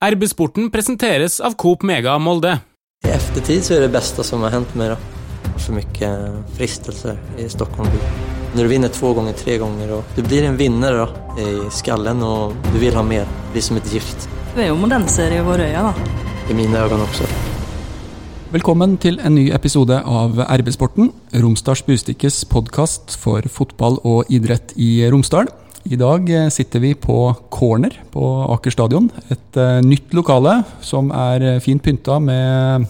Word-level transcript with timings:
RB-sporten 0.00 0.70
presenteres 0.72 1.34
av 1.44 1.52
Coop 1.60 1.82
Mega 1.82 2.14
Molde. 2.18 2.54
I 3.04 3.10
eftertid 3.10 3.64
så 3.64 3.74
är 3.74 3.80
det 3.80 3.88
beste 3.88 4.24
som 4.24 4.40
har 4.42 4.50
hendt 4.50 4.72
meg, 4.74 4.94
da. 4.94 5.58
For 5.60 5.76
mye 5.76 6.12
fristelser 6.56 7.18
i 7.36 7.44
Stockholm. 7.52 7.92
Når 8.54 8.64
du 8.64 8.70
vinner 8.72 8.88
to 8.88 9.10
ganger, 9.12 9.36
tre 9.36 9.58
ganger, 9.60 9.92
og 9.98 10.16
du 10.16 10.22
blir 10.24 10.46
en 10.48 10.56
vinner 10.56 10.96
da, 11.02 11.04
i 11.36 11.68
skallen 11.68 12.24
og 12.24 12.56
du 12.70 12.78
vil 12.80 12.96
ha 12.96 13.04
mer. 13.04 13.28
Det 13.28 13.58
blir 13.58 13.66
som 13.68 13.76
et 13.76 13.92
gift. 13.92 14.24
Vi 14.54 14.64
er 14.64 14.72
jo 14.72 14.80
modellserie 14.80 15.44
Vår 15.44 15.66
Øya, 15.66 15.84
da. 15.90 15.92
I 16.48 16.56
mine 16.56 16.80
øyne 16.80 17.04
også. 17.04 17.28
Velkommen 18.56 18.96
til 19.04 19.20
en 19.20 19.36
ny 19.36 19.50
episode 19.52 20.00
av 20.00 20.40
RB-sporten, 20.48 21.12
Romsdals 21.44 21.84
Bustikkes 21.84 22.46
podkast 22.48 23.20
for 23.20 23.44
fotball 23.52 24.00
og 24.00 24.32
idrett 24.32 24.72
i 24.80 24.94
Romsdal. 25.12 25.52
I 25.88 25.96
dag 25.96 26.28
eh, 26.30 26.48
sitter 26.52 26.80
vi 26.82 26.92
på 26.94 27.32
corner 27.48 27.94
på 28.12 28.24
Aker 28.52 28.74
stadion. 28.74 29.08
Et 29.32 29.56
uh, 29.56 29.80
nytt 29.84 30.12
lokale 30.16 30.60
som 30.84 31.08
er 31.14 31.44
eh, 31.54 31.60
fint 31.64 31.82
pynta 31.82 32.18
med 32.20 32.84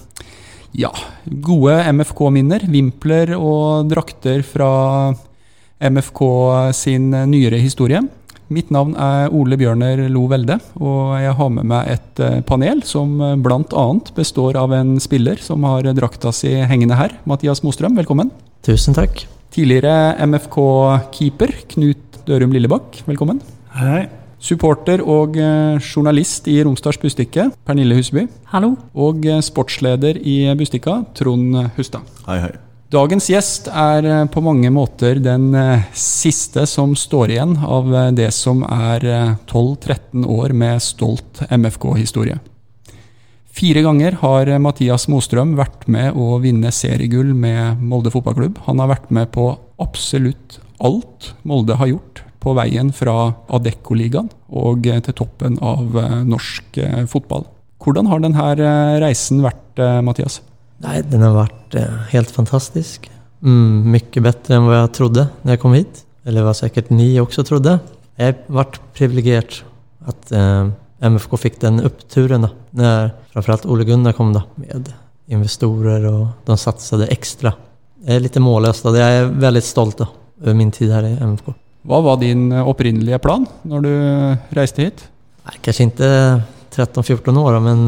ja, 0.74 0.90
gode 1.24 1.76
MFK-minner. 1.94 2.66
Vimpler 2.70 3.36
og 3.38 3.90
drakter 3.90 4.42
fra 4.46 4.72
MFK 5.80 6.22
sin 6.76 7.10
nyere 7.30 7.62
historie. 7.62 8.02
Mitt 8.50 8.72
navn 8.74 8.96
er 8.98 9.30
Ole 9.30 9.54
Bjørner 9.54 10.08
Lo 10.10 10.24
Velde, 10.30 10.56
og 10.82 11.14
jeg 11.22 11.36
har 11.38 11.50
med 11.54 11.68
meg 11.70 11.92
et 11.92 12.22
panel 12.48 12.82
som 12.82 13.12
bl.a. 13.38 13.84
består 14.16 14.58
av 14.58 14.74
en 14.74 14.96
spiller 15.02 15.38
som 15.38 15.62
har 15.70 15.86
drakta 15.94 16.34
si 16.34 16.56
hengende 16.58 16.98
her. 16.98 17.14
Mathias 17.30 17.62
Mostrøm, 17.62 17.94
velkommen. 18.02 18.34
Tusen 18.66 18.98
takk. 18.98 19.22
Tidligere 19.54 20.18
MFK-keeper 20.26 21.54
Knut 21.70 22.09
Dørum 22.30 22.52
Lillebakk, 22.54 23.00
velkommen. 23.08 23.40
Hei. 23.74 24.04
Supporter 24.38 25.00
og 25.02 25.34
eh, 25.34 25.80
journalist 25.82 26.46
i 26.46 26.60
Romsdals 26.62 27.00
Bustikke, 27.02 27.48
Pernille 27.66 27.96
Husby. 27.98 28.22
Hallo. 28.52 28.76
Og 28.94 29.26
eh, 29.26 29.40
sportsleder 29.42 30.20
i 30.22 30.36
Bustikka, 30.54 31.00
Trond 31.18 31.58
Hustad. 31.74 32.06
Hei, 32.28 32.36
hei. 32.44 32.52
Dagens 32.94 33.26
gjest 33.32 33.66
er 33.66 34.06
eh, 34.06 34.22
på 34.30 34.44
mange 34.46 34.70
måter 34.70 35.18
den 35.18 35.50
siste 35.90 36.68
som 36.70 36.94
står 36.94 37.34
igjen 37.34 37.56
av 37.66 37.90
det 38.14 38.30
som 38.36 38.62
er 38.62 39.08
12-13 39.50 40.22
år 40.30 40.54
med 40.62 40.86
stolt 40.86 41.42
MFK-historie. 41.50 42.38
Fire 43.50 43.82
ganger 43.82 44.22
har 44.22 44.54
Mathias 44.62 45.10
Mostrøm 45.10 45.58
vært 45.58 45.88
med 45.90 46.14
å 46.14 46.38
vinne 46.38 46.70
seriegull 46.70 47.34
med 47.34 47.82
Molde 47.82 48.14
fotballklubb. 48.14 48.62
Han 48.70 48.78
har 48.78 48.94
vært 48.94 49.10
med 49.18 49.34
på 49.34 49.50
absolutt 49.82 50.60
alt 50.80 51.32
Molde 51.48 51.76
har 51.80 51.90
gjort 51.90 52.22
på 52.40 52.54
veien 52.56 52.90
fra 52.96 53.34
Adecco-ligaen 53.52 54.30
og 54.48 54.86
til 54.88 55.16
toppen 55.16 55.58
av 55.60 55.96
norsk 56.24 56.78
fotball. 57.12 57.44
Hvordan 57.80 58.08
har 58.08 58.22
denne 58.24 58.46
reisen 59.02 59.42
vært, 59.44 59.80
Mathias? 60.04 60.40
Nei, 60.80 61.02
den 61.04 61.24
har 61.24 61.36
vært 61.36 61.76
helt 62.14 62.32
fantastisk. 62.32 63.10
Mm, 63.40 63.92
mye 63.92 64.22
bedre 64.24 64.56
enn 64.56 64.66
hva 64.68 64.82
jeg 64.82 64.94
trodde 64.96 65.26
da 65.42 65.54
jeg 65.54 65.60
kom 65.62 65.76
hit. 65.76 66.02
Eller 66.28 66.44
hva 66.44 66.52
sikkert 66.56 66.90
ni 66.92 67.12
også 67.20 67.44
trodde. 67.48 67.78
Jeg 68.20 68.36
har 68.52 68.80
privilegert 68.96 69.62
at 70.10 70.32
eh, 70.36 70.72
MFK 71.08 71.36
fikk 71.40 71.60
den 71.62 71.80
oppturen 71.86 72.44
når 72.76 73.14
framförallt 73.32 73.68
Ole 73.70 73.86
Gunnar 73.88 74.16
kom 74.16 74.34
da, 74.36 74.44
med 74.60 74.90
investorer 75.30 76.04
og 76.10 76.46
de 76.46 76.56
satset 76.60 77.06
ekstra. 77.08 77.54
Jeg 78.04 78.16
er 78.16 78.24
litt 78.24 78.36
målløs, 78.40 78.82
då. 78.82 78.94
er 78.94 79.00
är 79.00 79.24
veldig 79.24 79.62
stolt 79.62 80.00
över 80.00 80.19
min 80.56 80.72
tid 80.74 80.92
her 80.94 81.06
i 81.08 81.16
MFK. 81.18 81.52
Hva 81.88 82.00
var 82.04 82.18
din 82.20 82.50
opprinnelige 82.52 83.20
plan 83.24 83.46
når 83.68 83.84
du 83.86 83.92
reiste 84.56 84.84
hit? 84.84 85.04
Nei, 85.46 85.56
kanskje 85.64 85.88
ikke 85.88 86.10
13-14 86.76 87.40
år 87.40 87.58
men 87.64 87.86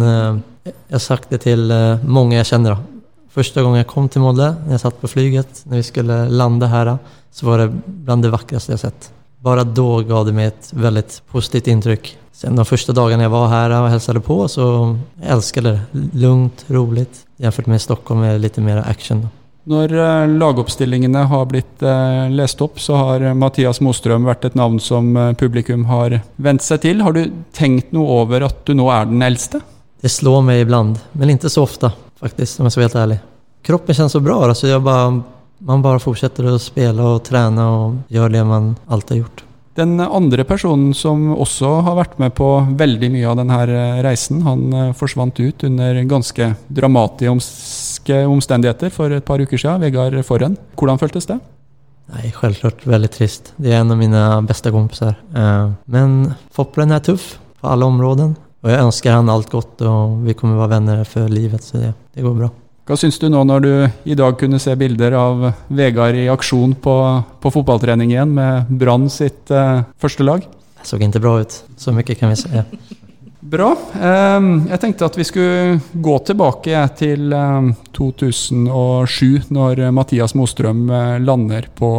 jeg 0.65 0.75
har 0.95 1.03
sagt 1.03 1.33
det 1.33 1.43
til 1.45 1.67
mange 2.05 2.39
jeg 2.39 2.49
kjenner. 2.53 2.81
Første 3.33 3.65
gang 3.65 3.77
jeg 3.79 3.89
kom 3.89 4.09
til 4.13 4.25
Molde, 4.25 4.51
når 4.65 4.77
jeg 4.77 4.83
satt 4.83 5.01
på 5.01 5.09
flyget, 5.09 5.63
når 5.65 5.81
vi 5.81 5.87
skulle 5.89 6.17
lande 6.33 6.69
her, 6.69 6.95
så 7.33 7.49
var 7.49 7.63
det 7.63 7.69
blant 8.05 8.25
det 8.25 8.33
vakreste 8.33 8.75
jeg 8.75 8.81
har 8.81 8.85
sett. 8.91 9.09
Bare 9.43 9.65
da 9.65 9.89
ga 10.07 10.21
det 10.29 10.35
meg 10.37 10.51
et 10.53 10.69
veldig 10.77 11.05
positivt 11.33 11.71
inntrykk. 11.73 12.13
Sen 12.37 12.59
de 12.59 12.67
første 12.67 12.95
dagene 12.97 13.27
jeg 13.27 13.33
var 13.33 13.49
her 13.51 13.77
og 13.79 13.91
hilste 13.93 14.23
på 14.25 14.39
så 14.53 14.67
elsket 15.21 15.63
jeg 15.63 15.69
det. 15.69 16.03
Lugnt, 16.23 16.65
roligt. 16.71 17.25
Jämfört 17.43 17.71
med 17.73 17.81
Stockholm 17.83 18.21
med 18.21 18.41
litt 18.41 18.57
mer 18.59 18.85
action. 18.87 19.23
Då. 19.23 19.42
Når 19.71 19.93
eh, 19.95 20.29
lagoppstillingene 20.41 21.21
har 21.31 21.45
blitt 21.47 21.83
eh, 21.87 22.31
lest 22.35 22.61
opp, 22.65 22.81
så 22.83 22.97
har 22.99 23.27
Mathias 23.39 23.79
Mostrøm 23.85 24.27
vært 24.27 24.49
et 24.49 24.57
navn 24.59 24.81
som 24.83 25.13
eh, 25.15 25.35
publikum 25.39 25.85
har 25.87 26.19
vent 26.43 26.65
seg 26.67 26.83
til. 26.83 27.03
Har 27.07 27.15
du 27.15 27.29
tenkt 27.55 27.95
noe 27.95 28.23
over 28.25 28.49
at 28.49 28.65
du 28.67 28.75
nå 28.75 28.89
er 28.91 29.07
den 29.11 29.23
eldste? 29.23 29.63
Det 30.03 30.11
slår 30.11 30.43
meg 30.49 30.65
ibland, 30.65 30.99
men 31.15 31.37
ikke 31.37 31.53
så 31.53 31.63
ofte, 31.63 31.93
faktisk, 32.19 32.59
om 32.59 32.67
jeg 32.67 32.75
skal 32.75 32.83
være 32.83 32.91
helt 32.91 33.03
ærlig. 33.05 33.21
Kroppen 33.63 33.95
kjennes 33.95 34.17
så 34.19 34.25
bra, 34.25 34.41
Altså 34.49 34.81
bara, 34.83 35.13
man 35.63 35.87
bare 35.87 36.03
fortsetter 36.03 36.51
å 36.51 36.59
spille 36.59 37.07
og 37.15 37.23
trene 37.29 37.69
og 37.71 38.01
gjøre 38.11 38.35
det 38.35 38.45
man 38.49 38.73
alltid 38.91 39.15
har 39.15 39.23
gjort. 39.23 39.45
Den 39.79 39.97
andre 40.05 40.45
personen 40.45 40.91
som 40.93 41.31
også 41.33 41.71
har 41.87 41.97
vært 41.97 42.19
med 42.21 42.35
på 42.37 42.49
veldig 42.77 43.09
mye 43.15 43.31
av 43.31 43.39
denne 43.41 43.61
reisen, 44.05 44.43
han 44.45 44.93
forsvant 44.99 45.41
ut 45.41 45.65
under 45.65 46.03
ganske 46.11 46.51
dramatiske 46.69 48.19
omstendigheter 48.29 48.93
for 48.93 49.17
et 49.17 49.25
par 49.25 49.41
uker 49.41 49.57
siden. 49.57 49.81
Vegard 49.81 50.19
Forhen. 50.29 50.59
Hvordan 50.77 51.01
føltes 51.01 51.31
det? 51.31 51.39
Nei, 52.13 52.29
selvklart 52.37 52.85
veldig 52.85 53.11
trist. 53.15 53.53
Det 53.57 53.73
er 53.73 53.81
en 53.81 53.95
av 53.95 54.01
mine 54.01 54.23
beste 54.49 54.73
kompisar. 54.75 55.17
Eh, 55.33 55.71
Men 55.89 56.35
Foppelen 56.53 56.93
er 56.93 57.01
tuff 57.01 57.39
på 57.61 57.71
alle 57.73 57.89
områden. 57.89 58.37
Og 58.63 58.71
jeg 58.71 58.85
ønsker 58.85 59.17
han 59.17 59.31
alt 59.33 59.49
godt, 59.51 59.81
og 59.83 60.21
vi 60.27 60.37
kommer 60.39 60.61
være 60.61 60.77
venner 60.77 61.01
for 61.09 61.27
livet, 61.33 61.65
så 61.67 61.81
det, 61.81 61.95
det 62.15 62.23
går 62.23 62.37
bra. 62.39 62.51
Hva 62.83 62.97
syns 62.99 63.21
du 63.23 63.29
nå 63.31 63.45
når 63.47 63.61
du 63.63 63.73
i 64.11 64.17
dag 64.19 64.35
kunne 64.41 64.59
se 64.59 64.73
bilder 64.75 65.15
av 65.15 65.45
Vegard 65.71 66.17
i 66.19 66.25
aksjon 66.33 66.73
på, 66.83 66.95
på 67.39 67.53
fotballtrening 67.55 68.11
igjen 68.11 68.33
med 68.35 68.73
Brann 68.81 69.07
sitt 69.13 69.53
eh, 69.55 69.85
første 70.03 70.27
lag? 70.27 70.43
Det 70.81 70.89
så 70.91 70.99
ikke 70.99 71.23
bra 71.23 71.37
ut, 71.45 71.61
så 71.79 71.95
mye 71.95 72.17
kan 72.19 72.33
vi 72.33 72.41
säga. 72.41 72.65
Bra. 73.53 73.69
Ehm, 74.03 74.67
Jeg 74.71 74.81
tenkte 74.83 75.07
at 75.07 75.17
vi 75.19 75.27
skulle 75.29 75.79
gå 75.95 76.17
tilbake 76.27 76.83
til 76.99 77.31
ehm, 77.35 77.71
2007, 77.95 79.47
når 79.55 79.85
Mathias 79.95 80.35
Mostrøm 80.39 80.83
eh, 80.91 81.17
lander 81.23 81.71
på 81.79 81.93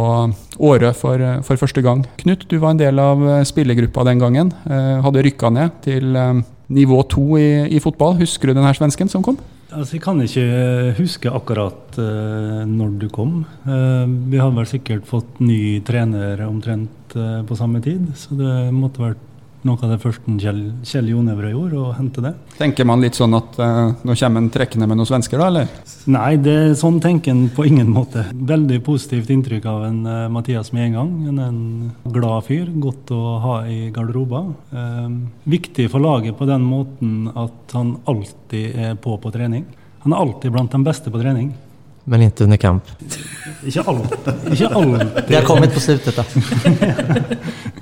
Åre 0.60 0.92
for, 0.92 1.24
for 1.48 1.60
første 1.64 1.80
gang. 1.84 2.04
Knut, 2.20 2.44
du 2.48 2.58
var 2.60 2.74
en 2.74 2.84
del 2.84 3.00
av 3.00 3.24
spillergruppa 3.48 4.04
den 4.08 4.20
gangen. 4.20 4.52
Eh, 4.68 5.00
Hadde 5.04 5.24
rykka 5.24 5.48
ned 5.52 5.80
til 5.88 6.12
ehm, 6.12 6.44
nivå 6.76 7.00
to 7.08 7.38
i, 7.40 7.50
i 7.72 7.80
fotball. 7.80 8.18
Husker 8.20 8.52
du 8.52 8.58
den 8.60 8.68
her 8.68 8.76
svensken 8.76 9.08
som 9.08 9.24
kom? 9.24 9.40
Altså, 9.74 9.96
jeg 9.96 10.04
kan 10.04 10.20
ikke 10.22 10.44
huske 11.00 11.30
akkurat 11.34 11.96
uh, 11.98 12.62
når 12.68 12.94
du 13.02 13.08
kom. 13.12 13.40
Uh, 13.66 14.06
vi 14.30 14.38
hadde 14.38 14.54
vel 14.60 14.68
sikkert 14.70 15.08
fått 15.08 15.40
ny 15.42 15.80
trener 15.86 16.44
omtrent 16.46 17.16
uh, 17.18 17.40
på 17.46 17.58
samme 17.58 17.82
tid, 17.82 18.06
så 18.18 18.38
det 18.38 18.54
måtte 18.74 19.02
vært 19.02 19.33
noe 19.64 19.80
av 19.80 19.94
det 19.94 19.98
første 20.02 20.34
Kjell, 20.40 20.60
Kjell 20.86 21.08
Jonevre 21.12 21.50
gjorde, 21.52 21.80
å 21.80 21.92
hente 21.96 22.22
det. 22.24 22.34
Tenker 22.58 22.86
man 22.88 23.02
litt 23.02 23.16
sånn 23.18 23.34
at 23.36 23.58
eh, 23.62 23.92
nå 24.04 24.16
kommer 24.20 24.42
han 24.42 24.50
trekkende 24.52 24.88
med 24.90 25.00
noen 25.00 25.08
svensker, 25.08 25.40
da, 25.40 25.48
eller? 25.48 25.70
Nei, 26.12 26.30
det, 26.44 26.56
sånn 26.80 27.00
tenker 27.04 27.32
en 27.32 27.46
på 27.54 27.66
ingen 27.68 27.90
måte. 27.92 28.26
Veldig 28.34 28.80
positivt 28.86 29.32
inntrykk 29.32 29.68
av 29.70 29.86
en 29.88 30.00
eh, 30.10 30.26
Mathias 30.32 30.72
med 30.76 30.88
en 30.88 30.98
gang. 30.98 31.12
Han 31.30 31.40
er 31.40 31.52
en 31.52 32.14
glad 32.16 32.48
fyr, 32.48 32.68
godt 32.86 33.14
å 33.16 33.22
ha 33.44 33.58
i 33.70 33.88
garderoben. 33.94 34.52
Eh, 34.74 35.08
viktig 35.56 35.88
for 35.92 36.04
laget 36.04 36.36
på 36.38 36.48
den 36.50 36.66
måten 36.68 37.30
at 37.32 37.76
han 37.76 37.96
alltid 38.10 38.80
er 38.88 38.98
på 39.00 39.16
på 39.20 39.32
trening. 39.32 39.64
Han 40.04 40.12
er 40.12 40.20
alltid 40.20 40.52
blant 40.52 40.72
de 40.74 40.84
beste 40.84 41.12
på 41.12 41.20
trening. 41.22 41.54
Men 42.04 42.26
ikke 42.26 42.44
under 42.44 42.60
kamp. 42.60 42.88
Ikke 43.64 43.80
alltid. 43.88 44.26
Ikke 44.52 44.68
alltid. 44.68 45.22
Det 45.28 45.38
har 45.38 45.46
kommet 45.48 45.72
på 45.72 45.80
slutet 45.80 46.16
då. 46.16 46.24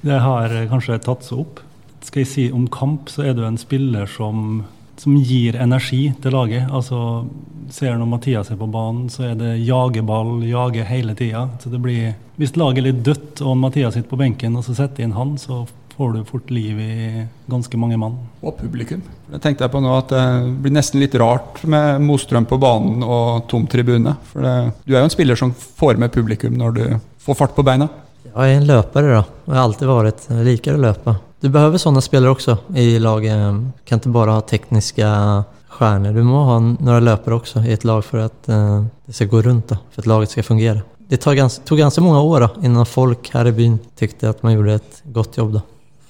Det 0.00 0.18
har 0.24 0.54
kanskje 0.70 1.00
tatt 1.04 1.26
seg 1.26 1.42
opp. 1.44 1.62
Skal 2.04 2.22
jeg 2.22 2.30
si 2.30 2.44
om 2.54 2.66
kamp, 2.72 3.10
så 3.12 3.26
er 3.28 3.34
du 3.36 3.44
en 3.44 3.60
spiller 3.60 4.08
som, 4.08 4.62
som 5.00 5.16
gir 5.20 5.58
energi 5.60 6.06
til 6.22 6.36
laget. 6.36 6.68
Altså, 6.72 7.26
Ser 7.70 7.94
når 7.94 8.08
Mathias 8.10 8.48
er 8.50 8.56
på 8.58 8.66
banen, 8.66 9.04
så 9.14 9.28
er 9.28 9.36
det 9.38 9.60
jageball, 9.62 10.40
jage 10.42 10.82
hele 10.88 11.14
tida. 11.14 11.44
Så 11.62 11.70
det 11.70 11.78
blir, 11.84 12.16
hvis 12.40 12.56
laget 12.58 12.80
er 12.80 12.88
litt 12.88 13.04
dødt 13.06 13.42
og 13.46 13.60
Mathias 13.60 13.94
sitter 13.94 14.10
på 14.10 14.18
benken, 14.18 14.56
og 14.58 14.64
så 14.66 14.74
setter 14.74 15.06
inn 15.06 15.14
han, 15.14 15.36
så 15.38 15.60
får 15.94 16.16
du 16.16 16.24
fort 16.24 16.50
liv 16.50 16.78
i 16.80 17.22
ganske 17.52 17.78
mange 17.78 17.98
mann. 18.00 18.16
Og 18.42 18.56
publikum. 18.58 19.02
Det 19.30 19.38
tenkte 19.44 19.66
jeg 19.66 19.72
på 19.74 19.82
nå 19.84 19.92
at 19.98 20.10
det 20.10 20.24
blir 20.64 20.74
nesten 20.74 21.02
litt 21.02 21.14
rart 21.20 21.60
med 21.68 22.00
Mostrøm 22.02 22.48
på 22.48 22.58
banen 22.58 23.04
og 23.04 23.44
tom 23.52 23.66
tribune. 23.70 24.16
For 24.32 24.42
det, 24.42 24.54
du 24.86 24.94
er 24.94 25.02
jo 25.02 25.06
en 25.10 25.12
spiller 25.12 25.38
som 25.38 25.52
får 25.54 26.00
med 26.00 26.14
publikum 26.14 26.56
når 26.58 26.78
du 26.78 26.84
får 27.20 27.38
fart 27.42 27.54
på 27.54 27.66
beina. 27.68 27.86
Jag 28.34 28.50
är 28.50 28.54
en 28.54 28.66
löpare 28.66 29.06
då. 29.06 29.24
jeg 29.44 29.54
har 29.54 29.62
alltid 29.62 29.88
varit. 29.88 30.26
Jag 30.28 30.44
liker 30.44 30.74
att 30.74 30.80
löpa. 30.80 31.16
Du 31.40 31.48
behöver 31.48 31.78
sådana 31.78 32.00
spelare 32.00 32.30
också 32.30 32.58
i 32.74 32.98
laget. 32.98 33.32
Du 33.32 33.70
kan 33.84 33.96
inte 33.96 34.08
bara 34.08 34.30
ha 34.30 34.40
tekniska 34.40 35.44
stjärnor. 35.68 36.12
Du 36.12 36.22
må 36.22 36.44
ha 36.44 36.58
några 36.58 37.00
löpare 37.00 37.34
också 37.34 37.60
i 37.60 37.72
ett 37.72 37.84
lag 37.84 38.04
för 38.04 38.18
att 38.18 38.48
eh, 38.48 38.84
det 39.06 39.12
ska 39.12 39.24
gå 39.24 39.42
runt 39.42 39.68
då, 39.68 39.76
för 39.90 40.02
att 40.02 40.06
laget 40.06 40.30
ska 40.30 40.42
fungera. 40.42 40.80
Det 40.98 41.16
tog 41.16 41.78
ganska 41.78 42.00
många 42.00 42.20
år 42.20 42.40
då, 42.40 42.48
innan 42.62 42.86
folk 42.86 43.30
här 43.34 43.46
i 43.46 43.52
byn 43.52 43.78
tyckte 43.96 44.30
att 44.30 44.42
man 44.42 44.52
gjorde 44.52 44.72
ett 44.72 45.02
gott 45.04 45.36
jobb. 45.36 45.52
Då. 45.52 45.60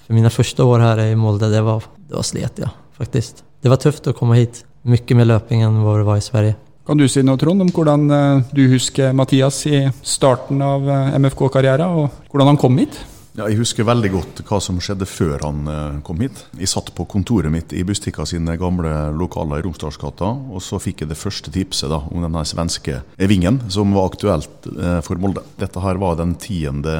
För 0.05 0.13
mina 0.13 0.29
första 0.29 0.65
år 0.65 0.79
här 0.79 0.99
i 0.99 1.15
Molde, 1.15 1.49
det 1.49 1.61
var, 1.61 1.83
det 1.95 2.15
var 2.15 2.21
slet 2.23 2.53
jag 2.55 2.69
faktiskt. 2.93 3.43
Det 3.61 3.69
var 3.69 3.75
tufft 3.75 4.07
att 4.07 4.17
komma 4.17 4.33
hit. 4.33 4.65
Mycket 4.81 5.17
mer 5.17 5.25
löpning 5.25 5.61
än 5.61 5.83
vad 5.83 5.99
det 5.99 6.03
var 6.03 6.17
i 6.17 6.21
Sverige. 6.21 6.55
Kan 6.91 6.99
du 6.99 7.05
si 7.07 7.21
noe, 7.23 7.39
Trond, 7.39 7.63
om 7.63 7.69
hvordan 7.71 8.01
eh, 8.11 8.49
du 8.51 8.65
husker 8.67 9.13
Mathias 9.15 9.61
i 9.63 9.77
starten 10.03 10.59
av 10.59 10.83
eh, 10.91 11.13
MFK-karrieren, 11.23 11.87
og 11.87 12.33
hvordan 12.33 12.49
han 12.49 12.59
kom 12.59 12.75
hit? 12.81 12.97
Ja, 13.37 13.45
jeg 13.45 13.61
husker 13.61 13.87
veldig 13.87 14.09
godt 14.11 14.41
hva 14.49 14.59
som 14.59 14.81
skjedde 14.83 15.07
før 15.07 15.45
han 15.45 15.61
eh, 15.71 16.01
kom 16.03 16.19
hit. 16.19 16.41
Jeg 16.59 16.67
satt 16.67 16.91
på 16.97 17.05
kontoret 17.07 17.47
mitt 17.53 17.71
i 17.71 17.85
Bustika 17.87 18.27
sine 18.27 18.57
gamle 18.59 18.91
lokaler 19.15 19.61
i 19.61 19.63
Romsdalsgata, 19.69 20.33
og 20.51 20.59
så 20.67 20.81
fikk 20.83 21.05
jeg 21.05 21.13
det 21.13 21.19
første 21.21 21.55
tipset 21.55 21.93
da, 21.95 22.01
om 22.11 22.27
denne 22.27 22.43
svenske 22.43 22.99
vingen 23.23 23.61
som 23.71 23.95
var 23.95 24.11
aktuelt 24.11 24.67
for 25.07 25.23
Molde. 25.23 25.47
Dette 25.63 25.87
her 25.87 25.95
var 26.03 26.19
den 26.19 26.35
10. 26.35 26.91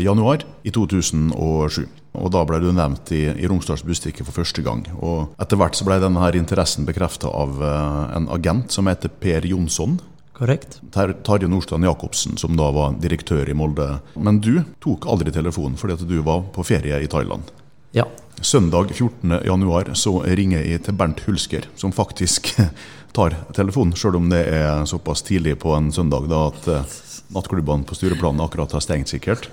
januar 0.00 0.48
i 0.64 0.72
2007. 0.72 1.84
Og 2.16 2.32
da 2.34 2.42
ble 2.48 2.60
du 2.62 2.70
nevnt 2.74 3.12
i, 3.14 3.24
i 3.28 3.48
Romsdals 3.48 3.84
Bustikke 3.86 4.24
for 4.26 4.36
første 4.40 4.64
gang. 4.64 4.84
Og 4.96 5.36
etter 5.42 5.60
hvert 5.60 5.78
så 5.78 5.86
ble 5.86 6.00
denne 6.02 6.22
her 6.22 6.38
interessen 6.38 6.88
bekrefta 6.88 7.30
av 7.30 7.62
eh, 7.62 8.02
en 8.18 8.28
agent 8.34 8.72
som 8.74 8.88
heter 8.90 9.12
Per 9.22 9.48
Jonsson. 9.48 9.98
Korrekt? 10.36 10.80
Ter 10.92 11.14
Tarje 11.24 11.48
Nordstrand 11.48 11.86
Jacobsen, 11.86 12.36
som 12.36 12.56
da 12.58 12.68
var 12.74 12.96
direktør 13.00 13.48
i 13.48 13.56
Molde. 13.56 13.88
Men 14.20 14.40
du 14.44 14.58
tok 14.84 15.08
aldri 15.08 15.32
telefonen 15.32 15.78
fordi 15.80 15.96
at 15.96 16.04
du 16.08 16.18
var 16.24 16.44
på 16.52 16.64
ferie 16.66 17.00
i 17.00 17.08
Thailand. 17.08 17.48
Ja. 17.96 18.04
Søndag 18.44 18.92
14.1 18.92 19.94
så 19.96 20.18
ringer 20.20 20.60
jeg 20.60 20.82
til 20.84 20.96
Bernt 20.98 21.22
Hulsker, 21.24 21.64
som 21.80 21.94
faktisk 21.96 22.52
tar 23.16 23.38
telefonen, 23.56 23.96
sjøl 23.96 24.18
om 24.18 24.28
det 24.28 24.42
er 24.52 24.84
såpass 24.88 25.24
tidlig 25.24 25.56
på 25.62 25.72
en 25.72 25.88
søndag 25.94 26.28
da 26.28 26.42
at 26.50 26.68
eh, 26.68 26.98
nattklubbene 27.32 27.88
på 27.88 27.96
Stureplanen 27.96 28.44
akkurat 28.44 28.76
har 28.76 28.84
stengt, 28.84 29.08
sikkert. 29.14 29.48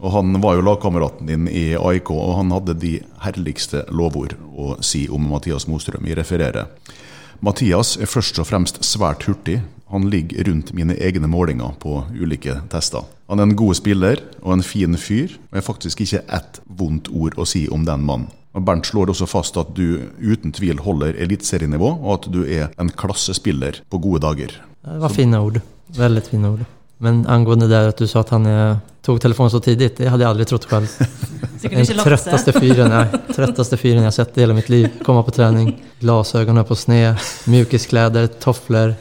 Og 0.00 0.12
Han 0.12 0.40
var 0.40 0.56
jo 0.56 0.64
lagkameraten 0.64 1.28
din 1.28 1.48
i 1.48 1.74
AIK, 1.76 2.10
og 2.10 2.36
han 2.38 2.52
hadde 2.54 2.78
de 2.80 2.94
herligste 3.20 3.84
lovord 3.92 4.32
å 4.56 4.78
si 4.84 5.04
om 5.12 5.28
Mathias 5.28 5.68
Mostrøm. 5.68 6.06
Jeg 6.08 6.16
refererer. 6.16 6.70
Mathias 7.44 7.94
er 8.00 8.08
først 8.08 8.40
og 8.40 8.48
fremst 8.48 8.80
svært 8.84 9.26
hurtig. 9.28 9.60
Han 9.92 10.08
ligger 10.12 10.44
rundt 10.48 10.72
mine 10.76 10.96
egne 10.96 11.28
målinger 11.28 11.76
på 11.82 12.02
ulike 12.16 12.60
tester. 12.72 13.04
Han 13.28 13.40
er 13.40 13.48
en 13.48 13.56
god 13.58 13.76
spiller 13.76 14.22
og 14.40 14.56
en 14.56 14.64
fin 14.64 14.96
fyr, 14.96 15.36
og 15.50 15.56
jeg 15.56 15.60
har 15.60 15.68
faktisk 15.68 16.04
ikke 16.04 16.24
ett 16.36 16.60
vondt 16.64 17.12
ord 17.12 17.36
å 17.36 17.48
si 17.48 17.66
om 17.68 17.84
den 17.88 18.04
mannen. 18.06 18.30
Og 18.56 18.64
Bernt 18.66 18.88
slår 18.88 19.12
også 19.12 19.28
fast 19.30 19.58
at 19.60 19.76
du 19.76 20.10
uten 20.18 20.50
tvil 20.54 20.80
holder 20.82 21.14
eliteserienivå, 21.22 21.92
og 22.00 22.12
at 22.16 22.28
du 22.34 22.40
er 22.42 22.72
en 22.82 22.90
klassespiller 22.90 23.84
på 23.90 24.00
gode 24.02 24.24
dager. 24.24 24.56
Det 24.82 25.00
var 25.04 25.14
fine 25.14 25.38
ord. 25.38 25.60
Veldig 25.94 26.24
fine 26.26 26.54
ord. 26.56 26.68
Men 27.02 27.26
angående 27.26 27.68
det 27.68 27.88
att 27.88 27.96
du 27.96 28.06
sa 28.06 28.20
att 28.20 28.28
han 28.28 28.46
eh, 28.46 28.76
tog 29.02 29.20
telefonen 29.20 29.50
så 29.50 29.60
tidigt, 29.60 29.96
det 29.96 30.08
hade 30.08 30.22
jag 30.22 30.30
aldrig 30.30 30.48
trott 30.48 30.64
själv. 30.64 30.86
Den 31.62 31.86
trøtteste 31.86 32.04
tröttaste 32.04 32.52
fyren, 32.52 32.92
jeg 32.92 33.20
tröttaste 33.36 33.76
fyren 33.76 34.02
jag 34.02 34.14
sett 34.14 34.38
i 34.38 34.40
hela 34.40 34.54
mitt 34.54 34.68
liv. 34.68 34.88
Komma 35.04 35.22
på 35.22 35.30
träning, 35.30 35.82
glasögonen 36.00 36.64
på 36.64 36.76
sned, 36.76 37.14
mjukiskläder, 37.44 38.26
tofflor 38.26 38.94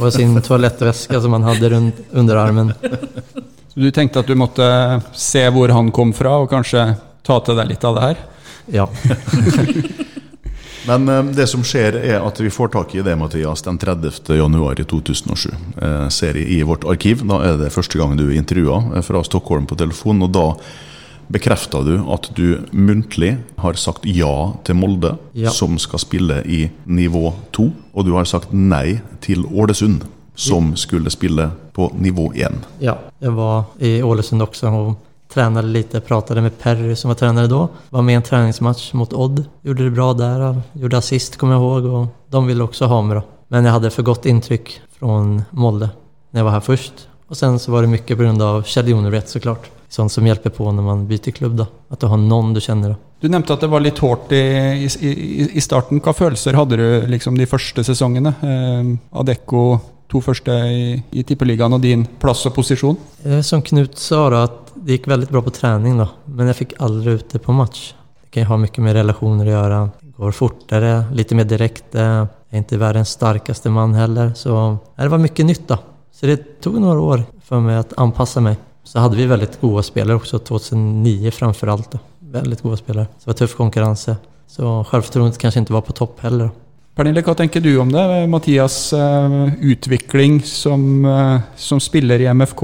och 0.00 0.12
sin 0.12 0.42
toalettväska 0.42 1.20
som 1.20 1.32
han 1.32 1.42
hade 1.42 1.68
rundt 1.68 1.96
underarmen. 2.12 2.72
Så 3.68 3.80
du 3.80 3.90
tenkte 3.90 4.20
at 4.20 4.26
du 4.26 4.34
måtte 4.34 5.00
se 5.12 5.48
hvor 5.50 5.68
han 5.68 5.92
kom 5.92 6.12
fra, 6.12 6.36
og 6.36 6.50
kanskje 6.50 6.94
ta 7.24 7.40
til 7.40 7.56
deg 7.56 7.72
litt 7.72 7.84
av 7.84 7.96
det 7.96 8.08
her? 8.08 8.24
Ja, 8.66 8.88
Men 10.86 11.08
eh, 11.08 11.22
det 11.34 11.46
som 11.50 11.64
skjer, 11.66 11.96
er 11.98 12.20
at 12.22 12.40
vi 12.40 12.50
får 12.52 12.68
tak 12.74 12.94
i 12.94 13.02
det, 13.02 13.16
Mathias, 13.18 13.62
den 13.66 13.78
30. 13.78 14.36
januar 14.38 14.78
i 14.80 14.84
2007. 14.86 15.50
Eh, 15.82 16.08
ser 16.14 16.38
jeg 16.38 16.48
i 16.58 16.62
vårt 16.66 16.84
arkiv. 16.88 17.24
Da 17.26 17.40
er 17.48 17.56
det 17.60 17.72
første 17.74 17.98
gang 17.98 18.16
du 18.18 18.26
er 18.28 18.36
intervjua 18.38 18.82
eh, 18.96 19.02
fra 19.06 19.22
Stockholm 19.26 19.66
på 19.66 19.78
telefon. 19.80 20.22
Og 20.26 20.32
da 20.36 20.46
bekrefter 21.32 21.82
du 21.82 21.94
at 22.14 22.28
du 22.38 22.60
muntlig 22.70 23.32
har 23.58 23.74
sagt 23.80 24.06
ja 24.06 24.52
til 24.64 24.78
Molde, 24.78 25.16
Ja. 25.34 25.50
som 25.50 25.78
skal 25.78 25.98
spille 25.98 26.42
i 26.46 26.68
nivå 26.86 27.32
2. 27.52 27.72
Og 27.94 28.04
du 28.06 28.14
har 28.14 28.24
sagt 28.30 28.52
nei 28.54 29.00
til 29.20 29.42
Ålesund, 29.44 30.04
som 30.36 30.74
skulle 30.76 31.10
spille 31.10 31.50
på 31.74 31.90
nivå 31.98 32.30
1. 32.34 32.52
ja. 32.80 32.94
jeg 33.20 33.32
var 33.34 33.64
i 33.80 34.02
Ålesund 34.02 34.42
også. 34.42 34.66
och 34.68 35.05
tränade 35.34 35.68
lite, 35.68 36.00
pratade 36.00 36.40
med 36.40 36.58
Perry 36.58 36.96
som 36.96 37.08
var 37.08 37.14
tränare 37.14 37.46
då. 37.46 37.68
Var 37.90 38.02
med 38.02 38.12
i 38.12 38.16
en 38.16 38.22
träningsmatch 38.22 38.92
mot 38.92 39.12
Odd. 39.12 39.44
Gjorde 39.62 39.84
det 39.84 39.90
bra 39.90 40.12
där, 40.12 40.60
gjorde 40.72 40.98
assist 40.98 41.36
kommer 41.36 41.54
jag 41.54 41.62
ihåg 41.62 41.84
och 41.84 42.06
de 42.30 42.46
ville 42.46 42.64
också 42.64 42.84
ha 42.84 43.02
mig 43.02 43.14
då. 43.16 43.22
Men 43.48 43.64
jag 43.64 43.72
hade 43.72 43.90
för 43.90 44.02
gott 44.02 44.26
intryck 44.26 44.80
från 44.98 45.42
Molde 45.50 45.90
när 46.30 46.40
jag 46.40 46.44
var 46.44 46.52
här 46.52 46.60
först. 46.60 46.92
Och 47.28 47.36
sen 47.36 47.58
så 47.58 47.72
var 47.72 47.82
det 47.82 47.88
mycket 47.88 48.16
på 48.16 48.22
grund 48.22 48.42
av 48.42 48.62
Kjell 48.62 48.88
Jonevret 48.88 49.28
såklart. 49.28 49.70
Sånt 49.88 50.12
som 50.12 50.26
hjälper 50.26 50.50
på 50.50 50.72
när 50.72 50.82
man 50.82 51.06
byter 51.06 51.30
klubb 51.30 51.56
då. 51.56 51.66
Att 51.88 52.00
du 52.00 52.06
har 52.06 52.16
någon 52.16 52.54
du 52.54 52.60
känner 52.60 52.88
då. 52.88 52.94
Du 53.20 53.28
nevnte 53.28 53.54
at 53.54 53.60
det 53.60 53.66
var 53.66 53.80
litt 53.80 53.98
hårt 53.98 54.32
i, 54.32 54.36
i, 55.00 55.50
i 55.52 55.60
starten. 55.60 56.00
Hva 56.04 56.12
følelser 56.12 56.54
hadde 56.54 56.76
du 56.76 57.06
liksom 57.08 57.38
de 57.38 57.46
første 57.46 57.84
sesongene? 57.84 58.34
Eh, 58.42 58.90
Adecco, 59.20 59.78
to 60.12 60.20
første 60.20 60.52
i, 60.52 60.98
i 61.10 61.22
Tippeligaen, 61.24 61.72
og 61.72 61.80
din 61.80 62.04
plass 62.20 62.44
og 62.46 62.54
posisjon? 62.58 62.98
Eh, 63.24 63.40
Som 63.40 63.62
Knut 63.62 63.98
sa 63.98 64.30
då, 64.30 64.36
att 64.36 64.65
det 64.82 64.92
gick 64.92 65.08
väldigt 65.08 65.30
bra 65.30 65.42
på 65.42 65.50
träning 65.50 65.98
då. 65.98 66.08
Men 66.24 66.46
jag 66.46 66.56
fick 66.56 66.72
aldrig 66.78 67.14
ut 67.14 67.30
det 67.30 67.38
på 67.38 67.52
match. 67.52 67.94
Det 68.22 68.30
kan 68.30 68.42
ju 68.42 68.46
ha 68.46 68.56
mycket 68.56 68.78
med 68.84 68.92
relationer 68.92 69.44
att 69.46 69.50
göra. 69.52 69.90
Det 70.00 70.10
går 70.16 70.30
fortare, 70.32 71.04
lite 71.12 71.34
mer 71.34 71.44
direkt. 71.44 71.94
eh, 71.94 72.02
Jag 72.02 72.26
är 72.50 72.58
inte 72.58 72.76
världens 72.76 73.08
starkaste 73.08 73.70
man 73.70 73.94
heller. 73.94 74.32
Så 74.34 74.70
eh, 74.96 75.02
det 75.02 75.08
var 75.08 75.18
mycket 75.18 75.46
nytt 75.46 75.68
då. 75.68 75.78
Så 76.12 76.26
det 76.26 76.60
tog 76.60 76.80
några 76.80 77.00
år 77.00 77.22
för 77.44 77.60
mig 77.60 77.76
att 77.76 77.92
anpassa 77.98 78.40
mig. 78.40 78.56
Så 78.84 78.98
hade 78.98 79.16
vi 79.16 79.26
väldigt 79.26 79.60
goda 79.60 79.82
spelare 79.82 80.16
också 80.16 80.38
2009 80.38 81.30
framfor 81.30 81.68
alt. 81.68 81.90
Då. 81.92 81.98
Väldigt 82.18 82.62
goda 82.62 82.76
spelare. 82.76 83.04
Så 83.18 83.20
det 83.24 83.26
var 83.26 83.34
tuff 83.34 83.54
konkurrens. 83.56 84.08
Så 84.46 84.84
självförtroendet 84.84 85.38
kanske 85.38 85.60
inte 85.60 85.72
var 85.72 85.80
på 85.80 85.92
topp 85.92 86.20
heller. 86.20 86.44
Då. 86.44 86.50
Pernille, 86.96 87.20
hva 87.20 87.34
tenker 87.36 87.60
du 87.60 87.74
om 87.76 87.90
det? 87.92 88.02
Mathias' 88.32 88.94
eh, 88.96 89.50
utvikling 89.68 90.38
som, 90.48 91.04
eh, 91.04 91.40
som 91.56 91.80
spiller 91.80 92.22
i 92.24 92.28
MFK, 92.32 92.62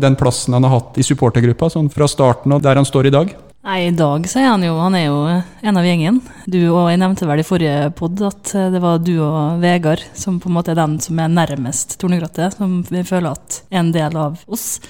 den 0.00 0.16
plassen 0.16 0.56
han 0.56 0.64
har 0.64 0.78
hatt 0.78 0.96
i 0.96 1.04
supportergruppa, 1.04 1.68
sånn 1.68 1.90
fra 1.92 2.08
starten 2.08 2.56
og 2.56 2.62
der 2.64 2.80
han 2.80 2.88
står 2.88 3.10
i 3.10 3.12
dag? 3.12 3.34
Nei, 3.64 3.76
i 3.88 3.92
dag 3.96 4.24
så 4.28 4.40
er 4.40 4.48
han 4.50 4.64
jo 4.64 4.74
Han 4.76 4.96
er 4.96 5.04
jo 5.06 5.20
en 5.28 5.76
av 5.80 5.84
gjengen. 5.84 6.22
Du 6.44 6.58
og 6.66 6.88
jeg 6.92 7.00
nevnte 7.00 7.28
vel 7.28 7.40
i 7.40 7.46
forrige 7.48 7.90
pod 7.96 8.24
at 8.24 8.54
eh, 8.56 8.70
det 8.72 8.80
var 8.80 9.04
du 9.04 9.18
og 9.18 9.60
Vegard 9.60 10.04
som 10.16 10.40
på 10.40 10.48
en 10.48 10.56
måte 10.56 10.72
er 10.72 10.80
den 10.80 10.96
som 11.04 11.20
er 11.20 11.32
nærmest 11.32 11.98
Tornegrattet, 12.00 12.56
som 12.56 12.80
vi 12.88 13.04
føler 13.04 13.36
at 13.36 13.60
er 13.68 13.82
en 13.82 13.92
del 13.92 14.16
av 14.16 14.40
oss. 14.48 14.80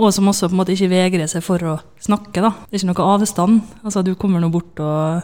Og 0.00 0.12
som 0.14 0.28
også 0.28 0.48
på 0.48 0.56
en 0.56 0.60
måte 0.62 0.74
ikke 0.74 0.90
vegrer 0.92 1.28
seg 1.30 1.44
for 1.44 1.62
å 1.68 1.78
snakke, 2.02 2.40
da. 2.40 2.52
Det 2.68 2.78
er 2.78 2.82
ikke 2.82 2.92
noe 2.92 3.08
avstand. 3.14 3.60
Altså, 3.84 4.02
du 4.06 4.14
kommer 4.18 4.40
nå 4.42 4.48
bort 4.52 4.80
og 4.82 5.22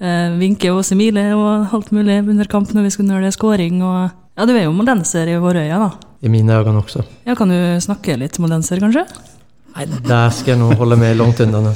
eh, 0.00 0.34
vinker 0.38 0.76
og 0.76 0.84
smiler 0.86 1.32
og 1.36 1.72
alt 1.74 1.92
mulig 1.96 2.20
under 2.22 2.50
kamp 2.50 2.74
når 2.74 2.88
vi 2.88 2.94
skal 2.96 3.08
når 3.08 3.24
det 3.24 3.32
er 3.32 3.38
scoring 3.38 3.80
og 3.82 4.18
Ja, 4.32 4.46
du 4.48 4.54
er 4.56 4.62
jo 4.64 4.72
modenser 4.72 5.28
i 5.28 5.34
våre 5.36 5.66
øyne, 5.66 5.76
da. 5.76 6.08
I 6.24 6.30
mine 6.32 6.54
øyne 6.56 6.80
også. 6.80 7.02
Ja, 7.26 7.34
kan 7.36 7.50
du 7.52 7.56
snakke 7.84 8.16
litt 8.16 8.38
modenser, 8.40 8.80
kanskje? 8.80 9.04
Nej, 9.76 9.88
där 10.06 10.30
ska 10.30 10.50
jag 10.50 10.58
nog 10.58 10.72
hålla 10.72 10.96
langt 10.96 11.18
långt 11.18 11.40
undan. 11.40 11.74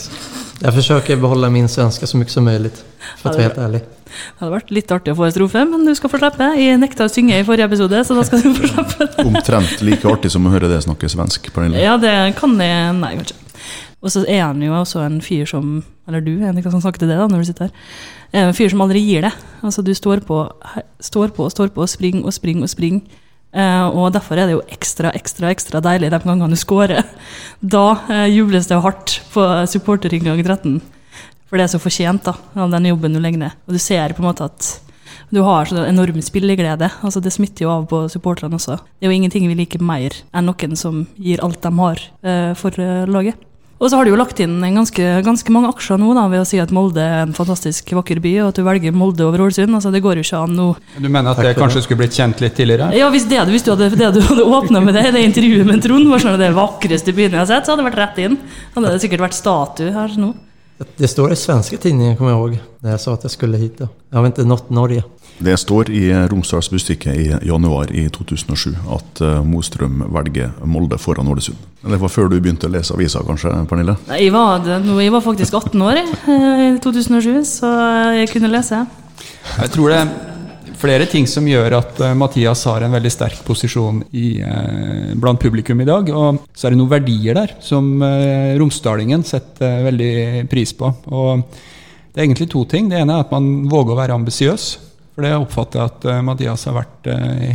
Jeg 0.61 0.73
forsøker 0.73 1.17
å 1.17 1.21
beholde 1.21 1.51
min 1.53 1.69
svenske 1.69 2.07
så 2.09 2.17
mye 2.17 2.29
som 2.33 2.45
möjligt. 2.45 2.85
För 3.19 3.31
att 3.31 3.37
være 3.37 3.43
helt 3.43 3.59
ärlig. 3.59 3.81
Det 4.07 4.41
hadde 4.41 4.53
vært 4.55 4.73
litt 4.75 4.93
artig 4.95 5.13
å 5.13 5.19
få 5.19 5.27
en 5.27 5.35
strofe, 5.35 5.65
men 5.69 5.87
du 5.87 5.93
skal 5.99 6.13
få 6.13 6.21
slippe. 6.21 6.51
Jeg 6.61 6.79
nekta 6.81 7.09
å 7.09 7.13
synge 7.13 7.41
i 7.41 7.47
forrige 7.47 7.67
episode, 7.71 8.03
så 8.07 8.17
da 8.17 8.25
skal 8.27 8.45
du 8.45 8.53
få 8.55 8.71
slippe. 8.71 9.09
Omtrent 9.27 9.83
like 9.87 10.09
artig 10.11 10.33
som 10.35 10.47
å 10.47 10.53
høre 10.55 10.71
det 10.71 10.83
snakke 10.87 11.11
svensk. 11.11 11.51
Pernille. 11.55 11.83
Ja, 11.83 11.97
det 12.01 12.15
kan 12.39 12.55
jeg 12.63 12.95
Nei, 13.01 13.17
kanskje. 13.19 13.43
Og 14.05 14.13
så 14.13 14.23
er 14.29 14.45
han 14.45 14.63
jo 14.63 14.75
også 14.77 15.03
en 15.03 15.19
fyr 15.25 15.49
som 15.49 15.81
Eller 16.07 16.23
du, 16.23 16.37
er 16.39 16.55
hva 16.55 16.71
som 16.71 16.83
snakker 16.83 17.03
til 17.03 17.11
det 17.11 17.19
da, 17.19 17.27
når 17.27 17.43
du 17.43 17.49
sitter 17.49 17.67
her. 17.67 17.95
Er 18.31 18.49
En 18.49 18.55
fyr 18.55 18.71
som 18.71 18.83
aldri 18.85 19.01
gir 19.03 19.25
det. 19.27 19.33
Altså, 19.67 19.83
du 19.83 19.91
står 19.97 20.23
på, 20.27 20.45
står 21.03 21.33
på 21.35 21.49
står 21.51 21.73
på 21.75 21.83
og 21.83 21.91
springer 21.91 22.29
og 22.29 22.35
springer 22.37 22.69
og 22.69 22.71
springer. 22.71 23.23
Uh, 23.57 23.89
og 23.89 24.13
derfor 24.13 24.37
er 24.37 24.51
det 24.51 24.57
jo 24.57 24.65
ekstra, 24.69 25.11
ekstra, 25.17 25.49
ekstra 25.55 25.81
deilig 25.81 26.11
de 26.13 26.19
gangene 26.21 26.53
du 26.53 26.61
scorer. 26.61 27.03
Da 27.63 27.87
uh, 28.07 28.27
jubles 28.29 28.69
det 28.69 28.79
hardt 28.85 29.17
på 29.33 29.47
supporterinngang 29.73 30.43
13. 30.45 30.79
For 31.47 31.59
det 31.59 31.67
er 31.67 31.75
så 31.77 31.83
fortjent 31.83 32.27
da, 32.27 32.35
av 32.59 32.73
den 32.75 32.91
jobben 32.91 33.15
du 33.15 33.23
legger 33.23 33.45
ned. 33.47 33.57
Og 33.67 33.77
du 33.77 33.83
ser 33.83 34.17
på 34.17 34.25
en 34.25 34.31
måte 34.31 34.49
at 34.49 34.73
du 35.31 35.41
har 35.43 35.67
så 35.67 35.83
enorm 35.87 36.21
spilleglede. 36.23 36.91
altså 37.03 37.21
Det 37.23 37.33
smitter 37.35 37.67
jo 37.67 37.73
av 37.73 37.89
på 37.91 38.05
supporterne 38.11 38.59
også. 38.59 38.79
Det 38.99 39.07
er 39.07 39.11
jo 39.11 39.17
ingenting 39.17 39.49
vi 39.51 39.59
liker 39.59 39.83
mer 39.83 40.15
enn 40.35 40.47
noen 40.47 40.79
som 40.79 41.05
gir 41.19 41.43
alt 41.43 41.63
de 41.63 41.73
har 41.79 42.03
eh, 42.23 42.53
for 42.59 42.79
eh, 42.83 43.07
laget. 43.11 43.43
Og 43.77 43.91
så 43.93 43.99
har 43.99 44.07
du 44.07 44.15
jo 44.15 44.17
lagt 44.17 44.39
inn 44.41 44.55
en 44.65 44.79
ganske, 44.79 45.07
ganske 45.21 45.53
mange 45.53 45.69
aksjer 45.69 45.99
nå 46.01 46.15
da, 46.17 46.23
ved 46.33 46.41
å 46.41 46.47
si 46.49 46.57
at 46.63 46.71
Molde 46.73 47.03
er 47.03 47.27
en 47.27 47.35
fantastisk 47.37 47.91
vakker 47.99 48.23
by, 48.25 48.33
og 48.41 48.49
at 48.49 48.57
du 48.57 48.63
velger 48.65 48.95
Molde 48.97 49.27
over 49.27 49.43
Ålesund. 49.45 49.75
Altså, 49.77 49.93
det 49.93 50.01
går 50.07 50.17
jo 50.17 50.25
ikke 50.25 50.41
an 50.47 50.57
nå. 50.57 50.69
Du 50.97 51.11
mener 51.11 51.35
at 51.35 51.43
det 51.45 51.53
kanskje 51.59 51.83
skulle 51.85 52.01
blitt 52.01 52.17
kjent 52.17 52.41
litt 52.41 52.57
tidligere? 52.57 52.89
Ja, 52.97 53.11
Hvis 53.13 53.29
det, 53.29 53.43
hvis 53.53 53.67
du 53.67 53.75
hadde, 53.75 53.91
det 53.93 54.09
du 54.17 54.23
hadde 54.25 54.49
åpna 54.49 54.81
med 54.81 54.97
det, 54.97 55.11
det 55.13 55.27
intervjuet 55.29 55.69
med 55.69 55.85
Trond, 55.85 56.09
var 56.09 56.25
sånn 56.25 56.41
det 56.41 56.55
vakreste 56.57 57.13
byen 57.13 57.37
jeg 57.37 57.43
har 57.43 57.51
sett, 57.51 57.69
så 57.69 57.75
hadde 57.75 57.85
det 57.85 57.91
vært 57.91 58.01
rett 58.01 58.23
inn. 58.25 58.41
Da 58.73 58.81
hadde 58.81 58.97
det 58.97 59.05
sikkert 59.05 59.27
vært 59.27 59.37
statue 59.43 59.93
her 59.93 60.17
nå. 60.25 60.33
Det 60.97 61.09
står 61.09 61.33
i 61.33 61.37
svenske 61.37 61.77
tidningen, 61.77 62.17
kommer 62.17 62.31
jeg 62.31 62.39
ihåg, 62.39 62.59
när 62.81 62.91
jag 62.91 63.01
sa 63.01 63.15
att 63.15 63.23
jag 63.23 63.31
skulle 63.31 63.57
hit. 63.57 63.79
da. 63.79 63.89
Jag 64.11 64.19
har 64.19 64.27
inte 64.27 64.45
nått 64.45 64.71
Norge. 64.71 65.05
Det 65.39 65.57
står 65.57 65.91
i 65.91 66.13
Romsdals 66.29 66.71
Bustikke 66.71 67.11
i 67.15 67.37
januar 67.43 67.93
i 67.93 68.09
2007 68.09 68.77
at 68.91 69.21
eh, 69.21 69.45
Mostrøm 69.45 70.05
velger 70.15 70.51
Molde 70.65 70.99
foran 70.99 71.29
Ålesund. 71.29 71.57
Eller 71.85 71.97
Det 71.97 72.03
var 72.03 72.09
før 72.09 72.29
du 72.29 72.41
begynte 72.41 72.67
å 72.67 72.73
lese 72.73 72.95
avisa, 72.95 73.21
kanskje, 73.27 73.53
Pernille? 73.69 73.97
Nei, 74.09 74.23
Jeg 74.25 74.33
var, 74.33 74.65
jeg 75.01 75.13
var 75.13 75.21
faktisk 75.21 75.55
18 75.55 75.83
år 75.83 75.97
eh, 75.97 76.75
i 76.75 76.79
2007, 76.79 77.45
så 77.45 77.73
jeg 78.17 78.29
kunne 78.33 78.49
lese. 78.53 78.87
Jeg 79.59 79.71
tror 79.71 79.89
det 79.89 80.01
flere 80.77 81.07
ting 81.11 81.27
som 81.29 81.47
gjør 81.49 81.77
at 81.79 82.01
eh, 82.05 82.15
Mathias 82.19 82.65
har 82.69 82.85
en 82.85 82.95
veldig 82.97 83.13
sterk 83.13 83.43
posisjon 83.47 84.03
i, 84.17 84.39
eh, 84.41 85.13
blant 85.19 85.41
publikum 85.41 85.81
i 85.83 85.89
dag. 85.89 86.11
Og 86.13 86.43
så 86.55 86.67
er 86.67 86.75
det 86.75 86.81
noen 86.81 86.93
verdier 86.93 87.39
der 87.39 87.57
som 87.65 87.89
eh, 88.05 88.55
romsdalingen 88.61 89.25
setter 89.27 89.85
veldig 89.89 90.47
pris 90.53 90.75
på. 90.77 90.91
Og 91.13 91.45
det 92.13 92.21
er 92.21 92.27
egentlig 92.27 92.51
to 92.53 92.65
ting. 92.69 92.91
Det 92.91 93.01
ene 93.01 93.17
er 93.17 93.27
at 93.27 93.35
man 93.35 93.69
våger 93.71 93.95
å 93.95 94.01
være 94.01 94.17
ambisiøs. 94.17 94.67
For 95.17 95.25
det 95.25 95.37
oppfatter 95.37 95.81
jeg 95.81 95.93
at 95.95 96.25
Mathias 96.25 96.67
har 96.69 96.77
vært 96.77 97.07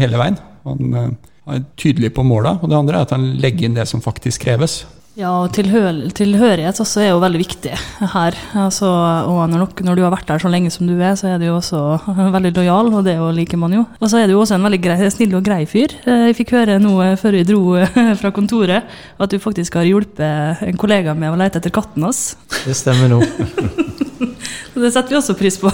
hele 0.01 0.17
veien. 0.17 0.37
Han 0.65 0.95
er 0.97 1.61
tydelig 1.77 2.09
på 2.15 2.25
måla. 2.25 2.55
Og 2.57 2.69
det 2.69 2.77
andre 2.77 2.97
er 2.97 3.05
at 3.05 3.13
han 3.13 3.27
legger 3.41 3.67
inn 3.67 3.77
det 3.77 3.85
som 3.89 4.01
faktisk 4.01 4.47
kreves. 4.47 4.79
Ja, 5.19 5.27
og 5.43 5.49
tilhør, 5.51 5.97
tilhørighet 6.15 6.77
også 6.79 7.01
er 7.03 7.09
jo 7.09 7.17
veldig 7.19 7.39
viktig 7.41 7.71
her. 8.13 8.35
Altså, 8.55 8.87
og 9.27 9.41
når, 9.51 9.59
nok- 9.65 9.81
når 9.83 9.97
du 9.99 10.01
har 10.05 10.13
vært 10.13 10.29
der 10.29 10.39
så 10.39 10.47
lenge 10.49 10.71
som 10.71 10.87
du 10.87 10.93
er, 11.03 11.17
så 11.19 11.33
er 11.33 11.41
du 11.41 11.49
jo 11.49 11.57
også 11.57 11.81
veldig 12.37 12.53
lojal, 12.55 12.87
og 12.95 13.03
det 13.03 13.17
liker 13.35 13.59
man 13.59 13.75
jo. 13.75 13.81
Og 13.99 14.07
så 14.13 14.21
er 14.21 14.31
du 14.31 14.37
også 14.39 14.55
en 14.55 14.63
veldig 14.69 14.79
grei, 14.85 15.09
snill 15.11 15.35
og 15.35 15.43
grei 15.43 15.65
fyr. 15.67 15.97
Eh, 16.05 16.29
Jeg 16.29 16.37
fikk 16.39 16.53
høre 16.55 16.77
noe 16.79 17.09
før 17.19 17.35
vi 17.35 17.43
dro 17.49 17.59
eh, 17.81 17.99
fra 18.21 18.31
kontoret, 18.31 18.87
at 19.19 19.35
du 19.35 19.37
faktisk 19.43 19.75
har 19.81 19.89
hjulpet 19.89 20.63
en 20.69 20.79
kollega 20.79 21.11
med 21.17 21.33
å 21.35 21.41
lete 21.43 21.59
etter 21.59 21.75
katten 21.75 22.07
hans. 22.07 22.23
Det 22.63 22.77
stemmer 22.79 23.11
nå. 23.11 23.19
Så 24.71 24.79
det 24.79 24.93
setter 24.95 25.11
vi 25.11 25.19
også 25.19 25.35
pris 25.35 25.57
på. 25.59 25.67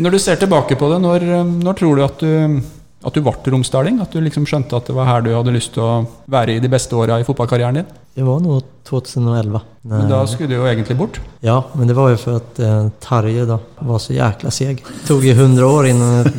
Når 0.00 0.16
du 0.16 0.18
ser 0.24 0.40
tilbake 0.40 0.78
på 0.80 0.88
det, 0.94 1.02
når, 1.04 1.28
eh, 1.42 1.54
når 1.68 1.76
tror 1.82 2.00
du 2.00 2.06
at 2.08 2.24
du 2.24 2.74
at 3.06 3.14
du 3.14 3.20
ble 3.22 3.30
romsdaling? 3.54 4.00
At 4.02 4.10
du 4.10 4.18
liksom 4.24 4.42
skjønte 4.48 4.74
at 4.80 4.88
det 4.90 4.96
var 4.96 5.06
her 5.06 5.22
du 5.22 5.28
hadde 5.30 5.52
lyst 5.54 5.70
til 5.76 5.84
å 5.84 5.92
være 6.34 6.56
i 6.56 6.62
de 6.64 6.70
beste 6.72 6.96
åra 6.98 7.20
i 7.22 7.26
fotballkarrieren 7.28 7.78
din? 7.78 7.92
Det 8.18 8.24
var 8.26 8.40
nog 8.42 8.64
2011. 8.88 9.60
Men 9.88 10.08
da 10.10 10.22
skulle 10.28 10.48
du 10.50 10.56
jo 10.58 10.66
egentlig 10.68 10.96
bort. 10.98 11.20
Ja, 11.44 11.58
men 11.76 11.88
det 11.88 11.96
var 11.96 12.10
jo 12.12 12.18
for 12.20 12.40
at 12.40 12.58
eh, 12.64 12.88
Tarje 13.04 13.44
da, 13.48 13.60
var 13.84 14.00
så 14.02 14.16
jækla 14.16 14.50
seg. 14.52 14.82
Det 14.84 15.06
tog 15.08 15.24
ju 15.24 15.36
hundra 15.38 15.68
år 15.68 15.88
før 15.92 16.32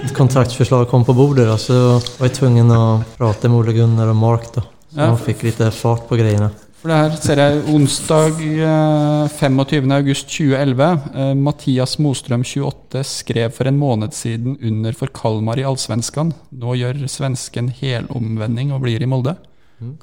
et 0.00 0.12
kontraktsforslag 0.20 0.88
kom 0.90 1.04
på 1.08 1.14
bordet. 1.16 1.46
Da, 1.48 1.56
så 1.60 1.78
var 2.18 2.28
jeg 2.28 2.38
tvungen 2.40 2.72
å 2.74 2.82
prate 3.16 3.48
med 3.52 3.60
Ole 3.62 3.76
Gunnar 3.76 4.10
og 4.12 4.18
Mark 4.20 4.50
da, 4.56 4.64
Så 4.92 4.98
Ja. 5.00 5.06
han 5.12 5.20
fikk 5.20 5.46
litt 5.46 5.62
fart 5.76 6.08
på 6.08 6.18
greiene. 6.20 6.50
For 6.82 6.90
det 6.90 6.96
her 6.98 7.12
ser 7.22 7.38
jeg 7.38 7.60
onsdag 7.70 8.40
eh, 8.42 9.28
25.8.2011. 9.38 10.82
Eh, 11.14 11.34
Mathias 11.38 11.94
Mostrøm, 12.02 12.42
28, 12.42 13.04
skrev 13.06 13.52
for 13.54 13.70
en 13.70 13.78
måned 13.78 14.12
siden 14.16 14.56
under 14.58 14.92
for 14.98 15.06
Kalmar 15.14 15.60
i 15.62 15.66
Allsvenskan. 15.68 16.32
Nå 16.58 16.74
gjør 16.80 17.04
svensken 17.06 17.70
helomvending 17.78 18.72
og 18.74 18.82
blir 18.82 19.02
i 19.02 19.08
Molde. 19.08 19.36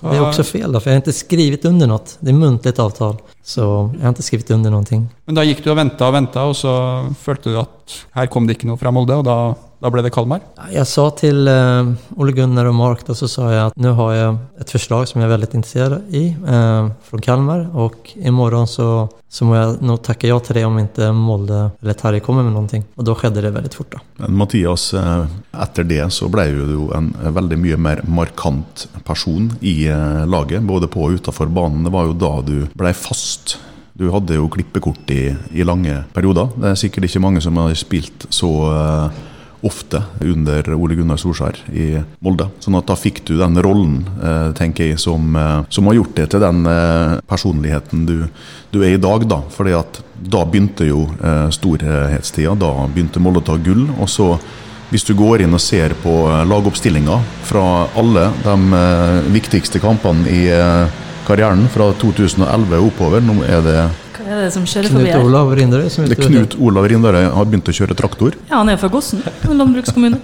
Det 0.02 0.18
är 0.18 0.28
också 0.28 0.44
fel 0.44 0.72
då, 0.72 0.80
för 0.80 0.90
jag 0.90 0.96
har 0.96 1.02
inte 1.02 1.14
skrivit 1.14 1.66
under 1.66 1.88
något. 1.88 2.18
Det 2.20 2.30
är 2.30 2.34
muntligt 2.34 2.80
avtal. 2.80 3.18
Så 3.44 3.62
jag 3.96 4.02
har 4.02 4.10
inte 4.10 4.24
skrivit 4.24 4.52
under 4.52 4.70
någonting. 4.70 5.08
Men 5.26 5.36
da 5.36 5.44
gikk 5.44 5.64
du 5.64 5.72
og 5.72 5.78
venta 5.80 6.08
og 6.08 6.14
venta, 6.14 6.44
og 6.50 6.56
så 6.58 6.74
følte 7.22 7.50
du 7.54 7.60
at 7.62 7.98
her 8.16 8.30
kom 8.32 8.48
det 8.48 8.58
ikke 8.58 8.70
noe 8.70 8.78
fra 8.82 8.92
Molde, 8.92 9.16
og 9.20 9.26
da, 9.26 9.38
da 9.80 9.90
ble 9.92 10.04
det 10.04 10.12
Kalmar? 10.12 10.44
Jeg 10.74 10.88
sa 10.90 11.06
til 11.16 11.48
uh, 11.48 11.88
Ole 12.20 12.34
Gunnar 12.36 12.68
og 12.68 12.76
Mark 12.76 13.06
da 13.08 13.16
så 13.16 13.30
sa 13.32 13.48
jeg 13.54 13.62
at 13.70 13.78
nå 13.80 13.94
har 13.96 14.12
jeg 14.16 14.34
et 14.64 14.74
forslag 14.76 15.08
som 15.08 15.22
jeg 15.22 15.30
er 15.30 15.32
veldig 15.32 15.50
interessert 15.56 16.16
i 16.16 16.24
uh, 16.36 16.90
fra 17.08 17.22
Kalmar 17.24 17.70
Og 17.80 18.12
i 18.20 18.34
morgen 18.34 18.68
så, 18.68 19.08
så 19.32 19.48
må 19.48 19.56
jeg 19.56 19.78
nå 19.86 19.96
takke 20.04 20.28
ja 20.32 20.40
til 20.44 20.60
det 20.60 20.66
om 20.68 20.82
ikke 20.82 21.14
Molde 21.16 21.62
eller 21.80 21.98
Terje 22.00 22.24
kommer 22.26 22.44
med 22.44 22.58
noe. 22.58 22.82
Og 23.00 23.08
da 23.08 23.16
skjedde 23.16 23.46
det 23.46 23.54
veldig 23.56 23.72
fort 23.76 23.96
da. 23.96 24.02
Men 24.20 24.36
Mathias, 24.42 24.90
eh, 24.98 25.24
etter 25.64 25.88
det 25.88 26.02
så 26.14 26.28
ble 26.32 26.46
du 26.54 26.74
jo 26.74 26.90
en 26.96 27.10
veldig 27.40 27.58
mye 27.62 27.80
mer 27.80 28.02
markant 28.10 28.86
person 29.08 29.48
i 29.62 29.76
laget, 30.30 30.66
både 30.68 30.90
på 30.92 31.08
og 31.08 31.18
utenfor 31.20 31.50
banen. 31.54 31.86
Det 31.88 31.94
var 31.96 32.10
jo 32.10 32.18
da 32.20 32.34
du 32.46 32.56
ble 32.78 32.94
fast. 32.98 33.58
Du 34.00 34.10
hadde 34.14 34.38
jo 34.38 34.48
klippekort 34.52 35.12
i, 35.12 35.26
i 35.52 35.66
lange 35.68 36.04
perioder. 36.16 36.52
Det 36.56 36.72
er 36.72 36.80
sikkert 36.80 37.10
ikke 37.10 37.24
mange 37.24 37.42
som 37.44 37.58
har 37.60 37.74
spilt 37.80 38.28
så 38.34 38.52
eh, 38.70 39.20
ofte 39.62 40.02
under 40.22 40.74
Ole 40.74 40.96
Gunnar 40.96 41.20
Solskjær 41.20 41.58
i 41.76 41.88
Molde. 42.24 42.48
Sånn 42.64 42.78
at 42.80 42.88
da 42.88 42.96
fikk 43.00 43.22
du 43.28 43.36
den 43.40 43.60
rollen, 43.64 44.06
eh, 44.24 44.52
tenker 44.58 44.88
jeg, 44.88 45.00
som, 45.00 45.36
eh, 45.36 45.64
som 45.70 45.88
har 45.88 45.98
gjort 46.00 46.16
det 46.16 46.30
til 46.32 46.40
den 46.44 46.66
eh, 46.66 47.20
personligheten 47.28 48.06
du, 48.06 48.30
du 48.72 48.82
er 48.84 48.96
i 48.96 49.02
dag. 49.02 49.28
da. 49.28 49.42
Fordi 49.50 49.76
at 49.78 50.02
da 50.20 50.44
begynte 50.46 50.88
jo 50.88 51.06
storhetstida. 51.52 52.56
Da 52.60 52.88
begynte 52.88 53.22
Molde 53.24 53.40
å 53.40 53.46
ta 53.46 53.58
gull. 53.58 53.90
og 54.00 54.10
så 54.10 54.38
hvis 54.90 55.06
du 55.06 55.14
går 55.14 55.44
inn 55.44 55.54
og 55.54 55.62
ser 55.62 55.94
på 56.02 56.12
lagoppstillinga 56.50 57.20
fra 57.46 57.88
alle 57.96 58.32
de 58.42 58.80
viktigste 59.32 59.80
kampene 59.80 60.26
i 60.26 60.50
karrieren 61.28 61.68
fra 61.70 61.92
2011 61.94 62.74
og 62.80 62.88
oppover 62.90 63.22
Nå 63.22 63.44
er 63.46 63.62
det, 63.62 63.84
Hva 64.30 64.36
er 64.38 64.46
det 64.46 64.54
som 64.54 64.66
kjører 64.70 64.92
forbi 64.94 65.10
Knut? 65.10 65.26
Olav 65.26 65.48
Rinderød 65.58 65.88
som 65.90 66.06
det 66.06 66.14
er 66.14 66.28
Knut 66.28 66.54
Olav 66.62 66.86
Rindare 66.86 67.22
har 67.34 67.48
begynt 67.50 67.70
å 67.72 67.74
kjøre 67.74 67.96
traktor. 67.98 68.36
Ja, 68.52 68.60
han 68.60 68.70
er 68.70 68.78
fra 68.78 68.86
Gossen, 68.94 69.24
en 69.26 69.58
landbrukskommune. 69.58 70.20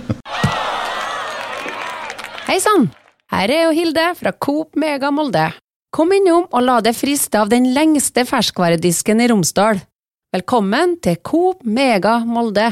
Hei 2.46 2.60
sann! 2.62 2.86
Her 3.34 3.50
er 3.50 3.64
jo 3.64 3.72
Hilde 3.74 4.04
fra 4.20 4.30
Coop 4.38 4.78
Mega 4.78 5.10
Molde. 5.10 5.48
Kom 5.90 6.14
innom 6.14 6.46
og 6.46 6.68
la 6.68 6.78
deg 6.86 6.94
friste 6.94 7.42
av 7.42 7.50
den 7.50 7.72
lengste 7.74 8.28
ferskvaredisken 8.30 9.26
i 9.26 9.32
Romsdal. 9.34 9.82
Velkommen 10.38 11.00
til 11.02 11.18
Coop 11.26 11.66
Mega 11.66 12.20
Molde. 12.30 12.70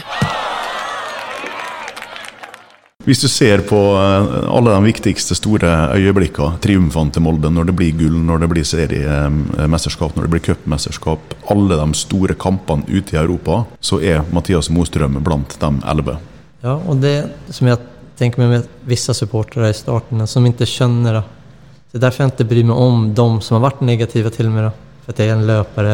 Hvis 3.03 3.19
du 3.19 3.27
ser 3.27 3.65
på 3.67 3.77
eh, 3.99 4.35
alle 4.47 4.71
de 4.71 4.85
viktigste 4.85 5.35
store 5.35 5.71
øyeblikkene, 5.91 6.55
triumfene 6.63 7.11
til 7.11 7.25
Molde, 7.25 7.49
når 7.51 7.67
det 7.67 7.73
blir 7.75 7.97
gull, 7.99 8.15
når 8.23 8.45
det 8.45 8.47
blir 8.53 8.67
seriemesterskap, 8.67 10.13
når 10.15 10.23
det 10.23 10.31
blir 10.31 10.43
cupmesterskap, 10.45 11.33
alle 11.51 11.79
de 11.81 11.99
store 11.99 12.37
kampene 12.39 12.87
ute 12.87 13.17
i 13.17 13.19
Europa, 13.19 13.65
så 13.83 13.99
er 13.99 14.23
Mathias 14.31 14.71
Mostrøm 14.71 15.17
blant 15.25 15.57
de 15.59 15.71
elleve. 15.91 16.15
Ja, 16.63 16.77
og 16.77 17.01
det 17.03 17.17
som 17.51 17.67
jeg 17.67 17.81
tenker 18.15 18.39
meg 18.39 18.53
med 18.53 18.71
visse 18.87 19.11
supportere 19.17 19.73
i 19.73 19.75
starten 19.75 20.23
som 20.29 20.47
ikke 20.47 20.69
skjønner 20.69 21.19
det. 21.19 21.25
Det 21.91 21.99
er 21.99 22.05
derfor 22.05 22.23
jeg 22.23 22.33
ikke 22.37 22.49
bryr 22.53 22.71
meg 22.71 22.81
om 22.85 23.03
dem 23.19 23.35
som 23.43 23.57
har 23.57 23.65
vært 23.67 23.83
negative 23.83 24.31
til 24.31 24.47
meg 24.53 24.71
for 25.03 25.11
at 25.11 25.19
jeg 25.19 25.27
er 25.27 25.35
en 25.35 25.43
løper, 25.49 25.91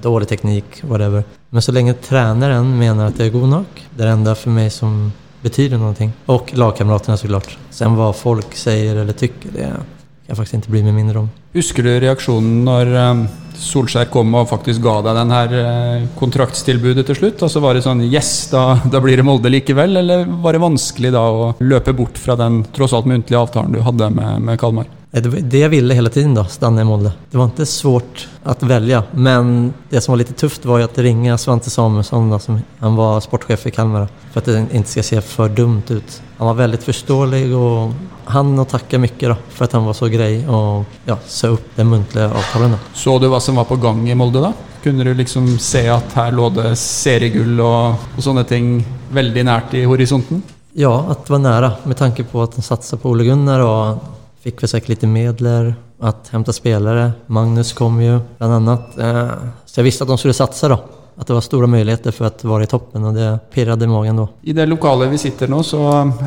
dårlig 0.00 0.30
teknikk, 0.30 0.80
whatever. 0.88 1.28
Men 1.52 1.60
så 1.60 1.76
lenge 1.76 1.98
treneren 2.00 2.72
mener 2.80 3.10
at 3.10 3.20
jeg 3.20 3.28
er 3.28 3.36
god 3.36 3.50
nok, 3.52 3.84
det 3.92 4.06
er 4.06 4.14
enda 4.14 4.32
for 4.32 4.56
meg 4.56 4.72
som 4.72 5.10
betyder 5.46 5.78
någonting. 5.78 6.12
Och 6.26 6.50
lagkamraterna 6.54 7.16
såklart. 7.16 7.58
Sen 7.70 7.96
vad 7.96 8.16
folk 8.16 8.54
säger 8.54 8.96
eller 8.96 9.12
tycker, 9.12 9.48
det 9.52 9.62
kan 9.62 9.84
jag 10.26 10.36
faktiskt 10.36 10.54
inte 10.54 10.70
bli 10.70 10.82
mig 10.82 10.92
mindre 10.92 11.18
om. 11.18 11.30
Husker 11.52 11.82
du 11.82 12.00
reaksjonen 12.00 12.64
når 12.66 12.90
eh, 13.00 13.20
Solskjær 13.56 14.10
kom 14.12 14.34
og 14.36 14.48
faktisk 14.50 14.82
ga 14.84 14.96
deg 15.06 15.16
den 15.16 15.30
her 15.32 15.54
eh, 15.60 16.08
kontraktstilbudet 16.18 17.06
til 17.08 17.16
slutt? 17.20 17.44
Altså 17.46 17.62
Var 17.64 17.78
det 17.78 17.84
sånn 17.86 18.02
Yes, 18.08 18.32
da, 18.50 18.64
da 18.90 19.00
blir 19.00 19.16
det 19.16 19.24
Molde 19.24 19.52
likevel? 19.54 19.96
Eller 20.02 20.26
var 20.42 20.56
det 20.56 20.64
vanskelig 20.66 21.14
da 21.14 21.22
å 21.30 21.48
løpe 21.62 21.94
bort 21.96 22.18
fra 22.20 22.36
den 22.36 22.64
tross 22.76 22.96
alt 22.96 23.08
muntlige 23.08 23.40
avtalen 23.40 23.78
du 23.78 23.80
hadde 23.86 24.10
med, 24.18 24.42
med 24.50 24.60
Kalmar? 24.60 24.90
Nej, 25.10 25.22
Det 25.22 25.28
var 25.28 25.38
det 25.38 25.58
jag 25.58 25.68
ville 25.68 25.94
hela 25.94 26.10
tiden 26.10 26.34
då, 26.34 26.44
stanna 26.44 26.80
i 26.80 26.84
Molde. 26.84 27.12
Det 27.30 27.38
var 27.38 27.44
inte 27.44 27.66
svårt 27.66 28.28
att 28.42 28.62
välja, 28.62 29.02
men 29.10 29.74
det 29.90 30.00
som 30.00 30.12
var 30.12 30.16
lite 30.16 30.32
tufft 30.32 30.64
var 30.64 30.78
ju 30.78 30.84
att 30.84 30.98
ringa 30.98 31.38
Svante 31.38 31.70
Samuelsson 31.70 32.30
då, 32.30 32.38
som 32.38 32.60
han 32.78 32.96
var 32.96 33.20
sportchef 33.20 33.66
i 33.66 33.70
Kalmar 33.70 34.06
for 34.06 34.08
för 34.32 34.40
att 34.40 34.44
det 34.70 34.76
inte 34.76 34.90
ska 34.90 35.02
se 35.02 35.20
för 35.20 35.48
dumt 35.48 35.82
ut. 35.88 36.22
Han 36.36 36.46
var 36.46 36.54
väldigt 36.54 36.82
förståelig 36.82 37.56
och 37.56 37.92
han 38.24 38.58
å 38.58 38.64
tacka 38.64 38.98
mycket 38.98 39.28
då, 39.28 39.36
för 39.48 39.64
att 39.64 39.72
han 39.72 39.84
var 39.84 39.92
så 39.92 40.06
grej 40.06 40.48
och 40.48 40.84
ja, 41.04 41.18
sa 41.26 41.48
upp 41.48 41.68
den 41.74 41.88
muntliga 41.88 42.30
avtalen 42.30 42.70
då. 42.70 42.78
Så 42.94 43.18
du 43.18 43.28
hva 43.28 43.40
som 43.40 43.56
var 43.56 43.64
på 43.64 43.76
gang 43.76 44.10
i 44.10 44.14
Molde 44.14 44.40
da? 44.40 44.52
Kunne 44.82 45.04
du 45.04 45.14
liksom 45.14 45.58
se 45.58 45.88
at 45.88 46.12
her 46.14 46.32
lå 46.32 46.50
det 46.50 46.76
seriegull 46.78 47.60
og, 47.60 47.94
og 48.16 48.22
sånne 48.22 48.44
ting 48.46 48.84
veldig 49.10 49.44
nært 49.44 49.74
i 49.74 49.84
horisonten? 49.84 50.42
Ja, 50.72 51.04
att 51.08 51.30
var 51.30 51.38
nära 51.38 51.72
med 51.84 51.96
tanke 51.96 52.24
på 52.24 52.42
att 52.42 52.56
de 52.56 52.62
satsade 52.62 53.02
på 53.02 53.10
Ole 53.10 53.24
Gunnar 53.24 53.60
och 53.60 53.98
fick 54.46 54.62
vi 54.62 54.68
säkert 54.68 54.88
lite 54.88 55.06
medler 55.06 55.74
att 56.00 56.28
hämta 56.28 56.52
spelare. 56.52 57.12
Magnus 57.26 57.72
kom 57.72 58.02
ju 58.02 58.18
bland 58.38 58.52
annat. 58.52 58.98
Eh, 58.98 59.28
Så 59.64 59.80
jag 59.80 59.84
visste 59.84 60.04
att 60.04 60.08
de 60.08 60.18
skulle 60.18 60.34
satsa 60.34 60.68
då. 60.68 60.78
At 61.18 61.26
det 61.26 61.32
var 61.34 61.40
store 61.40 61.66
muligheter 61.66 62.12
for 62.12 62.28
å 62.28 62.48
være 62.52 62.62
i 62.62 62.70
toppen 62.70 63.04
og 63.08 63.14
det 63.16 63.26
pirret 63.50 63.82
i 63.82 63.86
magen 63.90 64.16
da. 64.20 64.26
I 64.44 64.52
det 64.52 64.66
lokalet 64.68 65.10
vi 65.10 65.18
sitter 65.18 65.48
nå, 65.50 65.62
så 65.64 65.80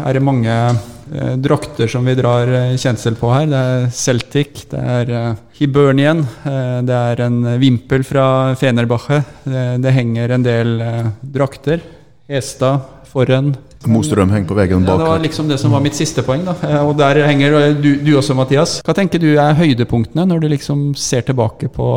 er 0.04 0.14
det 0.18 0.24
mange 0.26 0.52
eh, 0.52 1.36
drakter 1.38 1.88
som 1.88 2.04
vi 2.06 2.16
drar 2.18 2.48
eh, 2.52 2.76
kjensel 2.76 3.16
på 3.16 3.32
her. 3.32 3.46
Det 3.48 3.62
er 3.70 3.88
Celtic, 3.96 4.66
det 4.74 4.82
er 4.98 5.14
eh, 5.16 5.40
Hibernian, 5.62 6.26
eh, 6.44 6.82
det 6.90 7.00
er 7.14 7.22
en 7.30 7.40
vimpel 7.62 8.04
fra 8.04 8.56
Fenerbache. 8.60 9.22
Det, 9.46 9.66
det 9.86 9.96
henger 9.96 10.36
en 10.36 10.44
del 10.50 10.76
eh, 10.82 11.08
drakter. 11.22 11.86
Hestad, 12.28 12.84
Forren. 13.14 13.54
Mostrøm 13.88 14.32
henger 14.34 14.48
på 14.50 14.56
veggen 14.58 14.84
Ja, 14.86 14.98
det 14.98 15.08
var 15.08 15.20
liksom 15.24 15.48
det 15.48 15.60
som 15.62 15.72
var 15.72 15.80
mitt 15.80 15.96
siste 15.96 16.24
poeng. 16.26 16.44
da. 16.46 16.56
Eh, 16.68 16.82
Og 16.88 16.98
der 16.98 17.22
henger 17.26 17.54
eh, 17.62 17.74
du, 17.74 17.96
du 18.04 18.12
også, 18.18 18.36
Mathias. 18.36 18.82
Hva 18.84 18.94
tenker 18.94 19.20
du 19.20 19.38
er 19.38 19.54
høydepunktene 19.56 20.26
når 20.28 20.42
du 20.44 20.48
liksom 20.50 20.96
ser 21.00 21.22
tilbake 21.22 21.70
på 21.72 21.88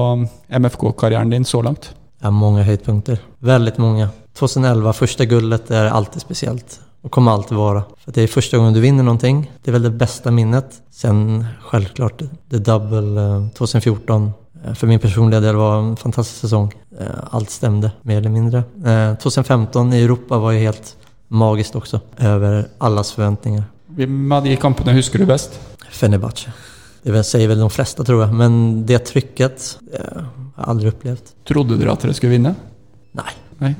MFK-karrieren 0.48 1.30
din 1.30 1.44
så 1.44 1.62
langt? 1.62 1.90
Det 2.20 2.28
er 2.30 2.36
mange 2.36 2.62
høydepunkter. 2.62 3.18
Veldig 3.42 3.74
mange. 3.82 4.08
2011, 4.38 4.92
første 4.94 5.26
gullet, 5.26 5.70
er 5.74 5.90
alltid 5.90 6.22
spesielt. 6.22 6.78
Og 7.02 7.10
kommer 7.10 7.34
alltid 7.34 7.58
være. 7.58 7.82
For 8.04 8.14
det 8.14 8.22
er 8.22 8.30
første 8.30 8.56
gang 8.60 8.72
du 8.72 8.80
vinner 8.80 9.02
noe. 9.02 9.18
Det 9.18 9.66
er 9.66 9.74
vel 9.74 9.88
det 9.88 9.96
beste 9.98 10.30
minnet. 10.30 10.78
Sen 10.94 11.42
selvklart 11.72 12.22
det 12.52 12.62
double 12.62 13.26
eh, 13.26 13.50
2014. 13.58 14.30
For 14.78 14.86
min 14.86 15.00
personlige 15.02 15.42
del 15.42 15.56
var 15.58 15.80
en 15.80 15.96
fantastisk 15.98 16.44
sesong. 16.44 16.68
Alt 17.34 17.50
stemte, 17.50 17.90
mer 18.06 18.20
eller 18.20 18.30
mindre. 18.30 18.60
Eh, 18.86 19.16
2015 19.18 19.90
i 19.96 20.04
Europa 20.04 20.38
var 20.38 20.54
jo 20.54 20.68
helt 20.68 20.92
magiskt 21.32 21.76
också. 21.76 22.00
Över 22.16 22.68
allas 22.78 23.12
förväntningar. 23.12 23.64
Hvem 23.86 24.32
av 24.32 24.44
de 24.44 24.56
kampene 24.56 24.92
husker 24.92 25.18
du 25.18 25.26
best? 25.26 25.60
Fenerbahce. 25.90 26.52
Det 27.02 27.24
sier 27.26 27.48
vel 27.50 27.58
de 27.58 27.70
fleste, 27.70 28.04
tror 28.06 28.22
jeg. 28.22 28.34
men 28.38 28.84
det 28.86 29.00
trykket 29.08 29.64
det 29.90 30.02
har 30.02 30.26
jeg 30.56 30.68
aldri 30.70 30.90
opplevd. 30.92 31.32
Trodde 31.48 31.78
dere 31.80 31.94
at 31.96 32.04
dere 32.04 32.14
skulle 32.14 32.36
vinne? 32.36 32.52
Nei. 33.18 33.32
Nei. 33.62 33.72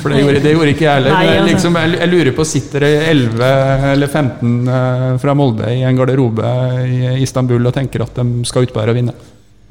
For 0.00 0.12
det 0.12 0.20
gjorde, 0.22 0.42
det 0.44 0.52
gjorde 0.54 0.72
ikke 0.72 0.84
jeg 0.86 0.98
heller. 0.98 1.14
Nei, 1.14 1.24
jeg, 1.28 1.46
liksom, 1.50 1.78
jeg, 1.80 2.10
lurer 2.12 2.32
på, 2.36 2.46
sitter 2.48 2.86
det 2.86 2.92
11 3.12 3.48
eller 3.92 4.12
15 4.12 4.52
eh, 4.76 5.08
fra 5.22 5.34
Molde 5.36 5.72
i 5.72 5.82
en 5.84 5.98
garderobe 5.98 6.52
i 6.88 7.16
Istanbul 7.24 7.68
og 7.68 7.74
tenker 7.76 8.04
at 8.04 8.16
de 8.16 8.46
skal 8.48 8.66
ut 8.66 8.72
på 8.72 8.82
her 8.82 8.92
og 8.92 8.98
vinne? 8.98 9.16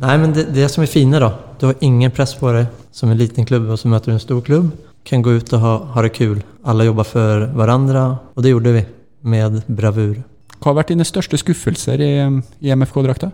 Nei, 0.04 0.18
men 0.22 0.36
det, 0.36 0.50
det 0.54 0.68
som 0.72 0.84
er 0.84 0.92
fine, 0.92 1.22
da 1.22 1.32
du 1.60 1.70
har 1.70 1.86
ingen 1.86 2.14
press 2.14 2.36
på 2.38 2.52
deg 2.54 2.68
som 2.96 3.12
en 3.12 3.20
liten 3.20 3.48
klubb 3.48 3.70
og 3.72 3.80
så 3.80 3.90
møter 3.92 4.12
du 4.12 4.18
en 4.18 4.24
stor 4.24 4.42
klubb. 4.46 4.70
Kan 5.06 5.22
gå 5.22 5.32
ut 5.32 5.54
och 5.54 5.60
ha, 5.60 5.78
ha 5.78 6.02
det 6.02 6.10
kul. 6.10 6.44
Alla 6.64 6.84
jobbar 6.84 7.04
för 7.04 7.46
varandra 7.54 8.18
och 8.34 8.44
det 8.44 8.50
gjorde 8.50 8.72
vi 8.72 8.86
med 9.22 9.62
bravur. 9.68 10.24
Hva 10.60 10.72
har 10.72 10.80
vært 10.80 10.94
dine 10.94 11.06
største 11.06 11.38
skuffelser 11.38 12.02
i, 12.02 12.14
i 12.60 12.72
MFK-drakta? 12.74 13.30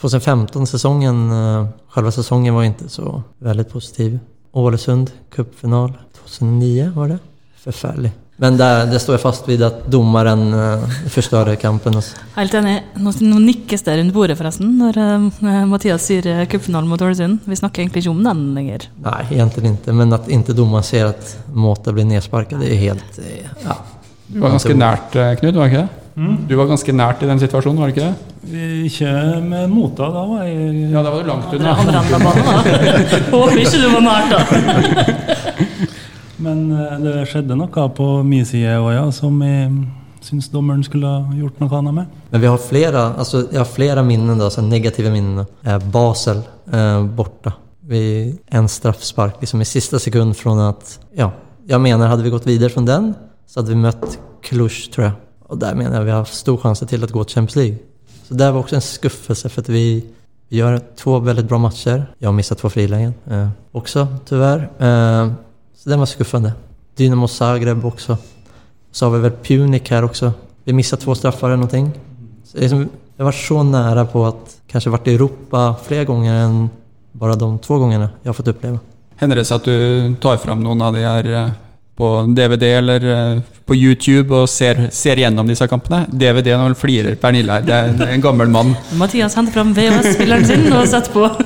2015-säsongen, 0.00 1.30
eh, 1.30 1.66
själva 1.88 2.12
säsongen 2.12 2.54
var 2.54 2.64
inte 2.64 2.88
så 2.88 3.22
väldigt 3.38 3.68
positiv. 3.68 4.18
Ålesund, 4.52 5.10
cupfinal 5.30 5.92
2009 6.16 6.92
var 6.96 7.08
det. 7.08 7.18
Förfärlig. 7.56 8.12
Men 8.40 8.56
det, 8.56 8.68
det 8.88 9.00
står 9.02 9.18
jeg 9.18 9.22
fast 9.22 9.48
ved 9.50 9.60
at 9.66 9.82
dommeren 9.92 10.46
uh, 10.56 10.94
forstørrer 11.12 11.58
kampen. 11.60 11.98
Også. 12.00 12.16
Helt 12.38 12.54
enig. 12.56 12.78
Nå, 12.96 13.12
nå 13.28 13.40
nikkes 13.44 13.84
det 13.84 13.98
rundt 14.00 14.14
bordet, 14.16 14.38
forresten, 14.40 14.70
når 14.80 14.96
uh, 14.96 15.66
Mathias 15.68 16.06
sier 16.08 16.24
eh, 16.32 16.46
cupfinalen 16.48 16.88
mot 16.88 17.04
Ålesund. 17.04 17.44
Vi 17.44 17.58
snakker 17.60 17.84
egentlig 17.84 18.00
ikke 18.06 18.14
om 18.14 18.24
den 18.24 18.40
lenger. 18.56 18.88
Nei, 19.04 19.20
egentlig 19.36 19.74
ikke. 19.74 19.92
Men 20.00 20.16
at 20.16 20.30
ikke 20.32 20.56
dommeren 20.56 20.86
ser 20.88 21.10
at 21.12 21.34
Måta 21.52 21.92
blir 21.92 22.08
nedsparket, 22.08 22.56
det 22.64 22.72
er 22.72 22.84
helt... 22.88 23.20
uh, 23.20 23.64
Ja. 23.66 23.76
Du 24.30 24.38
var 24.38 24.52
ganske 24.54 24.74
nært, 24.78 25.16
eh, 25.18 25.32
Knut, 25.40 25.56
var 25.58 25.66
ikke 25.66 25.80
det? 25.82 25.88
Du 26.46 26.52
var 26.58 26.68
ganske 26.70 26.92
nært 26.94 27.22
i 27.24 27.28
den 27.28 27.40
situasjonen, 27.42 27.80
var 27.80 27.90
det 27.90 27.96
ikke 27.96 28.08
det? 28.08 28.14
Ikke 28.86 29.10
med 29.42 29.70
mota, 29.72 30.06
da 30.14 30.22
var 30.28 30.44
jeg 30.46 30.90
Ja, 30.92 31.02
da 31.02 31.10
var 31.10 31.22
du 31.22 31.28
langt 31.28 31.54
unna. 31.56 31.74
Håper 33.34 33.58
ikke 33.58 33.80
du 33.80 33.88
var 33.94 34.04
nært, 34.06 34.30
da. 34.30 34.38
Men 36.40 36.66
eh, 36.74 36.98
det 37.04 37.14
skjedde 37.30 37.58
noe 37.58 37.86
på 37.96 38.10
min 38.26 38.46
side 38.48 38.76
òg, 38.80 38.92
ja, 38.96 39.06
som 39.14 39.40
jeg 39.44 39.70
syns 40.24 40.50
dommeren 40.52 40.82
skulle 40.84 41.08
ha 41.08 41.36
gjort 41.36 41.60
noe 41.62 41.78
annet 41.78 41.96
med. 41.96 42.18
Men 42.32 42.42
vi 42.42 42.50
har 42.50 42.60
flere, 42.60 43.06
altså, 43.20 43.46
jeg 43.48 43.60
har 43.62 43.68
flere 43.68 44.04
minnen 44.04 44.36
da, 44.36 44.50
altså 44.50 44.64
negative 44.64 45.12
minnen. 45.14 45.46
Eh, 45.64 45.80
Basel 45.92 46.42
eh, 46.72 47.00
borta. 47.16 47.56
Vi, 47.90 48.02
en 48.54 48.68
straffspark 48.70 49.40
liksom 49.42 49.64
i 49.64 49.66
siste 49.66 49.98
sekund 49.98 50.36
fra 50.38 50.52
at 50.68 50.92
ja, 51.16 51.32
jeg 51.66 51.82
mener, 51.82 52.10
hadde 52.10 52.22
vi 52.22 52.32
gått 52.32 52.46
videre 52.46 52.70
fra 52.70 52.84
den 52.86 53.12
så 53.50 53.60
hadde 53.60 53.74
vi 53.74 53.82
møtt 53.82 54.18
Cluj 54.46 54.86
tror 54.94 55.08
jeg. 55.08 55.14
Og 55.50 55.58
der 55.58 55.74
mener 55.74 55.98
jeg 55.98 56.06
vi 56.06 56.14
har 56.14 56.28
stor 56.30 56.60
sjanse 56.62 56.86
til 56.86 57.02
å 57.02 57.08
gå 57.10 57.24
til 57.26 57.40
Champions 57.40 57.58
League. 57.58 57.80
Så 58.28 58.36
det 58.38 58.46
var 58.46 58.62
også 58.62 58.78
en 58.78 58.86
skuffelse 58.86 59.50
for 59.50 59.64
at 59.64 59.70
vi, 59.74 59.84
gjør 60.50 60.80
to 60.98 61.12
veldig 61.22 61.44
bra 61.46 61.60
matcher. 61.62 62.08
Jeg 62.18 62.26
har 62.26 62.34
mistet 62.34 62.58
to 62.58 62.66
frilägen 62.72 63.12
eh, 63.30 63.50
også, 63.78 64.02
dessverre. 64.26 64.66
Eh, 64.82 65.28
så 65.82 65.90
den 65.90 65.98
var 65.98 66.06
skuffande. 66.06 66.52
Dynamo 66.96 67.28
Zagreb 67.28 67.84
också. 67.84 68.16
Så 68.92 69.06
har 69.06 69.12
vi 69.12 69.18
väl 69.18 69.32
Punic 69.32 69.90
här 69.90 70.04
också. 70.04 70.32
Vi 70.64 70.72
missade 70.72 71.02
två 71.02 71.14
straffar 71.14 71.46
eller 71.46 71.56
någonting. 71.56 71.90
Så 72.44 72.56
jeg 72.56 72.64
är 72.64 72.68
som, 72.68 72.88
jag 73.16 73.24
var 73.24 73.32
så 73.32 73.62
nära 73.62 74.04
på 74.04 74.26
att 74.26 74.60
kanske 74.66 74.90
varit 74.90 75.08
i 75.08 75.14
Europa 75.14 75.76
fler 75.84 76.04
gånger 76.04 76.34
än 76.34 76.70
bara 77.12 77.34
de 77.34 77.58
två 77.58 77.78
gångerna 77.78 78.10
jag 78.22 78.28
har 78.28 78.34
fått 78.34 78.48
uppleva. 78.48 78.78
Hender 79.16 79.36
det 79.36 79.44
seg 79.44 79.56
at 79.56 79.64
du 79.64 80.14
tar 80.20 80.36
fram 80.36 80.62
noen 80.64 80.82
av 80.82 80.92
de 80.92 81.00
her 81.04 81.32
eh, 81.32 81.50
på 82.00 82.10
DVD 82.36 82.70
eller 82.78 83.04
eh, 83.14 83.42
på 83.68 83.76
YouTube 83.76 84.34
og 84.42 84.48
ser, 84.50 84.86
ser 84.94 85.20
gjennom 85.22 85.48
disse 85.50 85.66
kampene? 85.70 86.06
DVD, 86.10 86.54
nå 86.58 86.72
flirer 86.78 87.18
Pernille 87.20 87.58
her, 87.58 87.66
det 87.66 87.76
er 87.76 87.92
det 88.00 88.08
er 88.08 88.14
en 88.16 88.24
gammel 88.24 88.50
mann. 88.50 88.72
Mathias 88.98 89.36
henter 89.38 89.54
fram 89.54 89.74
VHS-spilleren 89.76 90.48
sin 90.48 90.66
og 90.72 90.88
setter 90.90 91.14
på. 91.14 91.28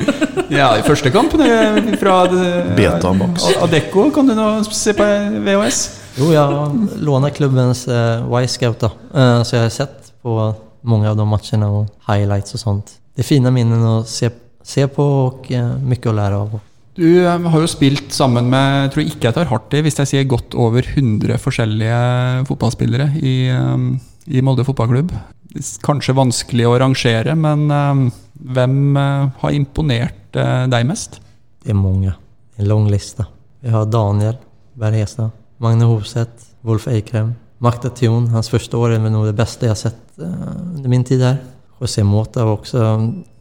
Ja, 0.53 0.75
i 0.77 0.83
første 0.85 1.09
kamp 1.11 1.33
fra 1.33 2.17
det- 2.29 2.75
Betamax. 2.77 3.47
Adecco 3.65 4.11
kan 4.15 4.29
du 4.29 4.35
nå 4.37 4.49
se 4.69 4.93
på 4.95 5.07
VHS. 5.47 5.79
Jo, 6.21 6.29
jeg 6.31 7.01
låner 7.03 7.33
klubbens 7.35 7.87
eh, 7.89 8.43
Y-scout 8.43 8.81
då. 8.85 8.91
Eh, 9.15 9.41
så 9.43 9.57
jeg 9.57 9.63
har 9.65 9.73
sett 9.75 10.13
på 10.23 10.37
mange 10.85 11.09
av 11.11 11.17
de 11.17 11.27
matchene 11.27 11.67
og 11.67 11.89
highlights 12.07 12.55
og 12.55 12.61
sånt. 12.61 12.93
Det 13.17 13.25
er 13.25 13.29
fina 13.29 13.51
minnen 13.55 13.83
å 13.89 13.97
se, 14.07 14.31
se 14.63 14.87
på 14.91 15.05
og 15.25 15.51
uh, 15.55 15.75
mye 15.81 16.11
å 16.11 16.15
lære 16.17 16.39
av. 16.45 16.55
Du 16.95 17.07
eh, 17.27 17.27
har 17.51 17.63
jo 17.63 17.69
spilt 17.71 18.13
sammen 18.15 18.47
med 18.53 18.85
jeg 18.85 18.91
tror 18.95 19.09
ikke 19.09 19.29
jeg 19.29 19.37
tar 19.37 19.51
hardt 19.51 19.75
i 19.75 19.83
hvis 19.83 19.99
jeg 19.99 20.11
sier 20.11 20.27
godt 20.31 20.55
over 20.55 20.87
100 20.87 21.41
forskjellige 21.43 22.01
fotballspillere 22.47 23.09
i, 23.19 23.35
eh, 23.51 23.87
i 24.31 24.43
Molde 24.47 24.67
fotballklubb. 24.67 25.11
Kanskje 25.87 26.15
vanskelig 26.15 26.69
å 26.71 26.77
rangere, 26.83 27.35
men 27.39 27.67
eh, 27.75 28.05
hvem 28.55 28.99
har 29.41 29.57
imponert 29.57 30.21
deg 30.35 30.87
mest? 30.87 31.21
Det 31.63 31.71
er 31.71 31.79
mange. 31.79 32.11
En 32.59 32.71
lång 32.71 32.89
lista. 32.91 33.27
Vi 33.63 33.71
har 33.71 33.87
Daniel 33.87 34.39
Berghesa, 34.79 35.29
Magne 35.63 35.87
Hovseth, 35.87 36.51
Wolf 36.67 36.89
Eikrem, 36.91 37.33
Makta 37.63 37.91
Thion. 37.95 38.27
Hans 38.35 38.51
første 38.51 38.79
år 38.79 38.97
er 38.97 39.05
noe 39.05 39.23
av 39.23 39.31
det 39.31 39.37
beste 39.39 39.67
jeg 39.67 39.75
har 39.75 39.81
sett 39.81 40.19
under 40.19 40.91
min 40.91 41.07
tid 41.07 41.23
her. 41.23 41.39
José 41.81 42.03
Mota 42.07 42.45
var 42.47 42.59
også 42.59 42.83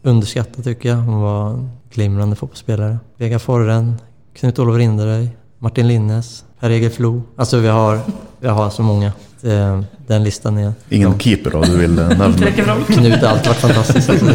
underskattet, 0.09 0.61
syns 0.65 0.85
jeg. 0.85 1.01
Hun 1.05 1.21
var 1.25 1.57
glimrande 1.93 2.35
fotbollsspelare. 2.35 2.97
Vega 3.17 3.39
Forren, 3.39 3.95
Knut-Olof 4.35 4.77
Rinderöj, 4.77 5.29
Martin 5.59 5.87
Linnes, 5.87 6.43
Per-Egil 6.59 6.91
Flo. 6.91 7.21
Alltså 7.35 7.57
vi 7.57 7.67
har, 7.67 7.99
vi 8.39 8.47
har 8.47 8.69
så 8.69 8.81
många. 8.81 9.11
Det, 9.41 9.83
den 10.07 10.23
listan 10.23 10.57
är... 10.57 10.73
Ingen 10.89 11.19
keepere 11.19 11.65
du 11.65 11.77
vil 11.77 11.95
du 11.95 12.03
vill 12.03 12.17
nämna? 12.17 12.83
Knut 12.87 13.21
har 13.21 13.27
alltid 13.27 13.47
varit 13.47 13.57
fantastisk. 13.57 14.09
Alltså 14.09 14.25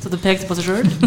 Så 0.00 0.08
du 0.08 0.18
pekade 0.18 0.48
på 0.48 0.54
seg 0.54 0.64
själv? 0.64 1.06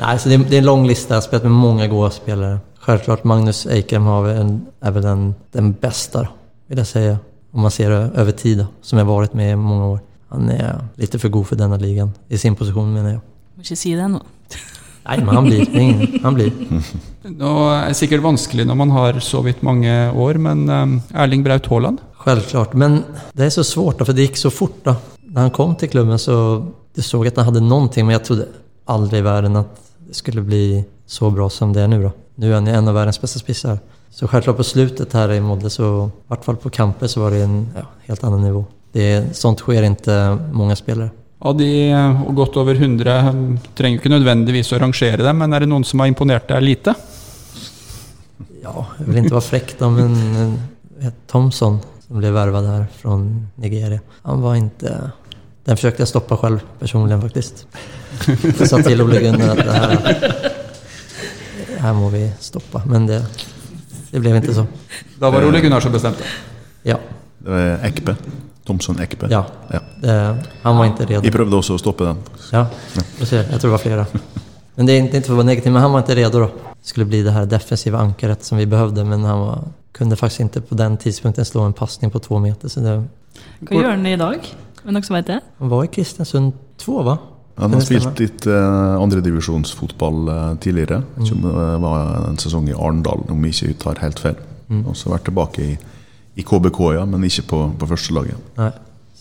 Nej, 0.00 0.18
så 0.18 0.28
det, 0.28 0.34
är, 0.34 0.38
det 0.38 0.56
är 0.56 0.58
en 0.58 0.64
lång 0.64 0.86
lista. 0.86 1.14
Jag 1.14 1.16
har 1.16 1.22
spelat 1.22 1.42
med 1.42 1.52
många 1.52 1.86
goda 1.86 2.10
spelare. 2.10 2.58
Självklart 2.80 3.24
Magnus 3.24 3.66
Eikrem 3.66 4.02
har 4.02 4.28
en, 4.28 4.66
är 4.80 4.90
väl 4.90 5.02
den, 5.02 5.34
den 5.52 5.72
bästa 5.72 6.22
då, 6.22 6.28
vill 6.66 6.78
jag 6.78 6.86
säga. 6.86 7.18
Om 7.52 7.60
man 7.60 7.70
ser 7.70 7.90
det 7.90 7.96
över 7.96 8.32
tid 8.32 8.58
då, 8.58 8.66
som 8.82 8.98
jag 8.98 9.04
varit 9.06 9.34
med 9.34 9.52
i 9.52 9.56
många 9.56 9.86
år. 9.86 10.00
Han 10.28 10.48
är 10.50 10.84
lite 10.94 11.18
för 11.18 11.28
god 11.28 11.46
för 11.46 11.56
denna 11.56 11.76
ligan, 11.76 12.12
i 12.28 12.38
sin 12.38 12.54
position 12.56 12.92
menar 12.92 13.10
jag. 13.10 13.20
Må 13.54 13.62
ikke 13.62 13.76
si 13.76 13.94
det 13.94 14.08
nå. 14.08 14.20
Nej, 15.04 15.20
men 15.20 15.36
han 15.36 15.44
blir. 15.44 16.20
Han 16.24 16.36
blir. 16.36 16.52
Nå 17.28 17.52
er 17.70 17.90
det 17.90 17.98
sikkert 17.98 18.24
vanskelig 18.24 18.64
når 18.68 18.78
man 18.80 18.92
har 18.94 19.18
så 19.24 19.42
vidt 19.44 19.62
mange 19.64 19.92
år, 20.10 20.40
men 20.40 20.64
eh, 20.68 21.20
Erling 21.24 21.44
Braut 21.44 21.68
Haaland? 21.72 22.00
Selvklart. 22.24 22.72
men 22.74 23.02
det 23.36 23.46
er 23.46 23.50
så 23.52 23.64
svårt 23.64 23.98
for 23.98 24.08
för 24.08 24.16
det 24.16 24.30
gikk 24.30 24.38
så 24.40 24.50
fort 24.50 24.78
da. 24.84 24.96
Da 25.20 25.44
han 25.44 25.52
kom 25.52 25.74
til 25.76 25.90
klubben 25.92 26.18
så 26.18 26.36
du 26.94 27.02
så 27.02 27.20
at 27.26 27.36
han 27.36 27.50
hadde 27.50 27.60
noe, 27.64 27.90
men 27.96 28.14
jeg 28.14 28.24
trodde 28.24 28.48
aldri 28.86 29.18
i 29.18 29.26
verden 29.26 29.58
at 29.60 29.80
det 30.06 30.16
skulle 30.16 30.44
bli 30.46 30.84
så 31.06 31.30
bra 31.34 31.50
som 31.50 31.72
det 31.74 31.82
er 31.82 31.90
nå. 31.90 31.98
Nå 32.36 32.46
er 32.46 32.50
är 32.50 32.54
han 32.54 32.68
en 32.68 32.88
av 32.88 32.94
verdens 32.94 33.20
beste 33.20 33.38
spisser. 33.38 33.78
Så 34.10 34.28
selvklart 34.28 34.56
på 34.56 34.64
slutet 34.64 35.12
her 35.12 35.32
i 35.34 35.40
Molde 35.40 35.70
så, 35.70 36.06
i 36.06 36.28
hvert 36.30 36.44
fall 36.44 36.56
på 36.56 36.70
kamper 36.70 37.06
så 37.06 37.20
var 37.20 37.30
det 37.30 37.42
en 37.42 37.66
ja, 37.74 37.84
helt 38.06 38.24
annen 38.24 38.44
nivå. 38.46 38.64
Det, 38.94 39.34
sånt 39.34 39.60
skjer 39.60 39.90
ikke 39.90 40.38
mange 40.54 40.76
spelare. 40.76 41.10
Av 41.44 41.52
de 41.58 41.70
eh, 41.92 42.20
og 42.24 42.38
godt 42.38 42.56
over 42.62 42.78
100 42.78 43.10
eh, 43.12 43.32
trenger 43.76 43.98
jo 43.98 44.02
ikke 44.02 44.12
nødvendigvis 44.14 44.72
å 44.72 44.78
rangere 44.80 45.24
dem, 45.26 45.42
men 45.42 45.52
er 45.52 45.64
det 45.64 45.68
noen 45.68 45.84
som 45.84 46.00
har 46.00 46.08
imponert 46.08 46.48
deg 46.48 46.64
lite? 46.64 46.94
Ja, 48.62 48.72
jeg 48.98 49.08
vil 49.10 49.18
ikke 49.20 49.34
være 49.36 49.48
frekk, 49.50 49.74
da, 49.80 49.90
men 49.92 50.14
eh, 51.02 51.12
Thompson 51.28 51.82
som 52.04 52.20
ble 52.20 52.30
vervet 52.32 52.68
her 52.68 52.86
fra 53.00 53.18
Nigeria. 53.60 54.00
Han 54.24 54.40
var 54.44 54.56
ikke 54.60 54.94
Den 55.64 55.78
forsøkte 55.78 56.02
jeg 56.02 56.08
å 56.08 56.12
stoppe 56.12 56.36
selv 56.40 56.64
personlig, 56.80 57.16
faktisk. 57.22 57.62
Jeg 58.44 58.66
sa 58.68 58.80
til 58.84 59.00
Ole 59.00 59.20
Gunnar 59.24 59.54
at 59.54 59.62
det 59.64 59.76
her, 59.80 60.50
her 61.80 61.94
må 61.96 62.10
vi 62.12 62.20
stoppe. 62.44 62.82
men 62.84 63.08
det, 63.08 63.22
det 64.12 64.20
ble 64.20 64.34
ikke 64.42 64.56
så. 64.60 64.66
Da 65.20 65.32
var 65.32 65.48
Ole 65.48 65.62
Gunnar 65.64 65.80
som 65.84 65.92
bestemte. 65.92 66.24
Ja, 66.84 66.98
Det 67.40 67.48
var 67.52 67.88
Ekpe. 67.88 68.16
Thomson 68.64 69.00
Ekpe. 69.00 69.28
ja. 69.30 69.44
Ja. 69.72 69.80
Det, 70.00 70.36
han 70.62 70.76
var 70.76 70.84
inte 70.84 71.04
redo. 71.04 71.20
Vi 71.20 71.30
prøvde 71.30 71.56
også 71.56 71.74
å 71.74 71.78
stoppe 71.78 72.04
den. 72.04 72.22
Ja, 72.52 72.66
ser, 73.20 73.44
jag 73.50 73.60
tror 73.60 73.68
det 73.70 73.76
var 73.76 73.78
flera. 73.78 74.06
Men 74.74 74.86
det 74.86 74.92
är 74.92 74.98
inte, 74.98 75.16
inte 75.16 75.26
för 75.26 75.34
att 75.34 75.36
vara 75.36 75.46
negativ, 75.46 75.72
men 75.72 75.82
han 75.82 75.92
var 75.92 75.98
inte 75.98 76.14
redo 76.14 76.38
då. 76.38 76.46
Det 76.46 76.88
skulle 76.88 77.06
bli 77.06 77.22
det 77.22 77.30
här 77.30 77.46
defensiva 77.46 77.98
ankaret 77.98 78.44
som 78.44 78.58
vi 78.58 78.66
behövde, 78.66 79.04
men 79.04 79.24
han 79.24 79.40
var, 79.40 79.58
kunde 79.92 80.16
faktiskt 80.16 80.40
inte 80.40 80.60
på 80.60 80.74
den 80.74 80.96
tidpunkten 80.96 81.44
slå 81.44 81.62
en 81.62 81.72
passning 81.72 82.10
på 82.10 82.18
två 82.18 82.38
meter. 82.38 82.68
Så 82.68 82.80
det, 82.80 83.04
Hva 83.60 83.78
gjør 83.82 83.90
han 83.90 84.06
i 84.06 84.16
dag? 84.16 84.42
Det 84.82 85.02
som 85.06 85.16
vet 85.16 85.26
det? 85.26 85.40
han 85.58 85.68
var 85.68 85.84
i 85.84 85.86
Kristiansund 85.86 86.52
2 86.78 87.02
va? 87.02 87.18
Han 87.56 87.74
har 87.74 87.80
spilt 87.86 88.18
litt 88.18 88.46
eh, 88.50 88.94
andredivisjonsfotball 88.98 90.28
eh, 90.28 90.54
tidligere. 90.58 91.02
Mm. 91.16 91.26
Som 91.26 91.44
eh, 91.46 91.78
var 91.80 92.28
en 92.28 92.38
sesong 92.38 92.68
i 92.68 92.74
Arendal, 92.74 93.22
om 93.30 93.42
vi 93.42 93.52
ikke 93.54 93.76
tar 93.84 94.02
helt 94.02 94.18
feil. 94.18 94.40
Mm. 94.68 94.86
Og 94.90 94.96
så 94.98 95.12
vært 95.12 95.28
tilbake 95.28 95.62
i, 95.62 95.76
i 96.34 96.42
KBK, 96.42 96.80
ja, 96.96 97.04
men 97.06 97.24
ikke 97.26 97.46
på, 97.50 97.60
på 97.78 97.88
førstelaget. 97.90 98.50
Nej. 98.58 98.72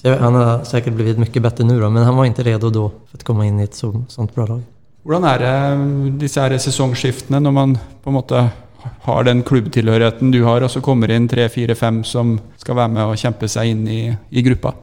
Så 0.04 0.16
han 0.20 0.36
har 0.36 0.66
sikkert 0.68 0.98
blivit 0.98 1.20
mye 1.22 1.42
bedre 1.46 1.66
nå, 1.68 1.78
men 1.88 2.04
han 2.04 2.16
var 2.18 2.28
ikke 2.28 2.44
redo 2.50 2.72
da 2.74 2.88
for 2.92 3.24
å 3.24 3.28
komme 3.28 3.48
inn 3.48 3.62
i 3.62 3.68
et 3.68 3.78
så, 3.78 3.92
sånt 4.12 4.34
bra 4.36 4.48
lag. 4.50 4.64
Hvordan 5.04 5.28
er 5.28 5.44
det 5.44 6.20
disse 6.20 6.44
her 6.44 6.56
sesongskiftene 6.60 7.40
når 7.44 7.56
man 7.56 7.76
på 8.04 8.12
en 8.12 8.18
måte 8.18 8.42
har 9.06 9.24
den 9.28 9.44
klubbtilhørigheten 9.48 10.32
du 10.32 10.42
har, 10.44 10.64
og 10.64 10.72
så 10.72 10.82
kommer 10.84 11.12
inn 11.12 11.28
tre, 11.32 11.48
fire, 11.52 11.76
fem 11.76 12.02
som 12.08 12.36
skal 12.60 12.82
være 12.82 12.94
med 12.98 13.14
og 13.14 13.20
kjempe 13.20 13.48
seg 13.52 13.72
inn 13.72 13.86
i, 13.88 14.02
i 14.12 14.44
gruppa? 14.44 14.74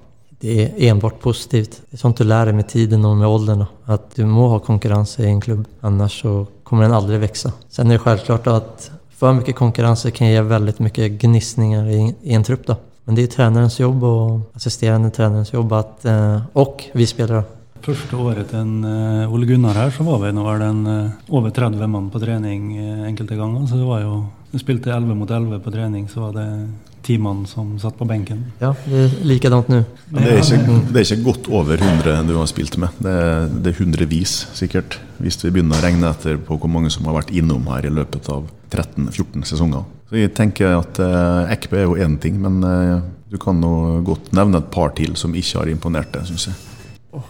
Det 0.40 0.57
er 0.62 0.88
enbart 0.88 1.19
positivt. 1.21 1.83
Det 1.85 1.99
er 1.99 2.01
sånt 2.01 2.21
du 2.21 2.25
lærer 2.25 2.57
med 2.57 2.69
tiden 2.71 3.05
og 3.05 3.19
med 3.19 3.29
alderen. 3.29 3.66
At 3.93 4.14
du 4.16 4.25
må 4.29 4.49
ha 4.55 4.62
konkurrens 4.64 5.19
i 5.21 5.27
en 5.29 5.40
klubb, 5.40 5.66
annars 5.85 6.16
så 6.23 6.47
kommer 6.64 6.87
den 6.87 6.97
aldri 6.97 7.21
vokse. 7.21 7.53
Sen 7.69 7.90
er 7.90 7.99
det 7.99 8.05
selvklart 8.05 8.47
att 8.47 8.90
för 9.21 9.33
mycket 9.33 9.57
konkurrens 9.57 10.07
kan 10.15 10.29
ge 10.29 10.41
väldigt 10.41 10.79
mycket 10.79 11.13
gnissningar 11.13 11.87
i, 11.87 12.15
i 12.23 12.35
en 12.35 12.45
trupp. 12.45 12.67
Då. 12.67 12.77
Men 13.05 13.15
det 13.15 13.23
är 13.23 13.27
tränarens 13.27 13.81
jobb 13.81 14.05
och 14.05 14.41
assisterande 14.55 15.11
tränarens 15.11 15.53
jobb 15.53 15.73
att, 15.73 16.05
eh, 16.05 16.41
och 16.53 16.85
vi 16.93 17.07
spelare. 17.07 17.43
Første 17.81 18.17
året 18.17 18.51
til 18.53 18.85
eh, 18.85 19.33
Ole 19.33 19.47
Gunnar 19.47 19.77
her, 19.77 19.91
så 19.91 20.05
var 20.05 20.19
vi 20.21 20.33
nå 20.33 20.45
det 20.59 20.67
en, 20.67 20.87
eh, 20.87 21.11
over 21.29 21.51
30 21.51 21.87
mann 21.87 22.11
på 22.11 22.21
trening 22.21 22.77
eh, 22.77 23.07
enkelte 23.09 23.37
ganger. 23.37 23.67
Så 23.67 23.77
det 23.77 23.85
var 23.85 24.01
jo 24.01 24.27
Vi 24.53 24.59
spilte 24.59 24.91
11 24.91 25.15
mot 25.15 25.31
11 25.31 25.61
på 25.61 25.71
trening, 25.71 26.09
så 26.09 26.21
var 26.21 26.33
det 26.33 26.69
ti 27.03 27.17
mann 27.19 27.47
som 27.47 27.73
satt 27.81 27.97
på 27.99 28.07
benken. 28.09 28.43
Ja, 28.61 28.73
det 28.87 29.05
er 29.07 29.15
likadant 29.27 29.69
nå. 29.73 29.83
Men 30.11 30.23
det 30.27 30.33
er, 30.35 30.41
ikke, 30.43 30.77
det 30.93 31.01
er 31.01 31.07
ikke 31.07 31.25
godt 31.27 31.49
over 31.61 31.81
100 31.81 32.27
du 32.29 32.35
har 32.37 32.49
spilt 32.51 32.77
med. 32.83 32.97
Det 33.01 33.15
er, 33.23 33.47
det 33.65 33.73
er 33.73 33.79
hundrevis, 33.81 34.35
sikkert. 34.59 34.99
Hvis 35.21 35.39
vi 35.45 35.51
begynner 35.55 35.79
å 35.81 35.85
regne 35.85 36.11
etter 36.13 36.37
på 36.45 36.59
hvor 36.61 36.71
mange 36.73 36.91
som 36.93 37.07
har 37.09 37.17
vært 37.21 37.33
innom 37.37 37.67
her 37.73 37.87
i 37.89 37.93
løpet 37.95 38.29
av 38.33 38.49
13-14 38.71 39.47
sesonger. 39.49 39.87
Så 40.11 40.19
jeg 40.19 40.35
tenker 40.35 40.77
at 40.81 40.99
eh, 41.03 41.53
Ekpe 41.55 41.79
er 41.81 41.87
jo 41.89 41.97
én 42.03 42.19
ting, 42.23 42.41
men 42.43 42.61
eh, 42.67 43.01
du 43.31 43.39
kan 43.39 43.59
nå 43.63 44.01
godt 44.07 44.33
nevne 44.37 44.59
et 44.61 44.71
par 44.75 44.93
til 44.99 45.17
som 45.19 45.35
ikke 45.39 45.61
har 45.63 45.71
imponert 45.73 46.13
deg, 46.17 46.27
syns 46.31 46.49
jeg. 46.51 47.23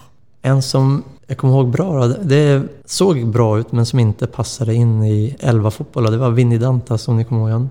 En 0.48 0.62
som 0.64 1.02
jeg 1.28 1.36
kommer 1.38 1.60
ihåg 1.60 1.68
bra, 1.74 1.86
då, 2.08 2.14
det- 2.26 2.68
så 2.88 3.10
bra 3.28 3.58
ut 3.60 3.72
men 3.76 3.84
som 3.86 4.00
ikke 4.00 4.26
passet 4.32 4.68
inn 4.72 5.02
i 5.04 5.36
11 5.38 5.70
fotboll 5.70 6.08
det 6.10 6.18
var 6.18 6.32
Vinny 6.34 6.56
Danta 6.58 6.96
som 6.98 7.16
ni 7.20 7.24
kommer 7.28 7.44
ihåg. 7.50 7.52
Han 7.58 7.68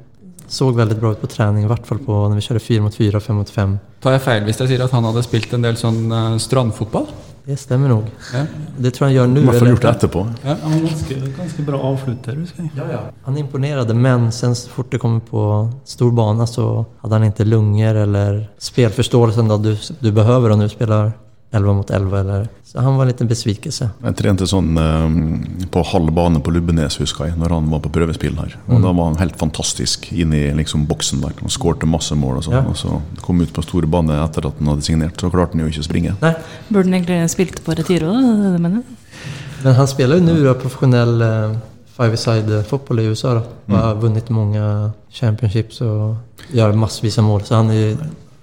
såg 0.49 0.75
veldig 0.75 0.97
bra 0.99 1.13
ut 1.13 1.21
på 1.21 1.29
trening, 1.31 1.63
i 1.65 1.69
hvert 1.69 1.87
fall 1.87 2.01
på 2.03 2.19
når 2.27 2.39
vi 2.39 2.45
kjører 2.47 2.65
4 2.65 2.85
mot 2.85 2.95
4 2.95 3.19
og 3.19 3.25
5 3.25 3.39
mot 3.39 3.55
5. 3.55 3.79
Tar 4.03 4.15
jeg 4.15 4.25
feil 4.25 4.45
hvis 4.47 4.61
jeg 4.63 4.71
sier 4.73 4.85
at 4.85 4.93
han 4.95 5.07
hadde 5.09 5.25
spilt 5.25 5.53
en 5.55 5.65
del 5.65 5.79
sånn 5.79 6.05
uh, 6.11 6.37
strandfotball? 6.41 7.09
Det 7.49 7.55
stemmer 7.57 7.89
nok. 7.89 8.09
Ja. 8.33 8.43
Det 8.77 8.91
tror 8.93 9.07
jeg 9.07 9.09
han 9.09 9.15
gör 9.15 9.29
I 9.29 9.31
nu. 9.33 9.45
hvert 9.47 9.59
fall 9.59 9.71
gjort 9.71 9.81
det 9.81 9.93
etterpå. 9.95 10.21
Han 10.43 10.73
var 10.73 10.83
ganske, 10.83 11.15
ganske 11.37 11.63
bra 11.65 11.79
avslutter, 11.89 12.35
husker 12.37 12.67
jeg. 12.67 12.99
Han 13.25 13.39
imponerte, 13.41 13.95
men 13.97 14.27
sen 14.35 14.53
så 14.55 14.69
fort 14.69 14.91
det 14.91 14.99
kom 15.01 15.17
på 15.25 15.45
stor 15.85 16.11
bana 16.13 16.45
så 16.45 16.67
hadde 17.01 17.17
han 17.17 17.31
ikke 17.31 17.47
lunger 17.47 18.03
eller 18.03 18.43
spelförståelsen 18.61 19.49
du, 19.63 19.71
du 19.99 20.11
behøver 20.11 20.53
når 20.53 20.69
du 20.69 20.75
spelar 20.75 21.11
11 21.51 21.73
mot 21.73 21.91
11 21.91 22.19
eller... 22.19 22.47
Så 22.69 22.79
han 22.85 22.95
var 22.95 23.07
en 23.07 23.09
liten 23.09 23.29
besvikelse. 23.29 23.87
Jeg 24.03 24.17
trente 24.19 24.45
sånn 24.45 24.77
eh, 24.77 25.65
på 25.73 25.81
halv 25.91 26.11
bane 26.13 26.41
på 26.45 26.53
Lubbenes, 26.53 26.99
husker 27.01 27.25
jeg, 27.25 27.37
når 27.41 27.55
han 27.55 27.71
var 27.71 27.81
på 27.81 27.89
prøvespill 27.95 28.37
her. 28.37 28.53
Og 28.67 28.83
Da 28.83 28.91
var 28.93 29.09
han 29.09 29.17
helt 29.17 29.39
fantastisk 29.41 30.11
inne 30.13 30.43
i 30.43 30.51
liksom, 30.59 30.85
boksen 30.89 31.23
der. 31.23 31.33
Han 31.41 31.53
skårte 31.53 31.89
masse 31.89 32.13
mål 32.13 32.37
og 32.41 32.45
sånn. 32.45 32.59
Ja. 32.59 32.65
Og 32.69 32.77
så 32.77 32.99
kom 33.25 33.41
ut 33.41 33.53
på 33.55 33.65
store 33.65 33.89
bane 33.89 34.19
etter 34.21 34.45
at 34.51 34.61
han 34.61 34.69
hadde 34.75 34.85
signert, 34.85 35.17
så 35.17 35.31
klarte 35.33 35.57
han 35.57 35.65
jo 35.65 35.71
ikke 35.73 35.81
å 35.81 35.89
springe. 35.89 36.13
Nei. 36.21 36.35
Burde 36.69 36.85
han 36.85 36.99
egentlig 36.99 37.19
spilt 37.33 37.63
på 37.65 37.77
Retiro? 37.79 38.13
da? 38.13 38.59
Men 38.59 39.75
han 39.75 39.89
spiller 39.89 40.21
jo 40.21 40.29
nå 40.29 40.37
profesjonell 40.37 40.61
professionell 40.61 41.25
eh, 41.25 41.57
five-side-fotball 41.99 42.99
i 42.99 43.09
USA 43.09 43.33
då. 43.33 43.41
Mm. 43.67 43.81
har 43.81 43.95
vunnet 43.95 44.29
mange 44.29 44.91
championships 45.11 45.81
og 45.81 46.15
gjør 46.53 46.77
massevis 46.79 47.17
av 47.19 47.27
mål. 47.27 47.43
Så 47.43 47.55
han 47.59 47.71
er. 47.75 47.97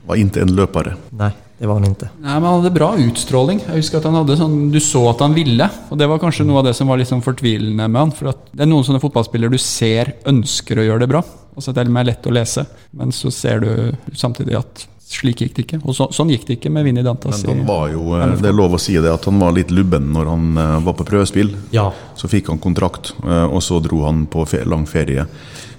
Var 0.07 0.21
ikke 0.21 0.43
en 0.45 0.55
løpere. 0.59 0.97
Nej, 1.17 1.33
det 1.59 1.69
var 1.69 1.79
han 1.81 1.89
ikke. 1.89 2.11
Nei, 2.21 2.35
men 2.35 2.45
Han 2.45 2.59
hadde 2.59 2.73
bra 2.75 2.91
utstråling. 3.01 3.63
Jeg 3.65 3.81
husker 3.81 4.01
at 4.01 4.09
han 4.11 4.19
hadde 4.19 4.37
sånn, 4.37 4.57
Du 4.73 4.81
så 4.83 5.07
at 5.09 5.23
han 5.25 5.37
ville. 5.37 5.69
Og 5.91 5.99
Det 5.99 6.09
var 6.11 6.21
kanskje 6.21 6.45
noe 6.45 6.61
av 6.61 6.69
det 6.69 6.75
som 6.77 6.89
var 6.89 7.01
litt 7.01 7.09
sånn 7.09 7.25
fortvilende 7.25 7.89
med 7.89 8.01
han. 8.01 8.13
For 8.13 8.29
at 8.35 8.51
det 8.53 8.67
er 8.67 8.71
noen 8.71 8.85
sånne 8.85 9.01
fotballspillere 9.01 9.55
du 9.55 9.63
ser 9.63 10.17
ønsker 10.29 10.83
å 10.83 10.85
gjøre 10.85 11.07
det 11.07 11.13
bra. 11.15 11.23
Altså 11.57 11.73
Det 11.73 11.81
er 11.81 11.89
det 11.89 12.05
lett 12.11 12.29
å 12.29 12.35
lese. 12.37 12.67
Men 12.93 13.15
så 13.17 13.33
ser 13.33 13.65
du 13.65 13.73
samtidig 14.13 14.59
at 14.59 14.87
slik 15.07 15.41
gikk 15.41 15.55
det 15.55 15.65
ikke. 15.67 15.81
Og 15.87 15.95
så, 15.95 16.09
sånn 16.13 16.31
gikk 16.35 16.47
det 16.49 16.59
ikke 16.59 16.73
med 16.75 16.85
Vinni 16.85 17.05
Dantas. 17.07 17.45
Men 17.47 17.63
han 17.63 17.69
var 17.69 17.91
jo, 17.93 18.17
eh, 18.19 18.35
det 18.41 18.51
er 18.51 18.57
lov 18.57 18.75
å 18.75 18.81
si 18.83 18.97
det, 18.99 19.13
at 19.13 19.25
han 19.29 19.39
var 19.39 19.55
litt 19.55 19.71
lubben 19.71 20.11
når 20.13 20.33
han 20.33 20.49
eh, 20.59 20.73
var 20.87 20.97
på 20.99 21.07
prøvespill. 21.07 21.55
Ja, 21.75 21.93
Så 22.19 22.29
fikk 22.29 22.51
han 22.51 22.59
kontrakt, 22.59 23.15
eh, 23.23 23.47
og 23.47 23.63
så 23.63 23.79
dro 23.81 24.03
han 24.05 24.27
på 24.27 24.45
lang 24.67 24.87
ferie 24.91 25.27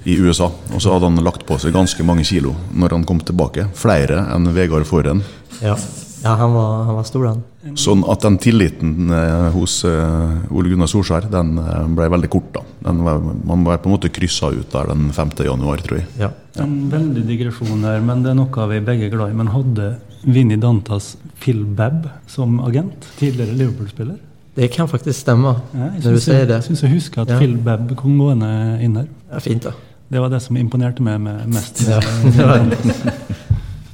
i 0.07 0.15
USA. 0.15 0.47
Og 0.73 0.79
så 0.81 0.93
hadde 0.93 1.09
han 1.09 1.23
lagt 1.25 1.45
på 1.45 1.57
seg 1.59 1.75
ganske 1.75 2.03
mange 2.07 2.23
kilo 2.23 2.55
når 2.73 2.95
han 2.95 3.03
kom 3.07 3.19
tilbake. 3.19 3.67
Flere 3.75 4.23
enn 4.33 4.47
Vegard 4.55 4.87
Forhen. 4.87 5.23
Ja. 5.61 5.75
ja 6.23 6.33
han, 6.39 6.53
var, 6.53 6.83
han 6.87 6.97
var 6.99 7.07
stor 7.07 7.25
han. 7.29 7.43
Sånn 7.77 8.03
at 8.09 8.23
den 8.23 8.37
tilliten 8.41 9.09
eh, 9.11 9.47
hos 9.55 9.79
eh, 9.87 10.53
Ole 10.55 10.71
Gunnar 10.71 10.89
Solskjær 10.91 11.27
den 11.31 11.57
eh, 11.59 11.87
ble 11.97 12.07
veldig 12.13 12.29
kort. 12.31 12.51
da. 12.55 12.63
Den 12.87 13.01
var, 13.03 13.19
man 13.19 13.65
var 13.67 13.81
på 13.83 13.89
en 13.89 13.95
måte 13.97 14.11
kryssa 14.13 14.51
ut 14.55 14.71
der 14.71 14.91
den 14.93 15.09
5. 15.15 15.33
januar, 15.49 15.81
tror 15.83 15.99
jeg. 15.99 16.07
Ja. 16.21 16.31
En 16.63 16.77
veldig 16.91 17.25
digresjon 17.27 17.83
her, 17.85 17.99
men 18.05 18.23
det 18.23 18.31
er 18.31 18.39
noe 18.39 18.69
vi 18.71 18.79
begge 18.87 19.09
er 19.09 19.13
glad 19.13 19.33
i. 19.33 19.37
Men 19.37 19.51
hadde 19.53 19.89
Vinni 20.23 20.57
Dantas 20.61 21.15
Phil 21.43 21.65
Babb 21.77 22.07
som 22.31 22.59
agent? 22.65 23.09
Tidligere 23.19 23.53
Liverpool-spiller? 23.59 24.17
Det 24.57 24.71
kan 24.73 24.87
faktisk 24.89 25.19
stemme. 25.19 25.51
Ja, 25.73 25.91
jeg 25.93 26.03
när 26.03 26.11
du 26.11 26.17
syns 26.17 26.25
det. 26.25 26.37
jeg, 26.39 26.47
det. 26.49 26.63
syns 26.65 26.81
jeg 26.83 26.91
husker 26.95 27.21
at 27.21 27.29
Ja. 27.29 27.37
Phil 27.37 27.57
Babb 27.61 27.91
kom 27.99 28.17
gående 28.17 28.49
inn 28.81 28.95
her. 28.97 29.05
Ja, 29.29 29.39
fint 29.43 29.67
da. 29.67 29.75
Det 30.09 30.21
var 30.23 30.31
det 30.31 30.39
som 30.41 30.57
imponerte 30.57 31.03
meg 31.03 31.19
mest. 31.51 31.83
Ja. 31.87 31.99
det 32.23 32.47
var- 32.47 33.26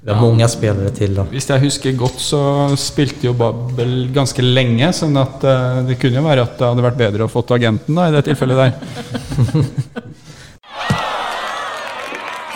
Vi 0.03 0.11
har 0.11 0.19
mange 0.19 0.47
spillere 0.51 0.91
til, 0.91 1.13
da. 1.15 1.23
Hvis 1.31 1.45
jeg 1.47 1.63
husker 1.63 1.93
godt, 1.95 2.17
så 2.19 2.39
spilte 2.75 3.29
jo 3.29 3.31
Babbel 3.39 4.09
ganske 4.11 4.43
lenge. 4.43 4.89
Sånn 4.91 5.15
at 5.15 5.45
eh, 5.47 5.77
det 5.87 5.95
kunne 6.01 6.19
jo 6.19 6.25
være 6.25 6.43
at 6.43 6.57
det 6.59 6.67
hadde 6.67 6.83
vært 6.83 6.99
bedre 6.99 7.23
å 7.23 7.31
fått 7.31 7.53
agenten 7.55 7.95
da, 7.95 8.09
i 8.09 8.15
det 8.17 8.25
tilfellet 8.27 8.59
der. 8.59 8.71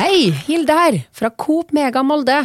Hei, 0.01 0.17
Hilde 0.49 0.75
her, 0.75 0.99
fra 1.15 1.31
Coop 1.31 1.71
Mega 1.75 2.03
Molde. 2.03 2.41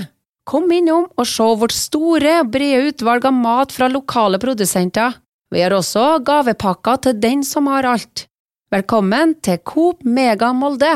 Kom 0.46 0.70
innom 0.70 1.08
og 1.18 1.26
se 1.26 1.48
vårt 1.58 1.74
store 1.74 2.38
og 2.44 2.54
brede 2.54 2.92
utvalg 2.92 3.26
av 3.26 3.34
mat 3.34 3.74
fra 3.74 3.90
lokale 3.90 4.38
produsenter. 4.42 5.18
Vi 5.50 5.66
har 5.66 5.74
også 5.74 6.22
gavepakker 6.22 7.08
til 7.08 7.18
den 7.18 7.42
som 7.46 7.66
har 7.74 7.90
alt. 7.90 8.28
Velkommen 8.70 9.34
til 9.42 9.58
Coop 9.66 10.06
Mega 10.06 10.54
Molde. 10.54 10.94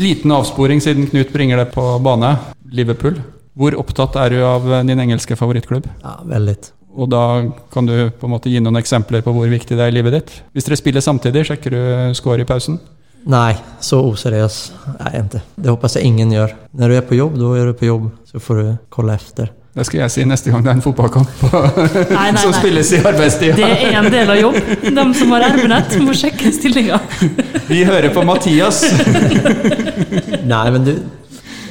Liten 0.00 0.32
avsporing 0.32 0.80
siden 0.80 1.06
Knut 1.06 1.32
bringer 1.32 1.56
det 1.56 1.70
på 1.74 1.84
bane. 2.04 2.36
Liverpool. 2.72 3.18
Hvor 3.52 3.74
opptatt 3.76 4.16
er 4.16 4.32
du 4.32 4.38
av 4.46 4.64
eh, 4.72 4.84
din 4.88 5.00
engelske 5.02 5.36
favorittklubb? 5.36 5.88
Ja, 6.00 6.16
veldig. 6.24 6.56
Og 6.92 7.08
da 7.12 7.24
kan 7.72 7.88
du 7.88 7.94
på 8.16 8.28
en 8.28 8.32
måte 8.34 8.52
gi 8.52 8.60
noen 8.60 8.80
eksempler 8.80 9.24
på 9.24 9.32
hvor 9.36 9.48
viktig 9.48 9.76
det 9.76 9.84
er 9.84 9.92
i 9.92 9.96
livet 9.96 10.16
ditt. 10.16 10.34
Hvis 10.52 10.68
dere 10.68 10.80
spiller 10.80 11.04
samtidig, 11.04 11.46
sjekker 11.48 11.72
du 11.76 11.80
score 12.16 12.44
i 12.44 12.48
pausen? 12.48 12.80
Nei, 13.28 13.54
så 13.84 14.00
useriøs 14.02 14.56
er 14.96 15.14
jeg 15.14 15.26
ikke. 15.28 15.42
Det 15.54 15.70
håper 15.70 15.96
jeg 15.96 16.08
ingen 16.10 16.32
gjør. 16.34 16.56
Når 16.74 16.90
du 16.90 16.96
er 16.96 17.04
på 17.06 17.18
jobb, 17.18 17.36
da 17.38 17.52
er 17.60 17.68
du 17.70 17.76
på 17.78 17.88
jobb. 17.88 18.08
Så 18.28 18.40
får 18.42 18.60
du 18.60 18.70
kolla 18.92 19.14
efter. 19.20 19.52
Det 19.72 19.86
skal 19.88 20.02
jeg 20.02 20.12
si 20.12 20.24
neste 20.28 20.52
gang 20.52 20.60
det 20.64 20.68
er 20.68 20.76
en 20.76 20.82
fotballkamp 20.84 21.30
Nei, 21.48 22.26
nei, 22.34 22.40
som 22.42 22.52
nei. 22.52 22.58
spilles 22.58 22.90
i 22.92 22.98
arbeidstida. 23.00 23.54
Det 23.56 23.68
er 23.88 23.94
en 24.02 24.08
del 24.12 24.32
av 24.34 24.36
jobb. 24.36 24.58
De 24.84 25.04
som 25.16 25.32
har 25.32 25.46
RB-nett, 25.54 25.94
må 26.04 26.12
sjekke 26.16 26.52
stillinga. 26.52 26.98
Vi 27.70 27.80
hører 27.88 28.12
på 28.12 28.24
Mathias. 28.28 28.82
nei, 30.52 30.66
men 30.74 30.84
du... 30.84 30.92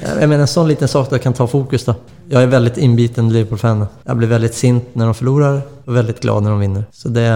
Jeg 0.02 0.26
mener, 0.26 0.48
en 0.48 0.50
sånn 0.50 0.66
liten 0.72 0.90
sak 0.90 1.12
der 1.12 1.22
kan 1.22 1.36
ta 1.38 1.46
fokus 1.46 1.86
da. 1.86 1.94
Jeg 2.32 2.48
er 2.48 2.50
veldig 2.50 2.74
inbiten 2.82 3.30
Liverpool-fan. 3.30 3.84
Jeg 4.08 4.18
blir 4.18 4.32
veldig 4.34 4.50
sint 4.58 4.96
når 4.98 5.12
de 5.12 5.18
taper, 5.20 5.62
og 5.86 5.96
veldig 6.00 6.16
glad 6.24 6.48
når 6.48 6.56
de 6.56 6.64
vinner. 6.66 6.88
Så 6.96 7.14
det 7.14 7.28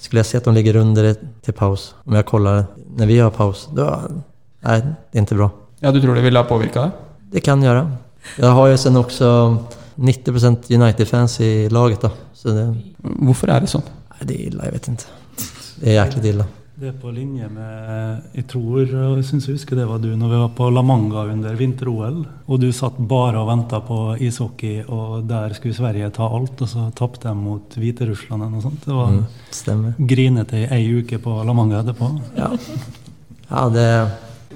skulle 0.00 0.22
jeg 0.22 0.30
si 0.30 0.40
at 0.40 0.48
de 0.48 0.54
ligger 0.56 0.80
under 0.80 1.10
det 1.10 1.14
till 1.44 1.56
paus. 1.58 1.90
Om 2.08 2.16
jeg 2.16 2.28
kollar 2.30 2.64
når 2.96 3.12
vi 3.12 3.20
har 3.20 3.36
paus, 3.36 3.66
da 3.76 3.98
Nei, 4.66 4.80
det 4.80 5.20
er 5.20 5.26
ikke 5.28 5.36
bra. 5.38 5.50
Ja, 5.84 5.92
du 5.92 6.00
tror 6.00 6.16
det 6.16 6.24
ville 6.24 6.40
ha 6.40 6.48
påvirka 6.48 6.86
deg? 6.86 7.02
Det 7.36 7.42
kan 7.44 7.60
gjøre. 7.62 7.84
Jeg 8.40 8.54
har 8.56 8.70
jo 8.72 8.78
sen 8.80 8.96
också 8.98 9.28
90% 9.98 10.70
United-fans 10.76 11.38
i 11.40 11.68
laget 11.72 12.02
da. 12.02 12.10
Så 12.36 12.52
det, 12.54 12.66
Hvorfor 13.22 13.48
er 13.54 13.60
det 13.64 13.70
sånn? 13.72 13.86
Nei, 14.12 14.26
det 14.28 14.36
er 14.36 14.46
ille, 14.50 14.62
jeg 14.68 14.72
vet 14.76 14.88
ikke. 14.92 15.10
Det 15.80 15.88
er 15.92 15.98
jæklig 16.04 16.30
ille. 16.34 16.46
Det 16.76 16.90
er 16.90 16.96
på 17.00 17.08
linje 17.08 17.46
med 17.48 18.22
Jeg 18.36 18.44
tror, 18.52 18.82
jeg 18.84 19.24
syns 19.24 19.46
jeg 19.48 19.54
husker 19.56 19.78
det 19.78 19.86
var 19.88 19.96
du, 20.02 20.10
når 20.16 20.28
vi 20.28 20.40
var 20.42 20.50
på 20.58 20.66
La 20.74 20.82
Manga 20.84 21.22
under 21.32 21.54
vinter-OL. 21.56 22.18
Og 22.52 22.60
du 22.60 22.66
satt 22.76 22.98
bare 23.08 23.40
og 23.40 23.48
venta 23.48 23.80
på 23.80 24.00
ishockey, 24.20 24.82
og 24.84 25.24
der 25.28 25.54
skulle 25.56 25.72
Sverige 25.78 26.10
ta 26.12 26.28
alt. 26.28 26.60
Og 26.60 26.68
så 26.68 26.90
tapte 26.94 27.30
de 27.30 27.34
mot 27.34 27.78
Hviterussland 27.80 28.42
eller 28.42 28.52
noe 28.58 28.66
sånt. 28.66 28.84
Det 28.84 28.92
var 28.92 29.08
Mm, 29.14 29.24
stämmer. 29.50 29.94
grinete 29.98 30.56
i 30.60 30.68
ei 30.76 31.00
uke 31.00 31.18
på 31.18 31.38
La 31.46 31.52
Manga 31.56 31.80
etterpå. 31.80 32.10
Ja. 32.36 32.50
Ja, 33.50 33.68
det... 33.70 33.88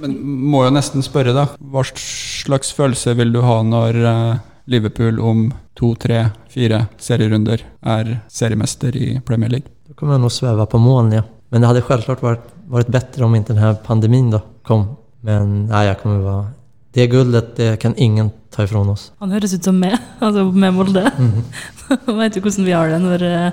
Men 0.01 0.15
må 0.51 0.65
jo 0.65 0.71
nesten 0.73 1.03
spørre, 1.05 1.33
da. 1.37 1.47
Hva 1.61 1.83
slags 1.85 2.71
følelse 2.73 3.15
vil 3.17 3.33
du 3.33 3.41
ha 3.45 3.63
når 3.63 3.97
eh, 3.97 4.39
Liverpool 4.71 5.21
om 5.21 5.49
to, 5.75 5.95
tre, 5.99 6.29
fire 6.49 6.85
serierunder 6.99 7.65
er 7.83 8.21
seriemester 8.31 8.97
i 8.97 9.21
Premier 9.27 9.51
League? 9.51 9.67
Da 9.89 9.95
kommer 9.95 10.15
jag 10.15 10.21
nog 10.21 10.33
sväva 10.33 10.67
på 10.67 10.79
moln, 10.79 11.13
ja. 11.13 11.23
Men 11.49 11.61
det 11.61 11.67
hadde 11.67 11.83
självklart 11.83 12.23
vært 12.23 12.53
varit 12.71 12.89
bättre 12.89 13.25
om 13.25 13.35
inte 13.35 13.53
den 13.53 13.63
här 13.63 13.75
pandemin 13.75 14.31
då 14.31 14.41
kom. 14.63 14.97
Men 15.21 15.67
nej, 15.67 15.87
jag 15.87 16.01
kommer 16.01 16.19
vara... 16.19 16.47
Det 16.93 17.07
guldet, 17.07 17.57
det 17.57 17.81
kan 17.81 17.95
ingen 17.97 18.31
ta 18.51 18.63
ifrån 18.63 18.89
oss. 18.89 19.13
Han 19.19 19.31
høres 19.31 19.55
ut 19.55 19.65
som 19.65 19.79
meg, 19.79 19.99
altså 20.19 20.45
med 20.45 20.75
Molde. 20.75 21.03
Vet 22.07 22.35
du 22.35 22.41
hvordan 22.41 22.65
vi 22.65 22.73
har 22.73 22.89
det 22.89 23.03
når 23.03 23.27
eh, 23.27 23.51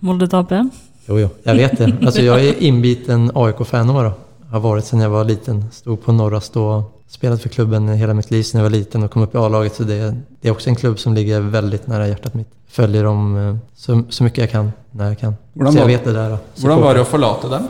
Molde 0.00 0.26
taper? 0.26 0.66
Jo, 1.06 1.20
jo, 1.20 1.30
jeg 1.46 1.56
vet 1.56 1.78
det. 1.78 1.92
Alltså 2.02 2.22
er 2.22 2.38
är 2.38 2.62
inbiten 2.62 3.30
AIK-fan 3.34 3.86
då. 3.86 4.12
Har 4.50 4.60
vært 4.60 4.84
siden 4.84 5.06
jeg 5.06 5.10
var 5.10 5.24
liten. 5.24 5.64
Stod 5.70 6.02
på 6.02 6.12
Norra 6.12 6.40
Stå. 6.40 6.82
Spelat 7.08 7.42
för 7.42 7.48
klubben 7.48 7.88
hela 7.88 8.14
mitt 8.14 8.30
liv 8.30 8.42
sedan 8.42 8.58
jag 8.58 8.70
var 8.70 8.70
liten 8.70 9.02
och 9.02 9.10
kom 9.10 9.22
upp 9.22 9.34
i 9.34 9.38
A-laget. 9.38 9.74
Så 9.74 9.82
det, 9.82 10.16
det 10.40 10.48
är 10.48 10.52
också 10.52 10.68
en 10.68 10.76
klubb 10.76 10.98
som 10.98 11.14
ligger 11.14 11.40
väldigt 11.40 11.86
nära 11.86 12.08
hjärtat 12.08 12.34
mitt. 12.34 12.48
Följer 12.68 13.04
dem 13.04 13.36
eh, 13.36 13.56
så, 13.74 14.02
så 14.08 14.24
mycket 14.24 14.38
jag 14.38 14.50
kan, 14.50 14.72
när 14.90 15.08
jag 15.08 15.18
kan. 15.18 15.34
Hvordan 15.54 15.72
så 15.72 15.78
jag 15.78 15.86
vet 15.86 16.04
det 16.04 16.12
där. 16.12 16.38
Hur 16.62 16.68
var 16.68 16.94
det 16.94 17.00
å 17.00 17.04
forlate 17.04 17.48
dem? 17.48 17.68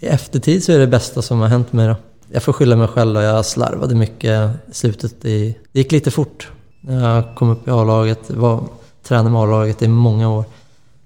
I 0.00 0.06
eftertid 0.06 0.64
så 0.64 0.72
är 0.72 0.78
det 0.78 0.86
bästa 0.86 1.22
som 1.22 1.40
har 1.40 1.48
hänt 1.48 1.72
mig 1.72 1.88
då. 1.88 1.96
Jag 2.32 2.42
får 2.42 2.52
skylla 2.52 2.76
mig 2.76 2.88
själv 2.88 3.16
och 3.16 3.22
jag 3.22 3.46
slarvade 3.46 3.94
mycket 3.94 4.50
i 4.70 4.74
slutet. 4.74 5.24
I, 5.24 5.56
det 5.72 5.78
gick 5.78 5.92
lite 5.92 6.10
fort. 6.10 6.50
När 6.80 7.14
jag 7.14 7.34
kom 7.34 7.50
upp 7.50 7.68
i 7.68 7.70
A-laget, 7.70 8.30
var, 8.30 8.64
tränade 9.02 9.30
med 9.30 9.42
A-laget 9.42 9.82
i 9.82 9.88
många 9.88 10.28
år. 10.28 10.44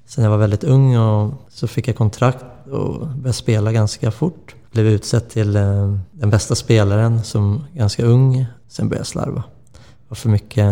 Sen 0.07 0.25
jag 0.25 0.31
var 0.31 0.38
väldigt 0.38 0.64
ung 0.64 0.97
och 0.97 1.35
så 1.49 1.66
fick 1.66 1.88
jag 1.88 1.97
kontrakt 1.97 2.45
och 2.73 3.07
började 3.07 3.33
spela 3.33 3.73
ganska 3.73 4.11
fort. 4.11 4.55
Blev 4.73 4.87
utsett 4.87 5.31
till 5.31 5.57
eh, 5.57 5.95
den 6.13 6.31
bästa 6.31 6.55
spelaren 6.55 7.25
som 7.25 7.65
ganska 7.75 8.05
ung. 8.05 8.47
Sen 8.69 8.89
började 8.89 9.01
jag 9.01 9.07
slarva. 9.07 9.43
Det 9.73 10.09
var 10.09 10.15
för 10.17 10.29
mycket 10.29 10.67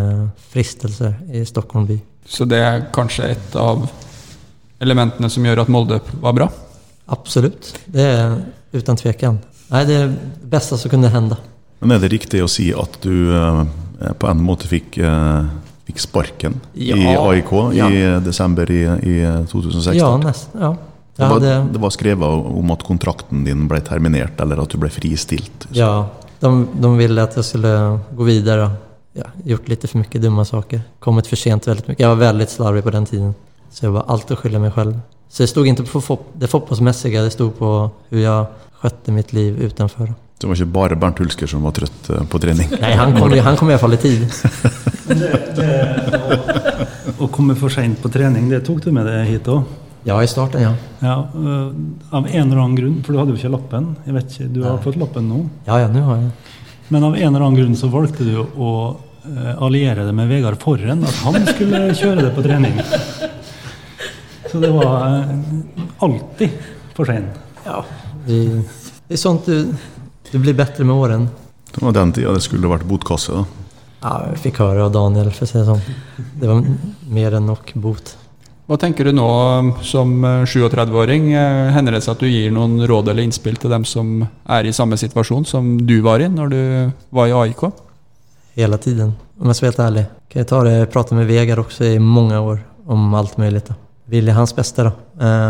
fristelser 0.48 1.14
i 1.32 1.44
Stockholm 1.46 1.86
by. 1.86 1.98
Så 2.26 2.44
det 2.44 2.56
er 2.62 2.84
kanskje 2.92 3.28
et 3.34 3.56
av 3.56 3.88
elementene 4.80 5.30
som 5.30 5.44
gjør 5.46 5.62
at 5.64 5.68
Molde 5.68 6.00
var 6.20 6.32
bra? 6.32 6.48
Absolut, 7.06 7.74
det 7.86 8.02
är 8.02 8.42
utan 8.72 8.96
tvekan. 8.96 9.38
Nej, 9.68 9.86
det 9.86 9.94
är 9.94 10.06
det 10.06 10.16
bästa 10.46 10.76
som 10.78 10.90
kunde 10.90 11.08
hända. 11.08 11.36
Men 11.78 11.90
er 11.96 11.98
det 12.02 12.08
riktig 12.12 12.42
å 12.44 12.48
si 12.48 12.70
at 12.76 12.98
du 13.02 13.32
eh, 13.36 13.64
på 14.18 14.28
en 14.28 14.42
måte 14.44 14.68
fikk, 14.68 14.98
eh, 14.98 15.44
fikk 15.88 15.98
sparken 16.00 16.60
i 16.74 16.92
AIK 16.92 17.52
Ja. 17.74 17.90
i 17.90 18.20
desember 18.24 18.70
i, 18.70 18.82
i 18.84 19.16
2016? 19.50 19.96
Ja, 19.96 20.16
nesten. 20.16 20.60
Ja. 20.60 20.76
Det, 21.20 21.28
var, 21.28 21.42
det, 21.44 21.54
det 21.74 21.82
var 21.82 21.92
skrevet 21.94 22.48
om 22.60 22.72
at 22.74 22.84
kontrakten 22.86 23.44
din 23.46 23.66
ble 23.70 23.80
terminert, 23.86 24.40
eller 24.40 24.62
at 24.64 24.72
du 24.72 24.80
ble 24.80 24.90
fristilt. 24.92 25.68
ja, 25.76 25.92
de, 26.40 26.50
de 26.80 26.90
ville 26.96 27.20
at 27.20 27.36
jeg 27.36 27.44
skulle 27.44 27.74
gå 28.16 28.24
videre. 28.24 28.70
Ja, 29.12 29.26
gjort 29.44 29.68
litt 29.68 29.84
for 29.84 30.00
mye 30.00 30.22
dumme 30.22 30.44
saker. 30.48 30.80
Kommet 31.02 31.28
for 31.28 31.36
sent 31.36 31.66
veldig 31.68 31.90
mye. 31.90 31.98
Jeg 31.98 32.08
var 32.08 32.20
veldig 32.22 32.46
slarvig 32.48 32.84
på 32.86 32.94
den 32.94 33.08
tiden. 33.10 33.34
Så 33.70 33.86
jeg 33.86 33.94
var 33.94 34.08
alltid 34.08 34.36
å 34.36 34.40
skylde 34.40 34.62
meg 34.62 34.72
selv. 34.74 34.96
Så 35.30 35.44
det 35.44 35.50
stod 35.52 35.68
ikke 35.70 35.86
på 35.86 36.16
det 36.40 36.48
fotballmessige, 36.50 37.22
det 37.22 37.34
stod 37.34 37.52
på 37.58 37.68
hvordan 38.10 38.24
jeg 38.24 38.70
skjøtte 38.80 39.14
mitt 39.14 39.34
liv 39.36 39.60
utenfor. 39.60 40.14
Det 40.40 40.48
var 40.48 40.56
ikke 40.56 40.72
bare 40.72 40.96
Bernt 40.96 41.20
Hulsker 41.20 41.50
som 41.50 41.66
var 41.66 41.74
trøtt 41.76 42.08
eh, 42.10 42.24
på 42.32 42.40
trening. 42.40 42.70
Nei, 42.82 42.94
han 42.96 43.12
kom, 43.18 43.34
han 43.44 43.58
kom 43.60 43.70
i 43.70 43.76
alla 43.76 43.82
fall 43.82 43.98
i 43.98 44.00
tid. 44.00 44.24
Det, 45.10 45.26
det, 45.56 45.70
å, 47.18 47.24
å 47.24 47.28
komme 47.34 47.56
for 47.58 47.72
seint 47.74 47.98
på 47.98 48.06
trening, 48.14 48.44
det 48.46 48.60
tok 48.62 48.78
du 48.84 48.92
med 48.94 49.08
deg 49.10 49.24
hit 49.26 49.48
òg? 49.50 49.64
Ja, 50.08 50.16
i 50.24 50.28
starten 50.30 50.62
ja. 50.64 50.70
Ja, 51.04 51.16
øh, 51.36 51.72
av 52.16 52.26
en 52.26 52.46
eller 52.46 52.62
annen 52.62 52.76
grunn, 52.78 52.96
for 53.04 53.12
du 53.12 53.18
hadde 53.20 53.34
jo 53.34 53.40
ikke 53.40 53.50
lappen. 53.52 53.90
Jeg 54.06 54.14
vet 54.16 54.30
ikke, 54.32 54.48
Du 54.54 54.62
har 54.64 54.78
Nei. 54.78 54.82
fått 54.86 54.96
lappen 55.00 55.28
nå. 55.28 55.40
Ja, 55.66 55.76
ja, 55.82 55.88
nå 55.92 56.02
har 56.06 56.16
jeg 56.22 56.30
Men 56.88 57.04
av 57.04 57.14
en 57.16 57.26
eller 57.34 57.44
annen 57.46 57.58
grunn 57.60 57.76
så 57.76 57.90
valgte 57.92 58.24
du 58.24 58.38
å 58.40 58.70
eh, 59.28 59.52
alliere 59.62 60.06
det 60.08 60.14
med 60.16 60.28
Vegard 60.32 60.58
Forren, 60.62 61.04
at 61.04 61.20
han 61.26 61.36
skulle 61.46 61.82
kjøre 62.00 62.24
det 62.24 62.32
på 62.34 62.42
trening. 62.46 62.80
Så 64.50 64.58
det 64.62 64.70
var 64.74 65.04
eh, 65.20 65.36
alltid 66.02 66.56
for 66.96 67.06
seint. 67.06 67.36
Ja, 67.66 67.84
det 68.26 68.40
er 69.10 69.20
sånt 69.20 69.46
du, 69.46 69.70
du 70.32 70.38
blir 70.40 70.56
bedre 70.58 70.84
med 70.88 70.96
åren. 70.96 71.28
Det 71.70 71.84
var 71.84 71.92
den 71.94 72.12
tida 72.16 72.32
det 72.34 72.42
skulle 72.42 72.72
vært 72.72 72.88
botkasse. 72.88 73.36
da. 73.36 73.44
Ja, 74.00 74.14
jeg 74.32 74.40
fikk 74.48 74.62
høre 74.64 74.88
av 74.88 74.94
Daniel, 74.96 75.28
for 75.30 75.44
å 75.44 75.50
si 75.50 75.58
det 75.60 75.66
sånn. 75.68 75.84
Det 76.40 76.48
var 76.48 76.64
mer 77.12 77.36
enn 77.36 77.46
nok 77.52 77.70
bot. 77.84 78.14
Hva 78.70 78.76
tenker 78.78 79.08
du 79.08 79.10
nå 79.10 79.26
som 79.82 80.12
eh, 80.22 80.44
37-åring? 80.46 81.32
Eh, 81.34 81.70
Hender 81.74 81.96
det 81.96 82.04
seg 82.04 82.12
at 82.12 82.20
du 82.22 82.28
gir 82.30 82.52
noen 82.54 82.76
råd 82.86 83.08
eller 83.10 83.26
innspill 83.26 83.56
til 83.58 83.72
dem 83.72 83.82
som 83.82 84.20
er 84.46 84.68
i 84.68 84.70
samme 84.70 84.94
situasjon 85.00 85.42
som 85.50 85.72
du 85.88 85.96
var 86.06 86.22
i 86.22 86.28
når 86.30 86.52
du 86.52 86.60
var 87.10 87.26
i 87.26 87.34
AIK? 87.34 87.64
Hela 88.54 88.78
tiden. 88.78 89.16
Om 89.42 89.50
jeg 89.50 89.58
skal 89.58 89.66
være 89.66 89.74
helt 89.74 89.82
ærlig. 89.88 90.06
Kan 90.30 90.44
jeg 90.44 90.50
ta 90.52 90.62
det, 90.68 90.76
prate 90.94 91.18
med 91.18 91.26
Vegard 91.26 91.64
også 91.64 91.90
i 91.90 91.98
mange 91.98 92.38
år 92.38 92.62
om 92.86 93.10
alt 93.18 93.34
mulig. 93.42 93.64
Då. 93.66 93.74
Ville 94.14 94.38
hans 94.38 94.54
beste, 94.54 94.86
da. 94.86 94.94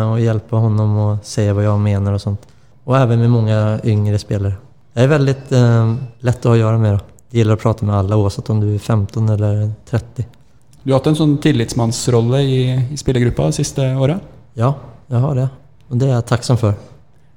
Og 0.08 0.16
hjelpe 0.24 0.56
ham 0.56 0.70
honom 0.70 0.96
och 1.04 1.30
hva 1.36 1.62
jeg 1.68 1.78
mener 1.84 2.16
og 2.16 2.24
sånt. 2.24 2.48
Og 2.86 2.96
også 2.96 3.20
med 3.20 3.36
mange 3.36 3.80
yngre 3.84 4.18
spillere. 4.18 4.56
Det 4.96 5.04
er 5.04 5.12
veldig 5.12 5.36
eh, 5.60 5.96
lett 6.24 6.46
å 6.46 6.54
ha 6.54 6.56
å 6.56 6.64
gjøre 6.64 6.80
med. 6.80 6.96
Da. 6.96 7.24
Det 7.30 7.42
gjelder 7.42 7.60
å 7.60 7.66
prate 7.68 7.84
med 7.84 8.00
alle, 8.00 8.16
oavsett 8.16 8.48
om 8.48 8.64
du 8.64 8.70
er 8.72 8.78
15 8.78 9.28
eller 9.36 9.66
30. 9.92 10.39
Du 10.82 10.92
har 10.92 11.00
hatt 11.00 11.10
en 11.10 11.18
sånn 11.18 11.34
tillitsmannsrolle 11.44 12.40
i, 12.40 12.60
i 12.94 12.98
spillergruppa 12.98 13.50
de 13.50 13.58
siste 13.60 13.84
åra. 14.00 14.16
Ja, 14.56 14.72
jeg 15.12 15.20
har 15.24 15.36
det. 15.36 15.48
Og 15.90 16.00
det 16.00 16.08
er 16.08 16.14
jeg 16.16 16.28
takksom 16.30 16.60
for. 16.60 16.78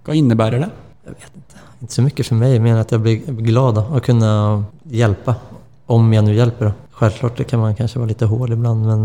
Hva 0.08 0.16
innebærer 0.16 0.64
det? 0.64 0.70
Jeg 1.04 1.18
vet 1.18 1.26
ikke. 1.42 1.64
Ikke 1.84 1.96
så 1.98 2.04
mye 2.06 2.24
for 2.30 2.40
meg, 2.40 2.54
men 2.64 2.80
at 2.80 2.94
jeg 2.96 3.04
blir 3.04 3.42
glad 3.44 3.82
av 3.82 3.92
å 3.92 4.00
kunne 4.04 4.30
hjelpe. 4.88 5.36
Om 5.92 6.14
jeg 6.16 6.24
nå 6.24 6.36
hjelper, 6.38 6.70
Då. 6.70 6.74
Självklart 6.94 7.48
kan 7.50 7.60
man 7.60 7.76
kanskje 7.76 8.00
være 8.00 8.14
litt 8.14 8.22
hård 8.22 8.54
ibland, 8.54 8.86
men 8.86 9.02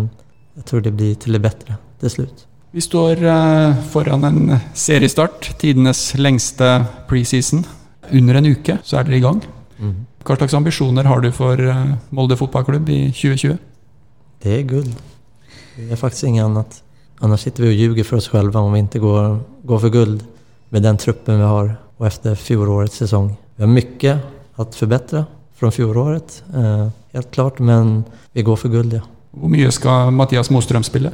jeg 0.54 0.64
tror 0.68 0.82
det 0.84 0.92
blir 0.94 1.16
til 1.18 1.34
det 1.34 1.40
bedre 1.42 1.78
til 1.98 2.12
slutt. 2.12 2.44
Vi 2.70 2.82
står 2.84 3.22
eh, 3.24 3.78
foran 3.90 4.26
en 4.28 4.58
seriestart, 4.76 5.54
tidenes 5.58 6.12
lengste 6.14 6.84
preseason. 7.08 7.64
Under 8.12 8.38
en 8.38 8.50
uke 8.52 8.76
så 8.84 9.00
er 9.00 9.08
dere 9.08 9.18
i 9.18 9.24
gang. 9.24 9.40
Mm. 9.80 9.94
Hva 10.22 10.36
slags 10.36 10.54
ambisjoner 10.54 11.08
har 11.08 11.24
du 11.24 11.30
for 11.32 11.58
eh, 11.58 11.96
Molde 12.14 12.36
fotballklubb 12.38 12.92
i 12.92 13.00
2020? 13.10 13.56
Det 14.42 14.58
är 14.58 14.62
guld. 14.62 14.96
Det 15.76 15.92
är 15.92 15.96
faktiskt 15.96 16.24
inget 16.24 16.44
annat. 16.44 16.82
Annars 17.18 17.40
sitter 17.40 17.62
vi 17.62 17.68
och 17.68 17.72
ljuger 17.72 18.04
för 18.04 18.16
oss 18.16 18.28
själva 18.28 18.60
om 18.60 18.72
vi 18.72 18.78
inte 18.78 18.98
går, 18.98 19.40
går 19.62 19.78
för 19.78 19.88
guld 19.88 20.24
med 20.68 20.82
den 20.82 20.96
truppen 20.96 21.38
vi 21.38 21.44
har 21.44 21.76
och 21.96 22.06
efter 22.06 22.34
fjolårets 22.34 22.96
säsong. 22.96 23.36
Vi 23.56 23.62
har 23.62 23.70
mycket 23.70 24.18
att 24.54 24.74
förbättra 24.74 25.24
från 25.54 25.72
fjolåret, 25.72 26.42
eh, 26.54 26.88
helt 27.12 27.30
klart, 27.30 27.58
men 27.58 28.04
vi 28.32 28.42
går 28.42 28.56
för 28.56 28.68
guld, 28.68 28.92
ja. 28.92 29.00
Hvor 29.30 29.48
mye 29.48 29.70
skal 29.70 30.10
Mathias 30.10 30.50
Mostrøm 30.50 30.82
spille? 30.82 31.12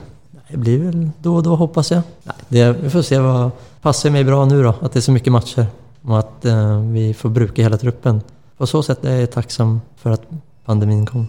Det 0.49 0.57
blir 0.57 0.79
väl 0.79 1.11
då 1.23 1.35
och 1.37 1.43
då 1.43 1.57
hoppas 1.57 1.91
jag. 1.91 2.03
Nej, 2.23 2.37
det, 2.49 2.73
vi 2.73 2.91
får 2.91 3.03
se 3.03 3.19
vad 3.19 3.51
passar 3.83 4.11
mig 4.11 4.25
bra 4.25 4.45
nu 4.45 4.63
då, 4.63 4.75
att 4.81 4.93
det 4.93 4.99
är 4.99 5.01
så 5.01 5.13
mycket 5.13 5.33
matcher 5.33 5.67
och 6.03 6.19
att 6.19 6.45
eh, 6.45 6.81
vi 6.81 7.15
får 7.15 7.29
bruka 7.29 7.63
hela 7.63 7.79
truppen. 7.79 8.21
På 8.57 8.67
så 8.67 8.83
sätt 8.83 9.05
är 9.05 9.21
jag 9.21 9.31
tacksam 9.31 9.81
för 9.97 10.11
att 10.11 10.23
pandemin 10.65 11.07
kom. 11.07 11.27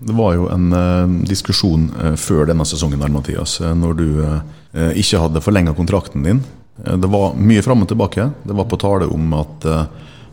Det 0.00 0.12
var 0.12 0.34
jo 0.34 0.48
en 0.48 0.72
uh, 0.72 1.08
diskusjon 1.28 1.90
uh, 2.00 2.14
før 2.16 2.46
denne 2.48 2.64
sesongen 2.64 3.02
der, 3.02 3.12
Mathias, 3.12 3.58
eh, 3.60 3.74
når 3.76 3.98
du 3.98 4.06
uh, 4.24 4.38
ikke 4.96 5.20
hadde 5.20 5.42
forlenga 5.44 5.74
kontrakten 5.76 6.24
din. 6.24 6.40
Det 6.80 7.08
var 7.12 7.34
mye 7.36 7.60
fram 7.60 7.82
og 7.84 7.90
tilbake. 7.90 8.30
Det 8.48 8.56
var 8.56 8.68
på 8.70 8.78
tale 8.80 9.04
om 9.12 9.34
at 9.36 9.66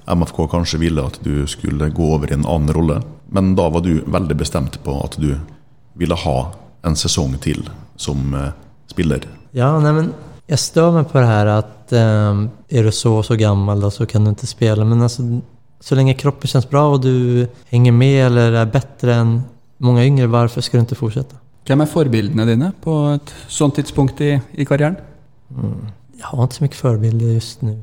MFK 0.08 0.38
kanskje 0.48 0.78
ville 0.80 1.04
at 1.04 1.18
du 1.20 1.42
skulle 1.50 1.90
gå 1.92 2.06
over 2.16 2.32
i 2.32 2.38
en 2.38 2.46
annen 2.48 2.72
rolle. 2.72 3.02
Men 3.36 3.50
da 3.58 3.66
var 3.74 3.84
du 3.84 3.98
veldig 4.08 4.38
bestemt 4.40 4.78
på 4.86 4.96
at 5.04 5.18
du 5.20 5.34
ville 6.00 6.16
ha 6.22 6.38
en 6.88 6.96
sesong 6.96 7.36
til 7.44 7.66
som 8.00 8.32
spiller. 8.88 9.28
Ja, 9.52 9.74
nei, 9.84 9.92
men 9.98 10.14
jeg 10.48 10.64
stør 10.64 10.96
meg 11.02 11.12
på 11.12 11.20
det 11.20 11.28
her 11.34 11.52
at 11.58 11.92
er 11.98 12.88
du 12.88 12.94
så 12.96 13.18
og 13.18 13.28
så 13.28 13.36
gammel, 13.36 13.84
så 13.92 14.08
kan 14.08 14.24
du 14.24 14.32
ikke 14.32 14.48
spille. 14.48 14.88
Men 14.88 15.04
altså 15.04 15.28
så 15.80 15.96
lenge 15.96 16.14
kroppen 16.14 16.48
känns 16.48 16.70
bra 16.70 16.88
och 16.88 17.02
du 17.02 17.48
hänger 17.66 17.92
med 17.92 18.26
eller 18.26 18.52
är 18.52 18.66
bättre 18.66 19.16
än 19.16 19.44
många 19.78 20.06
yngre, 20.06 20.28
varför 20.28 20.62
ska 20.62 20.78
du 20.78 20.82
inte 20.82 20.96
fortsätta? 20.96 21.36
Hvem 21.68 21.82
er 21.84 21.90
forbildene 21.92 22.46
dine 22.48 22.72
på 22.82 22.94
et 23.12 23.34
sånt 23.52 23.76
tidspunkt 23.76 24.22
i, 24.24 24.38
i 24.56 24.66
karrieren? 24.66 24.96
Jeg 26.18 26.24
har 26.30 26.46
ikke 26.46 26.56
så 26.56 26.63
mye 26.63 26.80
forbilder 26.80 27.34
just 27.36 27.62
nu. 27.62 27.74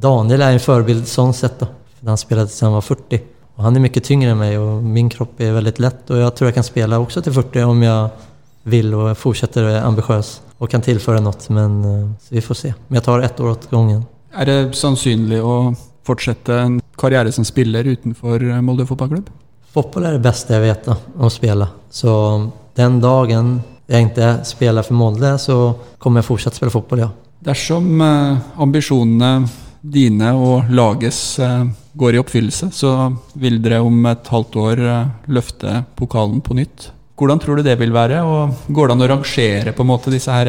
Daniel 0.00 0.44
er 0.44 0.56
en 0.56 0.62
forbilde 0.62 1.08
sånn 1.08 1.32
sett. 1.36 1.56
da. 1.60 1.70
Han 2.06 2.20
spilte 2.20 2.50
til 2.52 2.68
han 2.68 2.76
var 2.76 2.84
40. 2.84 3.24
Og 3.56 3.64
han 3.64 3.76
er 3.76 3.84
mye 3.84 4.04
tyngre 4.04 4.34
enn 4.34 4.40
meg, 4.40 4.58
og 4.60 4.84
min 4.84 5.08
kropp 5.12 5.40
er 5.40 5.56
veldig 5.56 5.74
lett. 5.80 6.04
Og 6.12 6.20
jeg 6.20 6.36
tror 6.36 6.50
jeg 6.50 6.58
kan 6.58 6.68
spille 6.68 7.00
også 7.00 7.24
til 7.24 7.36
40 7.36 7.72
om 7.72 7.82
jeg 7.84 8.28
vil 8.70 8.94
og 8.96 9.10
fortsetter 9.16 9.64
å 9.64 9.70
være 9.70 9.84
ambisiøs 9.88 10.30
og 10.60 10.68
kan 10.68 10.84
tilføre 10.84 11.20
noe. 11.24 11.48
men 11.48 11.76
eh, 11.84 12.08
så 12.20 12.36
vi 12.36 12.44
får 12.44 12.58
se. 12.60 12.74
Men 12.88 13.00
jeg 13.00 13.08
tar 13.08 13.24
ett 13.24 13.40
år 13.40 13.54
av 13.54 13.68
gangen. 13.70 14.04
Er 14.36 14.44
det 14.44 14.76
sannsynlig 14.76 15.40
å 15.40 15.72
fortsette 16.04 16.52
en 16.60 16.80
karriere 17.00 17.32
som 17.32 17.44
spiller 17.44 17.88
utenfor 17.88 18.44
Molde 18.60 18.84
fotballklubb? 18.86 19.32
Fotboll 19.72 20.04
är 20.04 20.12
det 20.12 20.18
bästa 20.18 20.54
jag 20.54 20.60
vet 20.60 20.88
om 20.88 20.96
att 21.18 21.32
spela. 21.32 21.68
Så 21.90 22.50
den 22.74 23.00
dagen 23.00 23.62
jeg 23.90 24.06
ikke 24.10 24.28
spiller 24.46 24.86
for 24.86 24.94
Molde 24.94 25.32
så 25.42 25.56
kommer 25.98 26.22
jag 26.22 26.30
å 26.30 26.50
spille 26.54 26.70
fotball, 26.70 27.04
ja. 27.04 27.10
Dersom 27.40 28.00
eh, 28.04 28.38
ambisjonene 28.60 29.48
dine 29.80 30.32
og 30.36 30.70
lagets 30.70 31.38
eh, 31.42 31.64
går 31.98 32.14
i 32.14 32.20
oppfyllelse, 32.20 32.68
så 32.74 32.92
vil 33.40 33.58
dere 33.62 33.80
om 33.82 34.04
et 34.10 34.30
halvt 34.30 34.58
år 34.60 34.82
eh, 34.84 35.12
løfte 35.32 35.84
pokalen 35.98 36.42
på 36.44 36.58
nytt 36.58 36.90
Hvordan 37.20 37.40
tror 37.42 37.58
du 37.58 37.66
det 37.66 37.74
vil 37.76 37.90
være? 37.92 38.22
Og 38.24 38.68
Går 38.72 38.88
det 38.88 38.94
an 38.94 39.04
å 39.04 39.08
rangere 39.10 39.74
på 39.76 39.84
en 39.84 39.90
måte 39.90 40.12
disse 40.12 40.32
her 40.32 40.48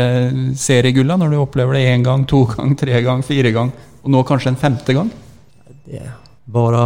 seriegulla, 0.55 1.17
når 1.19 1.33
du 1.33 1.41
opplever 1.41 1.75
det 1.75 1.81
én 1.89 2.05
gang, 2.05 2.23
to 2.23 2.45
gang, 2.47 2.77
tre 2.79 3.01
gang, 3.03 3.19
fire 3.27 3.51
gang, 3.51 3.73
og 3.99 4.13
nå 4.13 4.21
kanskje 4.23 4.53
en 4.53 4.61
femte 4.61 4.95
gang? 4.95 5.09
Det 5.83 6.05
bara 6.47 6.85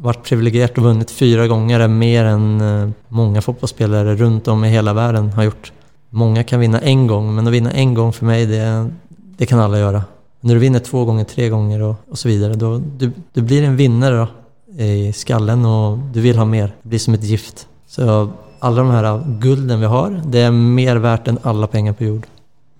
varit 0.00 0.22
privilegierat 0.22 0.78
och 0.78 0.84
vunnit 0.84 1.10
fyra 1.10 1.46
gånger 1.46 1.88
mer 1.88 2.24
än 2.24 2.60
eh, 2.60 2.88
många 3.08 3.42
fotbollsspelare 3.42 4.14
runt 4.14 4.48
om 4.48 4.64
i 4.64 4.68
hela 4.68 4.92
världen 4.92 5.32
har 5.32 5.42
gjort. 5.42 5.72
Många 6.10 6.44
kan 6.44 6.60
vinna 6.60 6.80
en 6.80 7.06
gång, 7.06 7.34
men 7.34 7.46
att 7.46 7.52
vinna 7.52 7.70
en 7.70 7.94
gång 7.94 8.12
för 8.12 8.26
mig, 8.26 8.46
det, 8.46 8.90
det 9.36 9.46
kan 9.46 9.60
alla 9.60 9.78
göra. 9.78 10.04
När 10.40 10.54
du 10.54 10.60
vinner 10.60 10.78
två 10.78 11.04
gånger, 11.04 11.24
tre 11.24 11.48
gånger 11.48 11.82
och, 11.82 11.94
och 12.10 12.18
så 12.18 12.28
vidare, 12.28 12.54
då, 12.54 12.78
du, 12.98 13.12
du 13.32 13.42
blir 13.42 13.62
en 13.62 13.76
vinnare 13.76 14.16
då, 14.16 14.28
i 14.82 15.12
skallen 15.12 15.64
och 15.64 15.98
du 15.98 16.20
vill 16.20 16.38
ha 16.38 16.44
mer. 16.44 16.72
Det 16.82 16.88
blir 16.88 16.98
som 16.98 17.14
ett 17.14 17.24
gift. 17.24 17.66
Så 17.86 18.30
alla 18.58 18.76
de 18.76 18.90
här 18.90 19.22
gulden 19.40 19.80
vi 19.80 19.86
har, 19.86 20.22
det 20.26 20.38
är 20.38 20.50
mer 20.50 20.96
värt 20.96 21.28
än 21.28 21.38
alla 21.42 21.66
pengar 21.66 21.92
på 21.92 22.04
jord. 22.04 22.26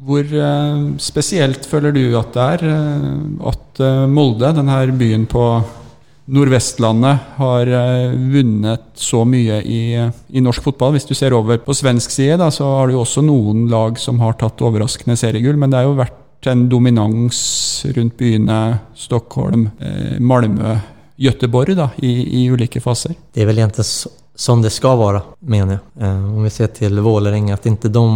Hvor 0.00 0.24
eh, 0.24 0.96
spesielt 0.96 1.66
føler 1.68 1.92
du 1.92 2.14
at 2.16 2.32
det 2.32 2.44
er 2.54 2.62
eh, 2.70 3.48
at 3.50 3.80
Molde, 4.08 4.48
denne 4.56 4.78
byen 4.96 5.26
på 5.28 5.42
Nordvestlandet, 6.30 7.18
har 7.36 7.66
eh, 7.66 8.12
vunnet 8.32 8.84
så 8.94 9.24
mye 9.26 9.60
i, 9.66 9.82
i 10.28 10.42
norsk 10.44 10.62
fotball? 10.68 10.94
Hvis 10.94 11.08
du 11.08 11.14
ser 11.18 11.34
over 11.36 11.58
på 11.64 11.74
svensk 11.74 12.14
side, 12.14 12.38
da, 12.40 12.50
så 12.54 12.68
har 12.76 12.90
du 12.90 12.98
også 13.00 13.24
noen 13.26 13.66
lag 13.72 13.98
som 13.98 14.22
har 14.22 14.38
tatt 14.38 14.62
overraskende 14.62 15.18
seriegull, 15.18 15.58
men 15.58 15.72
det 15.72 15.80
har 15.80 15.88
jo 15.88 15.98
vært 15.98 16.48
en 16.50 16.68
dominans 16.72 17.42
rundt 17.96 18.16
byene 18.20 18.60
Stockholm, 18.96 19.68
eh, 19.82 20.16
Malmö, 20.22 20.78
Göteborg 21.20 21.76
da, 21.76 21.90
i, 22.00 22.14
i 22.40 22.46
ulike 22.48 22.80
faser. 22.80 23.16
Det 23.34 23.42
er 23.42 23.50
vel 23.50 23.60
egentlig 23.60 23.84
sånn 24.40 24.62
det 24.64 24.72
skal 24.72 24.96
være, 25.02 25.24
mener 25.52 25.76
jeg. 25.76 25.86
Eh, 26.00 26.26
om 26.30 26.44
vi 26.46 26.52
ser 26.54 26.70
til 26.76 27.02
Vålerenga, 27.04 27.58
at 27.58 27.68
ikke 27.68 27.92
de 27.92 28.06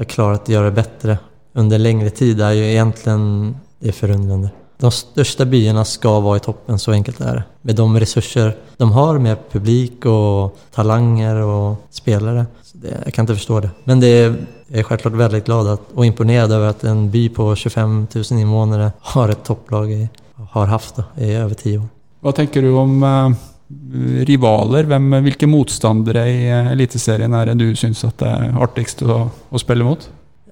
har 0.00 0.10
klart 0.10 0.48
å 0.48 0.56
gjøre 0.56 0.72
det 0.72 0.80
bedre 0.80 1.20
under 1.60 1.78
lengre 1.78 2.10
tid 2.10 2.40
er 2.40 2.54
jo 2.56 2.64
egentlig 2.64 3.54
det 3.80 3.88
är 3.88 3.92
förundrande. 3.92 4.50
De 4.80 4.90
största 4.90 5.44
byarna 5.44 5.84
ska 5.84 6.20
vara 6.20 6.36
i 6.36 6.40
toppen, 6.40 6.78
så 6.78 6.92
enkelt 6.92 7.20
är 7.20 7.34
det. 7.34 7.42
Med 7.62 7.76
de 7.76 8.00
resurser 8.00 8.56
de 8.76 8.92
har 8.92 9.18
med 9.18 9.36
publik 9.52 10.06
och 10.06 10.58
talanger 10.74 11.36
och 11.36 11.86
spelare. 11.90 12.46
Jeg 12.72 12.82
det, 12.82 13.02
jag 13.04 13.14
kan 13.14 13.22
inte 13.22 13.34
förstå 13.34 13.60
det. 13.60 13.70
Men 13.84 14.00
det 14.00 14.06
är, 14.06 14.34
jag 14.68 14.78
är 14.78 14.82
självklart 14.82 15.12
väldigt 15.12 15.44
glad 15.44 15.68
att, 15.68 15.80
och 15.94 16.06
imponerad 16.06 16.52
över 16.52 16.68
att 16.68 16.84
en 16.84 17.10
by 17.10 17.28
på 17.28 17.56
25 17.56 18.06
000 18.14 18.40
invånare 18.40 18.92
har 19.00 19.28
ett 19.28 19.44
topplag 19.44 19.92
i, 19.92 20.08
har 20.50 20.66
haft 20.66 20.96
då, 20.96 21.04
i 21.24 21.34
över 21.34 21.54
tio 21.54 21.78
år. 21.78 21.88
Hva 22.20 22.32
tenker 22.32 22.62
du 22.62 22.72
om 22.76 23.02
uh, 23.02 23.32
rivaler? 24.24 24.84
Hvem, 24.84 25.12
hvilke 25.24 25.46
motstandere 25.48 26.26
i 26.28 26.48
eh, 26.48 26.72
Eliteserien 26.72 27.32
er 27.32 27.48
det 27.48 27.54
du 27.62 27.76
syns 27.76 28.04
at 28.04 28.18
det 28.20 28.28
er 28.28 28.58
artigst 28.60 29.00
å, 29.02 29.22
å 29.48 29.60
spille 29.60 29.84
mot? 29.84 30.04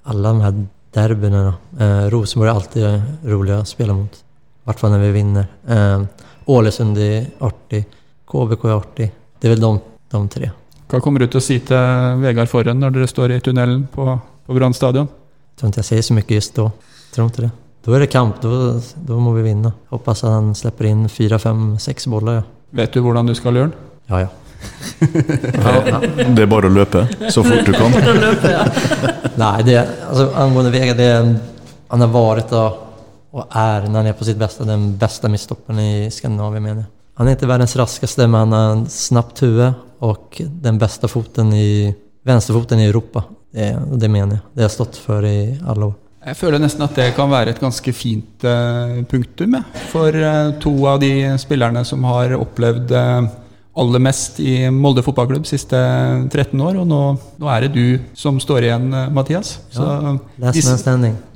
alla 0.08 0.28
de 0.28 0.40
här 0.40 0.66
derbyna 0.92 1.42
då. 1.44 1.84
Eh, 1.84 2.10
Rosenborg 2.10 2.50
är 2.50 2.54
alltid 2.54 3.02
roliga 3.24 3.58
att 3.58 3.68
spela 3.68 3.94
mot. 3.94 4.12
I 4.14 4.18
vart 4.64 4.80
fall 4.80 4.90
när 4.90 4.98
vi 4.98 5.10
vinner. 5.10 5.46
Eh, 5.68 6.02
Ålesund 6.44 6.98
är 6.98 7.26
artig. 7.38 7.84
KBK 8.26 8.64
är 8.64 8.72
artig. 8.72 9.12
Det 9.40 9.46
är 9.46 9.50
väl 9.50 9.60
de, 9.60 9.80
de 10.10 10.28
tre. 10.28 10.50
Hva 10.88 11.00
kommer 11.04 11.20
du 11.20 11.26
til 11.28 11.36
å 11.36 11.44
si 11.44 11.58
til 11.60 12.20
Vegard 12.22 12.48
Forhen 12.48 12.78
når 12.80 12.94
dere 12.94 13.06
står 13.10 13.34
i 13.34 13.40
tunnelen 13.44 13.82
på, 13.92 14.06
på 14.46 14.54
Brann 14.56 14.72
stadion? 14.72 15.04
Jeg 15.04 15.60
tror 15.60 15.68
ikke 15.72 15.82
jeg 15.82 15.88
sier 15.90 16.06
så 16.06 16.14
mye 16.16 16.36
just 16.38 16.54
da, 16.56 16.70
Tror 17.12 17.28
ikke 17.28 17.42
det. 17.44 17.50
Da 17.84 17.94
er 17.96 18.04
det 18.04 18.10
kamp. 18.12 18.40
Då, 18.40 18.80
då 18.96 19.18
må 19.20 19.32
vi 19.36 19.42
vinne. 19.42 19.72
Hoppas 19.88 20.24
att 20.24 20.30
han 20.30 20.54
slipper 20.54 20.84
inn 20.88 21.08
fire, 21.08 21.38
fem, 21.38 21.78
seks 21.78 22.06
boller. 22.06 22.40
Ja, 22.40 22.42
Vet 22.70 22.92
du 22.92 23.00
hvordan 23.04 23.26
du 23.28 23.34
skal 23.34 23.54
gjøre 23.56 23.70
den? 23.70 23.78
ja. 24.08 24.20
ja. 24.20 24.28
Ja. 25.00 26.00
Det 26.02 26.42
er 26.42 26.50
bare 26.50 26.68
å 26.68 26.74
løpe 26.74 27.04
så 27.30 27.44
fort 27.46 27.66
du 27.66 27.72
kan. 27.76 27.94
Nej, 29.42 29.62
det, 29.64 29.78
alltså, 30.08 30.30
angående 30.34 30.72
Vega, 30.74 30.94
det, 30.98 31.10
han 31.88 32.04
har 32.04 32.14
vært 32.14 32.54
og 32.58 33.44
er, 33.54 33.84
når 33.84 33.88
när 33.88 33.98
han 34.00 34.06
er 34.06 34.16
på 34.16 34.24
sitt 34.24 34.38
beste, 34.38 34.64
den 34.64 34.96
beste 34.98 35.28
mittstopparen 35.28 35.80
i 35.80 36.08
Skandinavia, 36.10 36.60
mener 36.60 36.82
jeg. 36.82 36.90
Han 37.20 37.28
er 37.28 37.36
ikke 37.36 37.50
verdens 37.50 37.76
raskeste, 37.76 38.26
men 38.26 38.40
han 38.46 38.56
har 38.56 38.72
en 38.72 38.86
snabbt 38.90 39.42
og 39.42 39.84
och 39.98 40.42
den 40.62 40.78
beste 40.78 41.08
foten 41.08 41.52
i, 41.52 41.94
venstrefoten 42.22 42.80
i 42.80 42.86
Europa. 42.86 43.24
Det, 43.50 43.76
och 43.90 43.98
det 43.98 44.08
mener 44.08 44.34
jeg. 44.34 44.40
Det 44.54 44.62
har 44.62 44.68
jeg 44.68 44.70
stått 44.70 44.96
for 44.96 45.24
i 45.24 45.58
alle 45.66 45.90
år. 45.90 45.94
Jeg 46.26 46.36
føler 46.36 46.60
nesten 46.60 46.84
at 46.84 46.96
det 46.98 47.14
kan 47.16 47.30
være 47.30 47.54
et 47.54 47.60
ganske 47.60 47.92
fint 47.94 48.44
eh, 48.44 49.04
punktum 49.08 49.54
ja, 49.54 49.62
for 49.88 50.12
eh, 50.12 50.50
to 50.60 50.72
av 50.90 50.98
de 51.00 51.12
spillerne 51.40 51.84
som 51.86 52.02
har 52.04 52.34
opplevd 52.36 52.90
eh, 52.92 53.28
aller 53.78 54.02
mest 54.02 54.40
i 54.42 54.54
Molde 54.74 55.02
fotballklubb 55.06 55.44
de 55.46 55.50
siste 55.50 55.78
13 56.32 56.60
år. 56.64 56.80
Og 56.82 56.88
nå, 56.88 57.00
nå 57.40 57.50
er 57.52 57.66
det 57.66 57.70
du 57.76 58.10
som 58.18 58.40
står 58.42 58.66
igjen, 58.68 58.88
eh, 58.94 59.08
Mathias. 59.14 59.56
Så 59.74 59.84
ja, 59.84 60.14
hvis, 60.52 60.70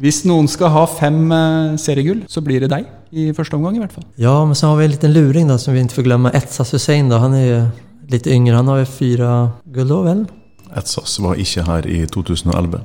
hvis 0.03 0.23
noen 0.29 0.51
skal 0.51 0.73
ha 0.75 0.85
fem 0.91 1.23
eh, 1.33 1.79
seriegull, 1.81 2.25
så 2.31 2.45
blir 2.45 2.65
det 2.65 2.73
deg 2.75 2.89
i 3.13 3.31
første 3.37 3.59
omgang, 3.59 3.77
i 3.77 3.83
hvert 3.83 3.95
fall. 3.95 4.07
Ja, 4.21 4.37
men 4.49 4.59
så 4.59 4.71
har 4.73 4.81
vi 4.81 4.89
en 4.89 4.95
liten 4.95 5.15
luring 5.15 5.51
da, 5.51 5.59
som 5.61 5.77
vi 5.77 5.85
ikke 5.85 6.01
får 6.01 6.09
glemme. 6.11 6.33
Etsas 6.37 6.73
Hussein 6.75 7.11
da, 7.13 7.21
han 7.23 7.37
er 7.39 7.47
jo 7.47 7.61
litt 8.13 8.29
yngre. 8.31 8.59
Han 8.61 8.73
har 8.73 8.83
jo 8.83 8.89
fyra 8.91 9.35
gull, 9.75 9.91
da 9.91 10.01
vel? 10.07 10.25
Etsas 10.81 11.19
var 11.21 11.41
ikke 11.41 11.67
her 11.69 11.89
i 11.91 12.03
2011, 12.09 12.81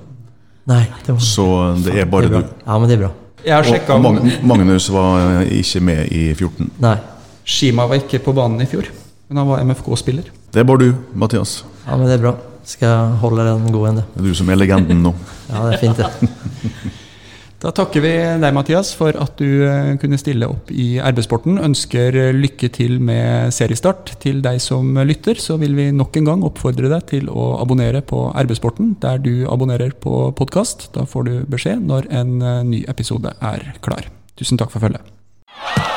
Nei, 0.67 0.83
det 1.05 1.13
var 1.15 1.23
så 1.23 1.45
det 1.79 1.93
er 2.01 2.07
bare 2.11 2.27
det 2.27 2.41
er 2.41 2.43
du. 2.43 2.55
Ja, 2.65 2.75
men 2.75 2.89
det 2.89 2.97
er 2.97 3.03
bra. 3.05 3.11
Jeg 3.45 3.53
har 3.55 3.63
sjekka 3.63 3.95
Og 3.95 4.17
Magnus 4.49 4.89
var 4.91 5.45
ikke 5.47 5.79
med 5.87 6.09
i 6.11 6.23
14. 6.33 6.73
Nei. 6.83 6.97
Shima 7.47 7.85
var 7.87 8.01
ikke 8.01 8.19
på 8.25 8.33
banen 8.35 8.59
i 8.59 8.67
fjor, 8.67 8.89
men 9.27 9.41
han 9.41 9.49
var 9.49 9.63
MFK-spiller. 9.67 10.29
Det 10.55 10.63
var 10.67 10.79
du, 10.81 10.91
Mathias. 11.13 11.63
ja 11.85 11.97
men 11.97 12.07
det 12.07 12.19
er 12.19 12.23
bra. 12.27 12.35
Skal 12.67 13.17
holde 13.21 13.45
den 13.47 13.71
gående. 13.71 14.03
Det 14.13 14.23
er 14.23 14.29
du 14.31 14.35
som 14.35 14.49
er 14.51 14.59
legenden 14.59 15.03
nå. 15.05 15.13
Ja, 15.51 15.63
det 15.69 15.77
er 15.77 15.83
fint 15.85 15.99
det. 16.01 16.93
Da 17.57 17.71
takker 17.73 18.03
vi 18.03 18.11
deg, 18.37 18.51
Mathias, 18.53 18.91
for 18.93 19.17
at 19.17 19.39
du 19.41 19.63
eh, 19.65 19.95
kunne 19.97 20.19
stille 20.21 20.45
opp 20.45 20.69
i 20.69 20.99
RB-sporten. 21.01 21.57
Ønsker 21.65 22.13
eh, 22.13 22.29
lykke 22.37 22.69
til 22.75 22.99
med 23.01 23.49
seriestart. 23.55 24.11
Til 24.21 24.43
deg 24.45 24.61
som 24.61 24.91
lytter, 25.09 25.41
så 25.41 25.57
vil 25.57 25.73
vi 25.73 25.87
nok 25.89 26.19
en 26.21 26.29
gang 26.29 26.45
oppfordre 26.45 26.91
deg 26.93 27.07
til 27.09 27.33
å 27.33 27.55
abonnere 27.57 28.03
på 28.05 28.27
RB-sporten 28.45 28.93
der 29.01 29.17
du 29.25 29.47
abonnerer 29.49 29.97
på 29.97 30.27
podkast. 30.37 30.91
Da 30.93 31.07
får 31.09 31.25
du 31.25 31.35
beskjed 31.49 31.81
når 31.89 32.11
en 32.21 32.37
eh, 32.45 32.63
ny 32.75 32.85
episode 32.93 33.33
er 33.41 33.71
klar. 33.81 34.05
Tusen 34.37 34.61
takk 34.61 34.69
for 34.69 34.85
følget. 34.85 35.96